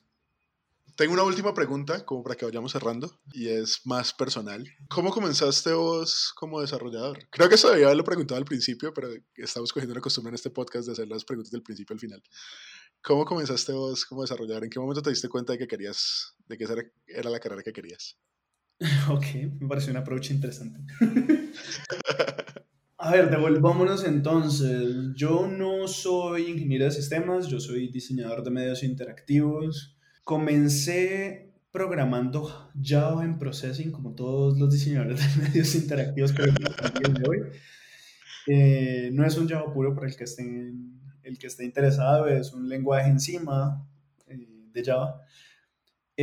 Tengo 1.00 1.14
una 1.14 1.22
última 1.22 1.54
pregunta, 1.54 2.04
como 2.04 2.22
para 2.22 2.34
que 2.34 2.44
vayamos 2.44 2.72
cerrando, 2.72 3.22
y 3.32 3.48
es 3.48 3.80
más 3.86 4.12
personal. 4.12 4.62
¿Cómo 4.90 5.10
comenzaste 5.10 5.72
vos 5.72 6.30
como 6.36 6.60
desarrollador? 6.60 7.26
Creo 7.30 7.48
que 7.48 7.54
eso 7.54 7.70
debía 7.70 7.86
haberlo 7.86 8.04
preguntado 8.04 8.36
al 8.36 8.44
principio, 8.44 8.92
pero 8.92 9.08
estamos 9.36 9.72
cogiendo 9.72 9.94
la 9.94 10.02
costumbre 10.02 10.28
en 10.28 10.34
este 10.34 10.50
podcast 10.50 10.84
de 10.84 10.92
hacer 10.92 11.08
las 11.08 11.24
preguntas 11.24 11.52
del 11.52 11.62
principio 11.62 11.94
al 11.94 12.00
final. 12.00 12.22
¿Cómo 13.00 13.24
comenzaste 13.24 13.72
vos 13.72 14.04
como 14.04 14.20
desarrollador? 14.20 14.64
¿En 14.64 14.68
qué 14.68 14.78
momento 14.78 15.00
te 15.00 15.08
diste 15.08 15.30
cuenta 15.30 15.54
de 15.54 15.58
que 15.60 15.66
querías, 15.66 16.36
de 16.46 16.58
que 16.58 16.64
esa 16.64 16.74
era 17.06 17.30
la 17.30 17.40
carrera 17.40 17.62
que 17.62 17.72
querías? 17.72 18.18
Ok, 19.08 19.24
me 19.58 19.68
parece 19.68 19.92
un 19.92 19.96
approach 19.96 20.32
interesante. 20.32 20.80
A 22.98 23.10
ver, 23.10 23.30
devolvámonos 23.30 24.04
entonces. 24.04 25.14
Yo 25.14 25.46
no 25.46 25.88
soy 25.88 26.50
ingeniero 26.50 26.84
de 26.84 26.90
sistemas, 26.90 27.48
yo 27.48 27.58
soy 27.58 27.90
diseñador 27.90 28.44
de 28.44 28.50
medios 28.50 28.82
interactivos. 28.82 29.96
Comencé 30.24 31.52
programando 31.72 32.70
Java 32.80 33.24
en 33.24 33.38
Processing, 33.38 33.92
como 33.92 34.14
todos 34.14 34.58
los 34.58 34.72
diseñadores 34.72 35.20
de 35.20 35.42
medios 35.48 35.74
interactivos 35.74 36.32
que 36.32 36.42
de 36.42 37.28
hoy. 37.28 37.38
Eh, 38.46 39.10
no 39.12 39.24
es 39.24 39.36
un 39.36 39.48
Java 39.48 39.72
puro 39.72 39.94
para 39.94 40.08
el 40.08 40.16
que 40.16 40.24
esté, 40.24 40.72
el 41.22 41.38
que 41.38 41.46
esté 41.46 41.64
interesado, 41.64 42.26
es 42.26 42.52
un 42.52 42.68
lenguaje 42.68 43.08
encima 43.08 43.86
eh, 44.26 44.48
de 44.72 44.84
Java. 44.84 45.20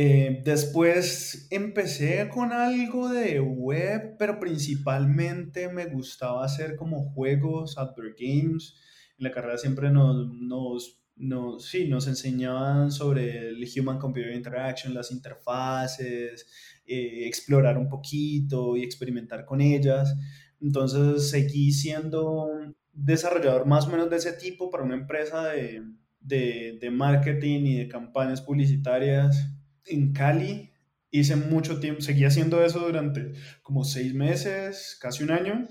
Eh, 0.00 0.42
después 0.44 1.48
empecé 1.50 2.28
con 2.28 2.52
algo 2.52 3.08
de 3.08 3.40
web, 3.40 4.14
pero 4.16 4.38
principalmente 4.38 5.68
me 5.68 5.86
gustaba 5.86 6.44
hacer 6.44 6.76
como 6.76 7.10
juegos, 7.10 7.76
outdoor 7.78 8.14
games. 8.16 8.76
En 9.18 9.24
la 9.24 9.32
carrera 9.32 9.58
siempre 9.58 9.90
nos, 9.90 10.32
nos, 10.32 10.97
nos, 11.18 11.66
sí, 11.66 11.88
nos 11.88 12.06
enseñaban 12.06 12.90
sobre 12.92 13.48
el 13.48 13.66
Human 13.76 13.98
Computer 13.98 14.32
Interaction, 14.32 14.94
las 14.94 15.10
interfaces, 15.10 16.46
eh, 16.86 17.26
explorar 17.26 17.76
un 17.76 17.88
poquito 17.88 18.76
y 18.76 18.82
experimentar 18.82 19.44
con 19.44 19.60
ellas. 19.60 20.16
Entonces 20.60 21.30
seguí 21.30 21.72
siendo 21.72 22.48
desarrollador 22.92 23.66
más 23.66 23.86
o 23.86 23.90
menos 23.90 24.10
de 24.10 24.16
ese 24.16 24.32
tipo 24.32 24.70
para 24.70 24.84
una 24.84 24.94
empresa 24.94 25.48
de, 25.48 25.82
de, 26.20 26.78
de 26.80 26.90
marketing 26.90 27.60
y 27.64 27.76
de 27.78 27.88
campañas 27.88 28.40
publicitarias 28.40 29.50
en 29.84 30.12
Cali. 30.12 30.72
Hice 31.10 31.36
mucho 31.36 31.80
tiempo, 31.80 32.02
seguí 32.02 32.24
haciendo 32.24 32.62
eso 32.62 32.80
durante 32.80 33.32
como 33.62 33.84
seis 33.84 34.14
meses, 34.14 34.98
casi 35.00 35.24
un 35.24 35.30
año. 35.30 35.66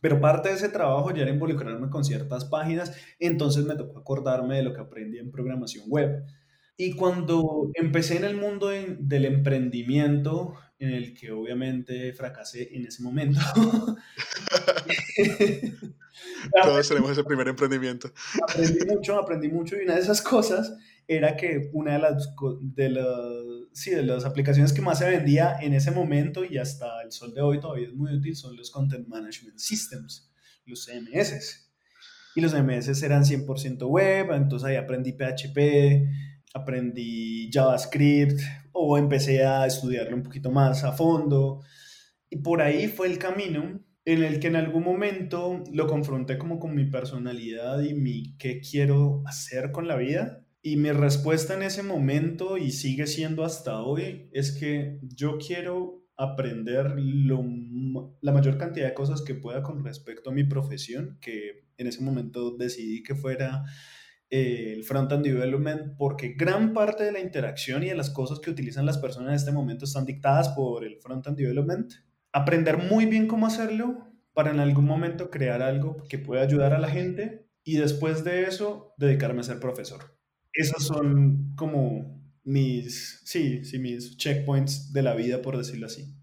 Pero 0.00 0.20
parte 0.20 0.48
de 0.48 0.54
ese 0.54 0.68
trabajo 0.68 1.14
ya 1.14 1.22
era 1.22 1.30
involucrarme 1.30 1.90
con 1.90 2.04
ciertas 2.04 2.44
páginas, 2.44 2.92
entonces 3.18 3.64
me 3.64 3.76
tocó 3.76 3.98
acordarme 3.98 4.56
de 4.56 4.62
lo 4.62 4.72
que 4.72 4.80
aprendí 4.80 5.18
en 5.18 5.30
programación 5.30 5.84
web. 5.88 6.24
Y 6.76 6.94
cuando 6.94 7.70
empecé 7.74 8.16
en 8.16 8.24
el 8.24 8.36
mundo 8.36 8.68
del 8.68 9.24
emprendimiento, 9.26 10.54
en 10.78 10.90
el 10.90 11.14
que 11.14 11.30
obviamente 11.30 12.12
fracasé 12.14 12.74
en 12.74 12.86
ese 12.86 13.02
momento. 13.02 13.38
Todos 16.62 16.88
tenemos 16.88 17.10
ese 17.10 17.24
primer 17.24 17.48
emprendimiento. 17.48 18.10
Aprendí 18.48 18.86
mucho, 18.86 19.18
aprendí 19.18 19.48
mucho 19.48 19.76
y 19.76 19.84
una 19.84 19.94
de 19.94 20.00
esas 20.00 20.22
cosas 20.22 20.74
era 21.10 21.36
que 21.36 21.70
una 21.72 21.94
de 21.94 21.98
las, 21.98 22.36
de, 22.60 23.66
sí, 23.72 23.90
de 23.90 24.04
las 24.04 24.24
aplicaciones 24.24 24.72
que 24.72 24.80
más 24.80 25.00
se 25.00 25.10
vendía 25.10 25.56
en 25.60 25.74
ese 25.74 25.90
momento 25.90 26.44
y 26.44 26.56
hasta 26.56 27.02
el 27.02 27.10
sol 27.10 27.34
de 27.34 27.40
hoy 27.40 27.58
todavía 27.58 27.88
es 27.88 27.94
muy 27.94 28.14
útil 28.14 28.36
son 28.36 28.56
los 28.56 28.70
Content 28.70 29.08
Management 29.08 29.58
Systems, 29.58 30.32
los 30.66 30.86
CMS. 30.86 31.68
Y 32.36 32.40
los 32.40 32.52
CMS 32.52 33.02
eran 33.02 33.24
100% 33.24 33.88
web, 33.88 34.30
entonces 34.30 34.68
ahí 34.68 34.76
aprendí 34.76 35.14
PHP, 35.14 36.06
aprendí 36.54 37.50
JavaScript 37.52 38.40
o 38.70 38.96
empecé 38.96 39.44
a 39.44 39.66
estudiarlo 39.66 40.14
un 40.14 40.22
poquito 40.22 40.52
más 40.52 40.84
a 40.84 40.92
fondo. 40.92 41.60
Y 42.30 42.36
por 42.36 42.62
ahí 42.62 42.86
fue 42.86 43.08
el 43.08 43.18
camino 43.18 43.80
en 44.04 44.22
el 44.22 44.38
que 44.38 44.46
en 44.46 44.54
algún 44.54 44.84
momento 44.84 45.64
lo 45.72 45.88
confronté 45.88 46.38
como 46.38 46.60
con 46.60 46.72
mi 46.72 46.84
personalidad 46.84 47.80
y 47.80 47.94
mi 47.94 48.36
qué 48.36 48.60
quiero 48.60 49.24
hacer 49.26 49.72
con 49.72 49.88
la 49.88 49.96
vida 49.96 50.39
y 50.62 50.76
mi 50.76 50.92
respuesta 50.92 51.54
en 51.54 51.62
ese 51.62 51.82
momento, 51.82 52.58
y 52.58 52.70
sigue 52.72 53.06
siendo 53.06 53.44
hasta 53.44 53.82
hoy, 53.82 54.28
es 54.32 54.52
que 54.52 54.98
yo 55.02 55.38
quiero 55.38 56.04
aprender 56.16 56.96
la 58.20 58.32
mayor 58.32 58.58
cantidad 58.58 58.86
de 58.86 58.94
cosas 58.94 59.22
que 59.22 59.34
pueda 59.34 59.62
con 59.62 59.82
respecto 59.82 60.28
a 60.28 60.34
mi 60.34 60.44
profesión, 60.44 61.18
que 61.20 61.66
en 61.78 61.86
ese 61.86 62.02
momento 62.02 62.56
decidí 62.58 63.02
que 63.02 63.14
fuera 63.14 63.64
eh, 64.28 64.74
el 64.76 64.84
front-end 64.84 65.24
development, 65.24 65.96
porque 65.96 66.34
gran 66.34 66.74
parte 66.74 67.04
de 67.04 67.12
la 67.12 67.20
interacción 67.20 67.82
y 67.82 67.88
de 67.88 67.94
las 67.94 68.10
cosas 68.10 68.38
que 68.38 68.50
utilizan 68.50 68.84
las 68.84 68.98
personas 68.98 69.30
en 69.30 69.36
este 69.36 69.52
momento 69.52 69.86
están 69.86 70.04
dictadas 70.04 70.50
por 70.50 70.84
el 70.84 70.98
front-end 70.98 71.38
development. 71.38 71.90
Aprender 72.32 72.76
muy 72.76 73.06
bien 73.06 73.26
cómo 73.26 73.46
hacerlo 73.46 74.12
para 74.34 74.50
en 74.50 74.60
algún 74.60 74.84
momento 74.84 75.30
crear 75.30 75.62
algo 75.62 75.96
que 76.06 76.18
pueda 76.18 76.42
ayudar 76.42 76.74
a 76.74 76.78
la 76.78 76.90
gente 76.90 77.48
y 77.64 77.78
después 77.78 78.24
de 78.24 78.42
eso 78.42 78.92
dedicarme 78.98 79.40
a 79.40 79.44
ser 79.44 79.58
profesor 79.58 80.19
esos 80.52 80.84
son 80.84 81.54
como 81.56 82.20
mis, 82.44 83.20
sí, 83.24 83.64
sí, 83.64 83.78
mis 83.78 84.16
checkpoints 84.16 84.92
de 84.92 85.02
la 85.02 85.14
vida, 85.14 85.42
por 85.42 85.56
decirlo 85.56 85.86
así. 85.86 86.14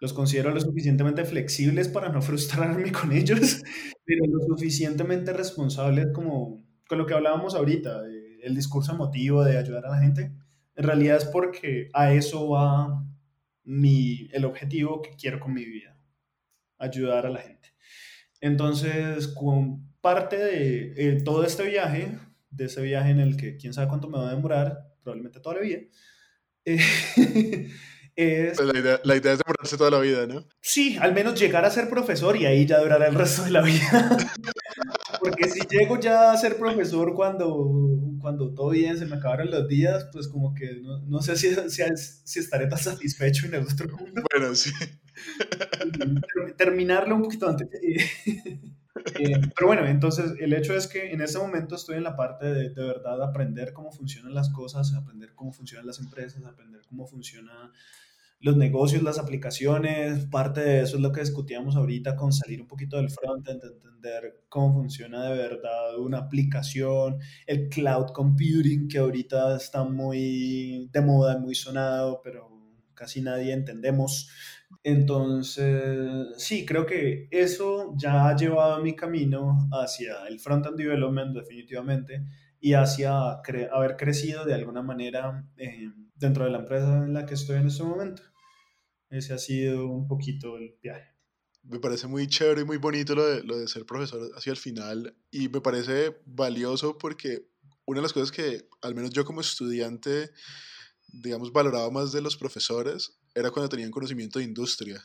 Los 0.00 0.12
considero 0.12 0.50
lo 0.50 0.60
suficientemente 0.60 1.24
flexibles 1.24 1.88
para 1.88 2.10
no 2.10 2.22
frustrarme 2.22 2.92
con 2.92 3.12
ellos, 3.12 3.62
pero 4.04 4.24
lo 4.26 4.56
suficientemente 4.56 5.32
responsables 5.32 6.08
como 6.12 6.64
con 6.88 6.98
lo 6.98 7.06
que 7.06 7.14
hablábamos 7.14 7.54
ahorita, 7.54 8.02
el 8.42 8.54
discurso 8.54 8.92
emotivo 8.92 9.42
de 9.42 9.58
ayudar 9.58 9.86
a 9.86 9.90
la 9.90 9.98
gente. 9.98 10.32
En 10.76 10.84
realidad 10.84 11.16
es 11.16 11.24
porque 11.24 11.88
a 11.94 12.12
eso 12.12 12.50
va 12.50 13.04
mi, 13.64 14.28
el 14.32 14.44
objetivo 14.44 15.02
que 15.02 15.16
quiero 15.16 15.40
con 15.40 15.52
mi 15.52 15.64
vida, 15.64 15.98
ayudar 16.78 17.26
a 17.26 17.30
la 17.30 17.40
gente. 17.40 17.70
Entonces, 18.40 19.26
con 19.28 19.90
parte 20.00 20.36
de 20.36 20.92
eh, 20.96 21.22
todo 21.24 21.44
este 21.44 21.64
viaje, 21.64 22.16
de 22.56 22.64
ese 22.64 22.82
viaje 22.82 23.10
en 23.10 23.20
el 23.20 23.36
que 23.36 23.56
quién 23.56 23.72
sabe 23.72 23.88
cuánto 23.88 24.08
me 24.08 24.18
va 24.18 24.28
a 24.28 24.34
demorar, 24.34 24.94
probablemente 25.02 25.40
toda 25.40 25.56
la 25.56 25.62
vida. 25.62 25.80
Eh, 26.64 26.78
es, 28.16 28.56
pues 28.56 28.72
la, 28.72 28.78
idea, 28.78 29.00
la, 29.04 29.16
idea, 29.16 29.32
es 29.32 29.38
demorarse 29.38 29.76
toda 29.76 29.90
la 29.90 30.00
vida, 30.00 30.26
¿no? 30.26 30.48
Sí, 30.60 30.96
al 31.00 31.14
menos 31.14 31.38
llegar 31.38 31.64
a 31.64 31.70
ser 31.70 31.88
profesor 31.88 32.36
y 32.36 32.46
ahí 32.46 32.66
ya 32.66 32.80
durará 32.80 33.06
el 33.06 33.14
resto 33.14 33.44
de 33.44 33.50
la 33.50 33.62
vida. 33.62 34.16
Porque 35.20 35.48
si 35.48 35.60
llego 35.68 36.00
ya 36.00 36.32
a 36.32 36.36
ser 36.36 36.56
profesor 36.56 37.14
cuando, 37.14 37.98
cuando 38.20 38.54
todo 38.54 38.70
bien, 38.70 38.98
se 38.98 39.06
me 39.06 39.16
acabaron 39.16 39.50
los 39.50 39.68
días, 39.68 40.08
pues 40.12 40.28
como 40.28 40.54
que 40.54 40.80
no, 40.82 41.00
no 41.06 41.20
sé 41.20 41.36
si, 41.36 41.54
si, 41.68 41.82
si, 42.24 42.38
estaré 42.40 42.66
tan 42.66 42.78
satisfecho 42.78 43.46
en 43.46 43.54
el 43.54 43.62
otro 43.62 43.88
mundo. 43.96 44.22
Bueno, 44.32 44.54
sí. 44.54 44.70
Terminarlo 46.56 47.16
un 47.16 47.22
poquito 47.22 47.48
antes. 47.48 47.68
Eh, 49.18 49.40
pero 49.54 49.66
bueno, 49.66 49.86
entonces 49.86 50.32
el 50.38 50.52
hecho 50.52 50.74
es 50.74 50.86
que 50.86 51.12
en 51.12 51.20
ese 51.20 51.38
momento 51.38 51.76
estoy 51.76 51.96
en 51.96 52.04
la 52.04 52.16
parte 52.16 52.46
de, 52.46 52.70
de 52.70 52.84
verdad 52.84 53.22
aprender 53.22 53.72
cómo 53.72 53.92
funcionan 53.92 54.34
las 54.34 54.50
cosas, 54.50 54.94
aprender 54.94 55.34
cómo 55.34 55.52
funcionan 55.52 55.86
las 55.86 55.98
empresas, 55.98 56.44
aprender 56.44 56.82
cómo 56.88 57.06
funcionan 57.06 57.72
los 58.40 58.56
negocios, 58.56 59.02
las 59.02 59.18
aplicaciones. 59.18 60.26
Parte 60.26 60.60
de 60.60 60.82
eso 60.82 60.96
es 60.96 61.02
lo 61.02 61.12
que 61.12 61.20
discutíamos 61.20 61.76
ahorita 61.76 62.16
con 62.16 62.32
salir 62.32 62.60
un 62.60 62.66
poquito 62.66 62.96
del 62.96 63.10
frontend, 63.10 63.62
entender 63.64 64.44
cómo 64.48 64.74
funciona 64.74 65.24
de 65.24 65.36
verdad 65.36 65.98
una 65.98 66.18
aplicación, 66.18 67.18
el 67.46 67.68
cloud 67.68 68.12
computing 68.12 68.88
que 68.88 68.98
ahorita 68.98 69.56
está 69.56 69.84
muy 69.84 70.88
de 70.92 71.00
moda, 71.00 71.38
muy 71.38 71.54
sonado, 71.54 72.20
pero 72.22 72.50
casi 72.94 73.20
nadie 73.20 73.52
entendemos. 73.52 74.30
Entonces, 74.82 76.28
sí, 76.36 76.64
creo 76.64 76.86
que 76.86 77.28
eso 77.30 77.94
ya 77.96 78.28
ha 78.28 78.36
llevado 78.36 78.82
mi 78.82 78.94
camino 78.94 79.68
hacia 79.72 80.26
el 80.28 80.38
front-end 80.38 80.76
development 80.76 81.34
definitivamente 81.36 82.24
y 82.60 82.74
hacia 82.74 83.40
haber 83.72 83.96
crecido 83.96 84.44
de 84.44 84.54
alguna 84.54 84.82
manera 84.82 85.48
eh, 85.56 85.90
dentro 86.14 86.44
de 86.44 86.50
la 86.50 86.58
empresa 86.58 87.04
en 87.04 87.12
la 87.12 87.26
que 87.26 87.34
estoy 87.34 87.56
en 87.56 87.66
este 87.66 87.82
momento. 87.82 88.22
Ese 89.10 89.34
ha 89.34 89.38
sido 89.38 89.88
un 89.88 90.06
poquito 90.06 90.56
el 90.56 90.76
viaje. 90.82 91.14
Me 91.62 91.80
parece 91.80 92.06
muy 92.06 92.28
chévere 92.28 92.62
y 92.62 92.64
muy 92.64 92.76
bonito 92.76 93.14
lo 93.14 93.26
de, 93.26 93.42
lo 93.42 93.56
de 93.56 93.66
ser 93.66 93.84
profesor 93.84 94.30
hacia 94.36 94.52
el 94.52 94.56
final 94.56 95.16
y 95.30 95.48
me 95.48 95.60
parece 95.60 96.16
valioso 96.24 96.96
porque 96.96 97.48
una 97.86 97.98
de 97.98 98.02
las 98.02 98.12
cosas 98.12 98.30
que 98.30 98.68
al 98.82 98.94
menos 98.94 99.10
yo 99.10 99.24
como 99.24 99.40
estudiante 99.40 100.30
digamos, 101.22 101.52
valoraba 101.52 101.90
más 101.90 102.12
de 102.12 102.20
los 102.20 102.36
profesores 102.36 103.18
era 103.36 103.50
cuando 103.50 103.68
tenían 103.68 103.90
conocimiento 103.90 104.38
de 104.38 104.46
industria. 104.46 105.04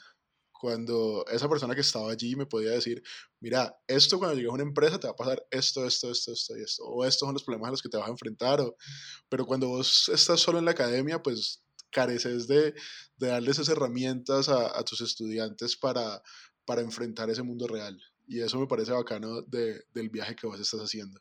Cuando 0.54 1.26
esa 1.28 1.50
persona 1.50 1.76
que 1.76 1.82
estaba 1.82 2.12
allí 2.12 2.36
me 2.36 2.46
podía 2.46 2.72
decir, 2.72 3.04
mira, 3.42 3.76
esto 3.88 4.18
cuando 4.18 4.36
llegues 4.36 4.52
a 4.52 4.54
una 4.54 4.64
empresa 4.64 5.00
te 5.00 5.08
va 5.08 5.12
a 5.14 5.16
pasar 5.16 5.46
esto, 5.52 5.86
esto, 5.86 6.10
esto, 6.10 6.32
esto 6.32 6.58
y 6.58 6.62
esto. 6.62 6.84
O 6.86 7.04
estos 7.04 7.28
son 7.28 7.34
los 7.34 7.44
problemas 7.44 7.68
a 7.68 7.72
los 7.72 7.82
que 7.82 7.90
te 7.90 7.98
vas 7.98 8.08
a 8.08 8.12
enfrentar. 8.12 8.62
O... 8.62 8.78
Pero 9.28 9.46
cuando 9.46 9.68
vos 9.68 10.08
estás 10.10 10.40
solo 10.40 10.60
en 10.60 10.66
la 10.66 10.72
academia, 10.72 11.22
pues 11.22 11.62
careces 11.92 12.48
de, 12.48 12.74
de 13.18 13.28
darles 13.28 13.58
esas 13.60 13.76
herramientas 13.76 14.48
a, 14.48 14.80
a, 14.80 14.84
tus 14.86 15.02
estudiantes 15.02 15.76
para, 15.76 16.22
para 16.64 16.82
enfrentar 16.82 17.30
ese 17.30 17.44
mundo 17.44 17.68
real. 17.68 18.00
Y 18.28 18.40
eso 18.40 18.58
me 18.60 18.68
parece 18.68 18.94
bacano 18.94 19.42
de, 19.42 19.84
del 19.94 20.10
viaje 20.10 20.38
que 20.38 20.48
vos 20.48 20.58
estás 20.58 20.80
haciendo. 20.80 21.20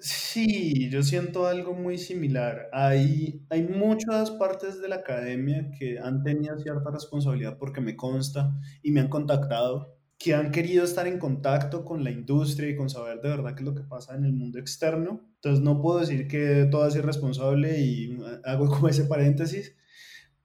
Sí, 0.00 0.88
yo 0.90 1.02
siento 1.02 1.46
algo 1.48 1.74
muy 1.74 1.98
similar. 1.98 2.68
Hay, 2.72 3.44
hay 3.50 3.62
muchas 3.64 4.30
partes 4.30 4.80
de 4.80 4.88
la 4.88 4.96
academia 4.96 5.70
que 5.76 5.98
han 5.98 6.22
tenido 6.22 6.56
cierta 6.58 6.90
responsabilidad 6.92 7.58
porque 7.58 7.80
me 7.80 7.96
consta 7.96 8.52
y 8.82 8.92
me 8.92 9.00
han 9.00 9.08
contactado, 9.08 9.96
que 10.16 10.34
han 10.34 10.52
querido 10.52 10.84
estar 10.84 11.08
en 11.08 11.18
contacto 11.18 11.84
con 11.84 12.04
la 12.04 12.12
industria 12.12 12.68
y 12.70 12.76
con 12.76 12.88
saber 12.88 13.20
de 13.20 13.28
verdad 13.30 13.54
qué 13.56 13.62
es 13.62 13.66
lo 13.66 13.74
que 13.74 13.82
pasa 13.82 14.14
en 14.16 14.24
el 14.24 14.32
mundo 14.32 14.60
externo. 14.60 15.28
Entonces 15.34 15.64
no 15.64 15.80
puedo 15.82 15.98
decir 15.98 16.28
que 16.28 16.68
todo 16.70 16.86
es 16.86 16.94
irresponsable 16.94 17.80
y 17.80 18.16
hago 18.44 18.68
como 18.68 18.88
ese 18.88 19.04
paréntesis, 19.04 19.74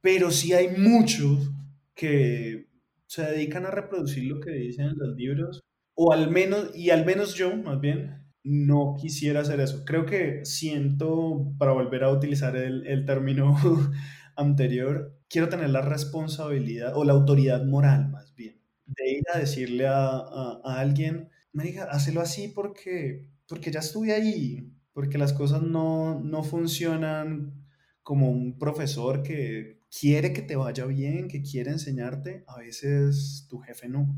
pero 0.02 0.32
sí 0.32 0.54
hay 0.54 0.70
muchos 0.78 1.52
que 1.96 2.70
se 3.08 3.24
dedican 3.24 3.66
a 3.66 3.72
reproducir 3.72 4.26
lo 4.26 4.40
que 4.40 4.52
dicen 4.52 4.88
en 4.88 4.98
los 4.98 5.16
libros, 5.16 5.62
o 5.96 6.12
al 6.14 6.32
menos, 6.32 6.76
y 6.76 6.90
al 6.90 7.06
menos 7.06 7.36
yo, 7.36 7.56
más 7.56 7.80
bien, 7.80 8.23
no 8.44 8.96
quisiera 9.00 9.42
hacer 9.42 9.60
eso. 9.60 9.84
Creo 9.86 10.06
que 10.06 10.46
siento, 10.46 11.54
para 11.58 11.72
volver 11.72 12.04
a 12.04 12.12
utilizar 12.12 12.56
el, 12.56 12.86
el 12.88 13.06
término 13.06 13.56
anterior, 14.36 15.18
quiero 15.30 15.50
tener 15.50 15.70
la 15.70 15.82
responsabilidad 15.82 16.96
o 16.96 17.04
la 17.04 17.14
autoridad 17.14 17.64
moral, 17.66 18.10
más 18.10 18.36
bien, 18.36 18.62
de 18.86 19.12
ir 19.12 19.24
a 19.34 19.40
decirle 19.40 19.88
a, 19.88 20.10
a, 20.18 20.62
a 20.64 20.80
alguien, 20.80 21.30
me 21.54 21.64
diga, 21.64 21.86
hazlo 21.86 22.22
así 22.22 22.50
porque, 22.50 23.30
porque 23.48 23.72
ya 23.72 23.80
estuve 23.80 24.14
ahí, 24.14 24.72
porque 24.94 25.18
las 25.18 25.34
cosas 25.34 25.62
no, 25.62 26.20
no 26.20 26.44
funcionan 26.44 27.64
como 28.04 28.30
un 28.30 28.58
profesor 28.60 29.24
que 29.24 29.80
quiere 29.90 30.34
que 30.34 30.42
te 30.42 30.56
vaya 30.56 30.86
bien, 30.86 31.28
que 31.28 31.42
quiere 31.42 31.72
enseñarte, 31.72 32.44
a 32.48 32.60
veces 32.60 33.48
tu 33.50 33.60
jefe 33.60 33.88
no. 33.88 34.16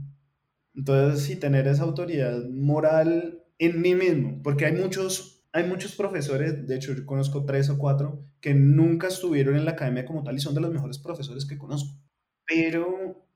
Entonces, 0.74 1.24
sí, 1.26 1.36
tener 1.38 1.68
esa 1.68 1.84
autoridad 1.84 2.44
moral 2.50 3.45
en 3.58 3.82
mí 3.82 3.96
mismo, 3.96 4.42
porque 4.44 4.66
hay 4.66 4.74
muchos, 4.74 5.46
hay 5.52 5.66
muchos 5.66 5.96
profesores, 5.96 6.68
de 6.68 6.76
hecho 6.76 6.94
yo 6.94 7.06
conozco 7.06 7.46
tres 7.46 7.70
o 7.70 7.78
cuatro, 7.78 8.26
que 8.42 8.54
nunca 8.54 9.08
estuvieron 9.08 9.56
en 9.56 9.66
la 9.66 9.72
academia 9.72 10.06
como 10.06 10.24
tal 10.24 10.36
y 10.36 10.40
son 10.40 10.56
de 10.56 10.62
los 10.62 10.72
mejores 10.72 11.00
profesores 11.00 11.46
que 11.46 11.58
conozco. 11.58 11.98
Pero 12.46 13.28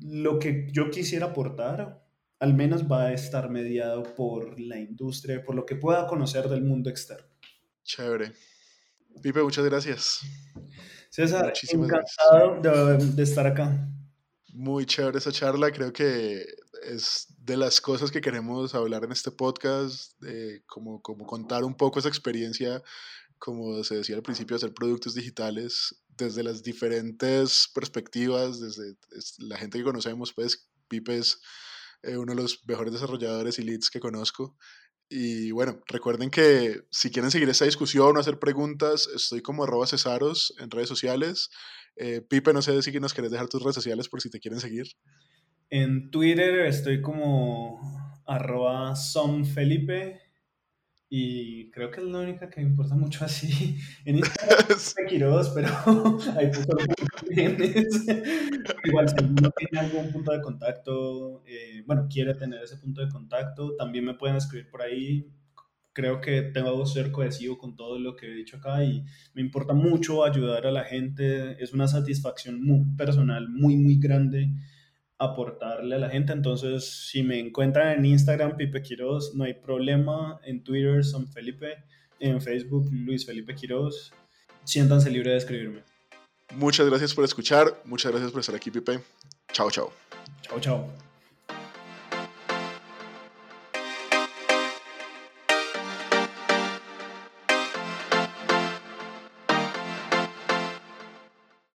lo 0.00 0.38
que 0.38 0.68
yo 0.72 0.90
quisiera 0.90 1.26
aportar, 1.26 2.04
al 2.38 2.54
menos 2.54 2.90
va 2.90 3.04
a 3.04 3.12
estar 3.12 3.50
mediado 3.50 4.02
por 4.02 4.58
la 4.60 4.78
industria, 4.78 5.44
por 5.44 5.54
lo 5.54 5.64
que 5.64 5.76
pueda 5.76 6.06
conocer 6.06 6.48
del 6.48 6.62
mundo 6.64 6.90
externo. 6.90 7.28
Chévere. 7.84 8.32
Pipe, 9.22 9.42
muchas 9.42 9.64
gracias. 9.64 10.20
César, 11.10 11.46
Muchísimas 11.46 11.90
encantado 11.90 12.96
De, 12.98 13.06
de 13.06 13.22
estar 13.22 13.46
acá. 13.46 13.88
Muy 14.54 14.86
chévere 14.86 15.18
esa 15.18 15.30
charla, 15.30 15.70
creo 15.70 15.92
que 15.92 16.44
es 16.84 17.31
de 17.44 17.56
las 17.56 17.80
cosas 17.80 18.10
que 18.10 18.20
queremos 18.20 18.74
hablar 18.74 19.04
en 19.04 19.12
este 19.12 19.30
podcast, 19.30 20.12
como, 20.66 21.02
como 21.02 21.26
contar 21.26 21.64
un 21.64 21.76
poco 21.76 21.98
esa 21.98 22.08
experiencia, 22.08 22.82
como 23.38 23.82
se 23.82 23.96
decía 23.96 24.14
al 24.14 24.22
principio, 24.22 24.54
hacer 24.54 24.72
productos 24.72 25.14
digitales 25.14 26.02
desde 26.16 26.44
las 26.44 26.62
diferentes 26.62 27.68
perspectivas, 27.74 28.60
desde 28.60 28.96
la 29.38 29.56
gente 29.56 29.78
que 29.78 29.84
conocemos, 29.84 30.32
pues 30.32 30.68
Pipe 30.88 31.18
es 31.18 31.40
eh, 32.02 32.16
uno 32.16 32.34
de 32.34 32.42
los 32.42 32.64
mejores 32.66 32.92
desarrolladores 32.92 33.58
y 33.58 33.62
leads 33.62 33.90
que 33.90 33.98
conozco. 33.98 34.56
Y 35.08 35.50
bueno, 35.50 35.80
recuerden 35.86 36.30
que 36.30 36.82
si 36.90 37.10
quieren 37.10 37.30
seguir 37.30 37.48
esta 37.48 37.64
discusión 37.64 38.16
o 38.16 38.20
hacer 38.20 38.38
preguntas, 38.38 39.08
estoy 39.14 39.42
como 39.42 39.64
arroba 39.64 39.86
cesaros 39.86 40.54
en 40.58 40.70
redes 40.70 40.88
sociales. 40.88 41.50
Eh, 41.96 42.22
Pipe, 42.22 42.52
no 42.52 42.62
sé 42.62 42.80
si 42.82 42.92
nos 43.00 43.12
quieres 43.12 43.32
dejar 43.32 43.48
tus 43.48 43.62
redes 43.62 43.74
sociales 43.74 44.08
por 44.08 44.22
si 44.22 44.30
te 44.30 44.40
quieren 44.40 44.60
seguir. 44.60 44.86
En 45.74 46.10
Twitter 46.10 46.66
estoy 46.66 47.00
como 47.00 47.80
arroba 48.26 48.94
somfelipe 48.94 50.20
y 51.08 51.70
creo 51.70 51.90
que 51.90 52.00
es 52.02 52.06
la 52.08 52.18
única 52.18 52.50
que 52.50 52.60
me 52.60 52.66
importa 52.68 52.94
mucho 52.94 53.24
así. 53.24 53.78
En 54.04 54.18
Instagram 54.18 54.78
Quiroz, 55.08 55.48
pero 55.54 55.68
hay 56.36 56.50
pocos 56.50 56.84
Igual 58.84 59.08
si 59.08 59.14
alguno 59.16 59.50
tiene 59.56 59.78
algún 59.78 60.12
punto 60.12 60.32
de 60.32 60.42
contacto, 60.42 61.42
eh, 61.46 61.82
bueno, 61.86 62.06
quiere 62.06 62.34
tener 62.34 62.62
ese 62.62 62.76
punto 62.76 63.00
de 63.00 63.08
contacto, 63.08 63.74
también 63.74 64.04
me 64.04 64.12
pueden 64.12 64.36
escribir 64.36 64.68
por 64.68 64.82
ahí. 64.82 65.26
Creo 65.94 66.20
que 66.20 66.42
tengo 66.42 66.82
que 66.82 66.90
ser 66.90 67.10
cohesivo 67.10 67.56
con 67.56 67.76
todo 67.76 67.98
lo 67.98 68.14
que 68.14 68.26
he 68.26 68.34
dicho 68.34 68.58
acá 68.58 68.84
y 68.84 69.06
me 69.32 69.40
importa 69.40 69.72
mucho 69.72 70.22
ayudar 70.22 70.66
a 70.66 70.70
la 70.70 70.84
gente. 70.84 71.56
Es 71.64 71.72
una 71.72 71.88
satisfacción 71.88 72.62
muy 72.62 72.94
personal 72.94 73.48
muy, 73.48 73.78
muy 73.78 73.98
grande 73.98 74.50
aportarle 75.24 75.96
a 75.96 75.98
la 75.98 76.10
gente. 76.10 76.32
Entonces, 76.32 77.08
si 77.10 77.22
me 77.22 77.38
encuentran 77.38 77.98
en 77.98 78.04
Instagram, 78.04 78.56
Pipe 78.56 78.82
Quiroz, 78.82 79.34
no 79.34 79.44
hay 79.44 79.54
problema. 79.54 80.40
En 80.44 80.62
Twitter, 80.62 81.04
son 81.04 81.26
Felipe. 81.28 81.84
En 82.18 82.40
Facebook, 82.40 82.88
Luis 82.92 83.26
Felipe 83.26 83.54
Quiroz. 83.54 84.12
Siéntanse 84.64 85.10
libre 85.10 85.32
de 85.32 85.38
escribirme. 85.38 85.82
Muchas 86.54 86.86
gracias 86.86 87.14
por 87.14 87.24
escuchar. 87.24 87.82
Muchas 87.84 88.12
gracias 88.12 88.30
por 88.30 88.40
estar 88.40 88.54
aquí, 88.54 88.70
Pipe. 88.70 89.00
Chao, 89.52 89.70
chao. 89.70 89.92
Chao, 90.42 90.60
chao. 90.60 91.01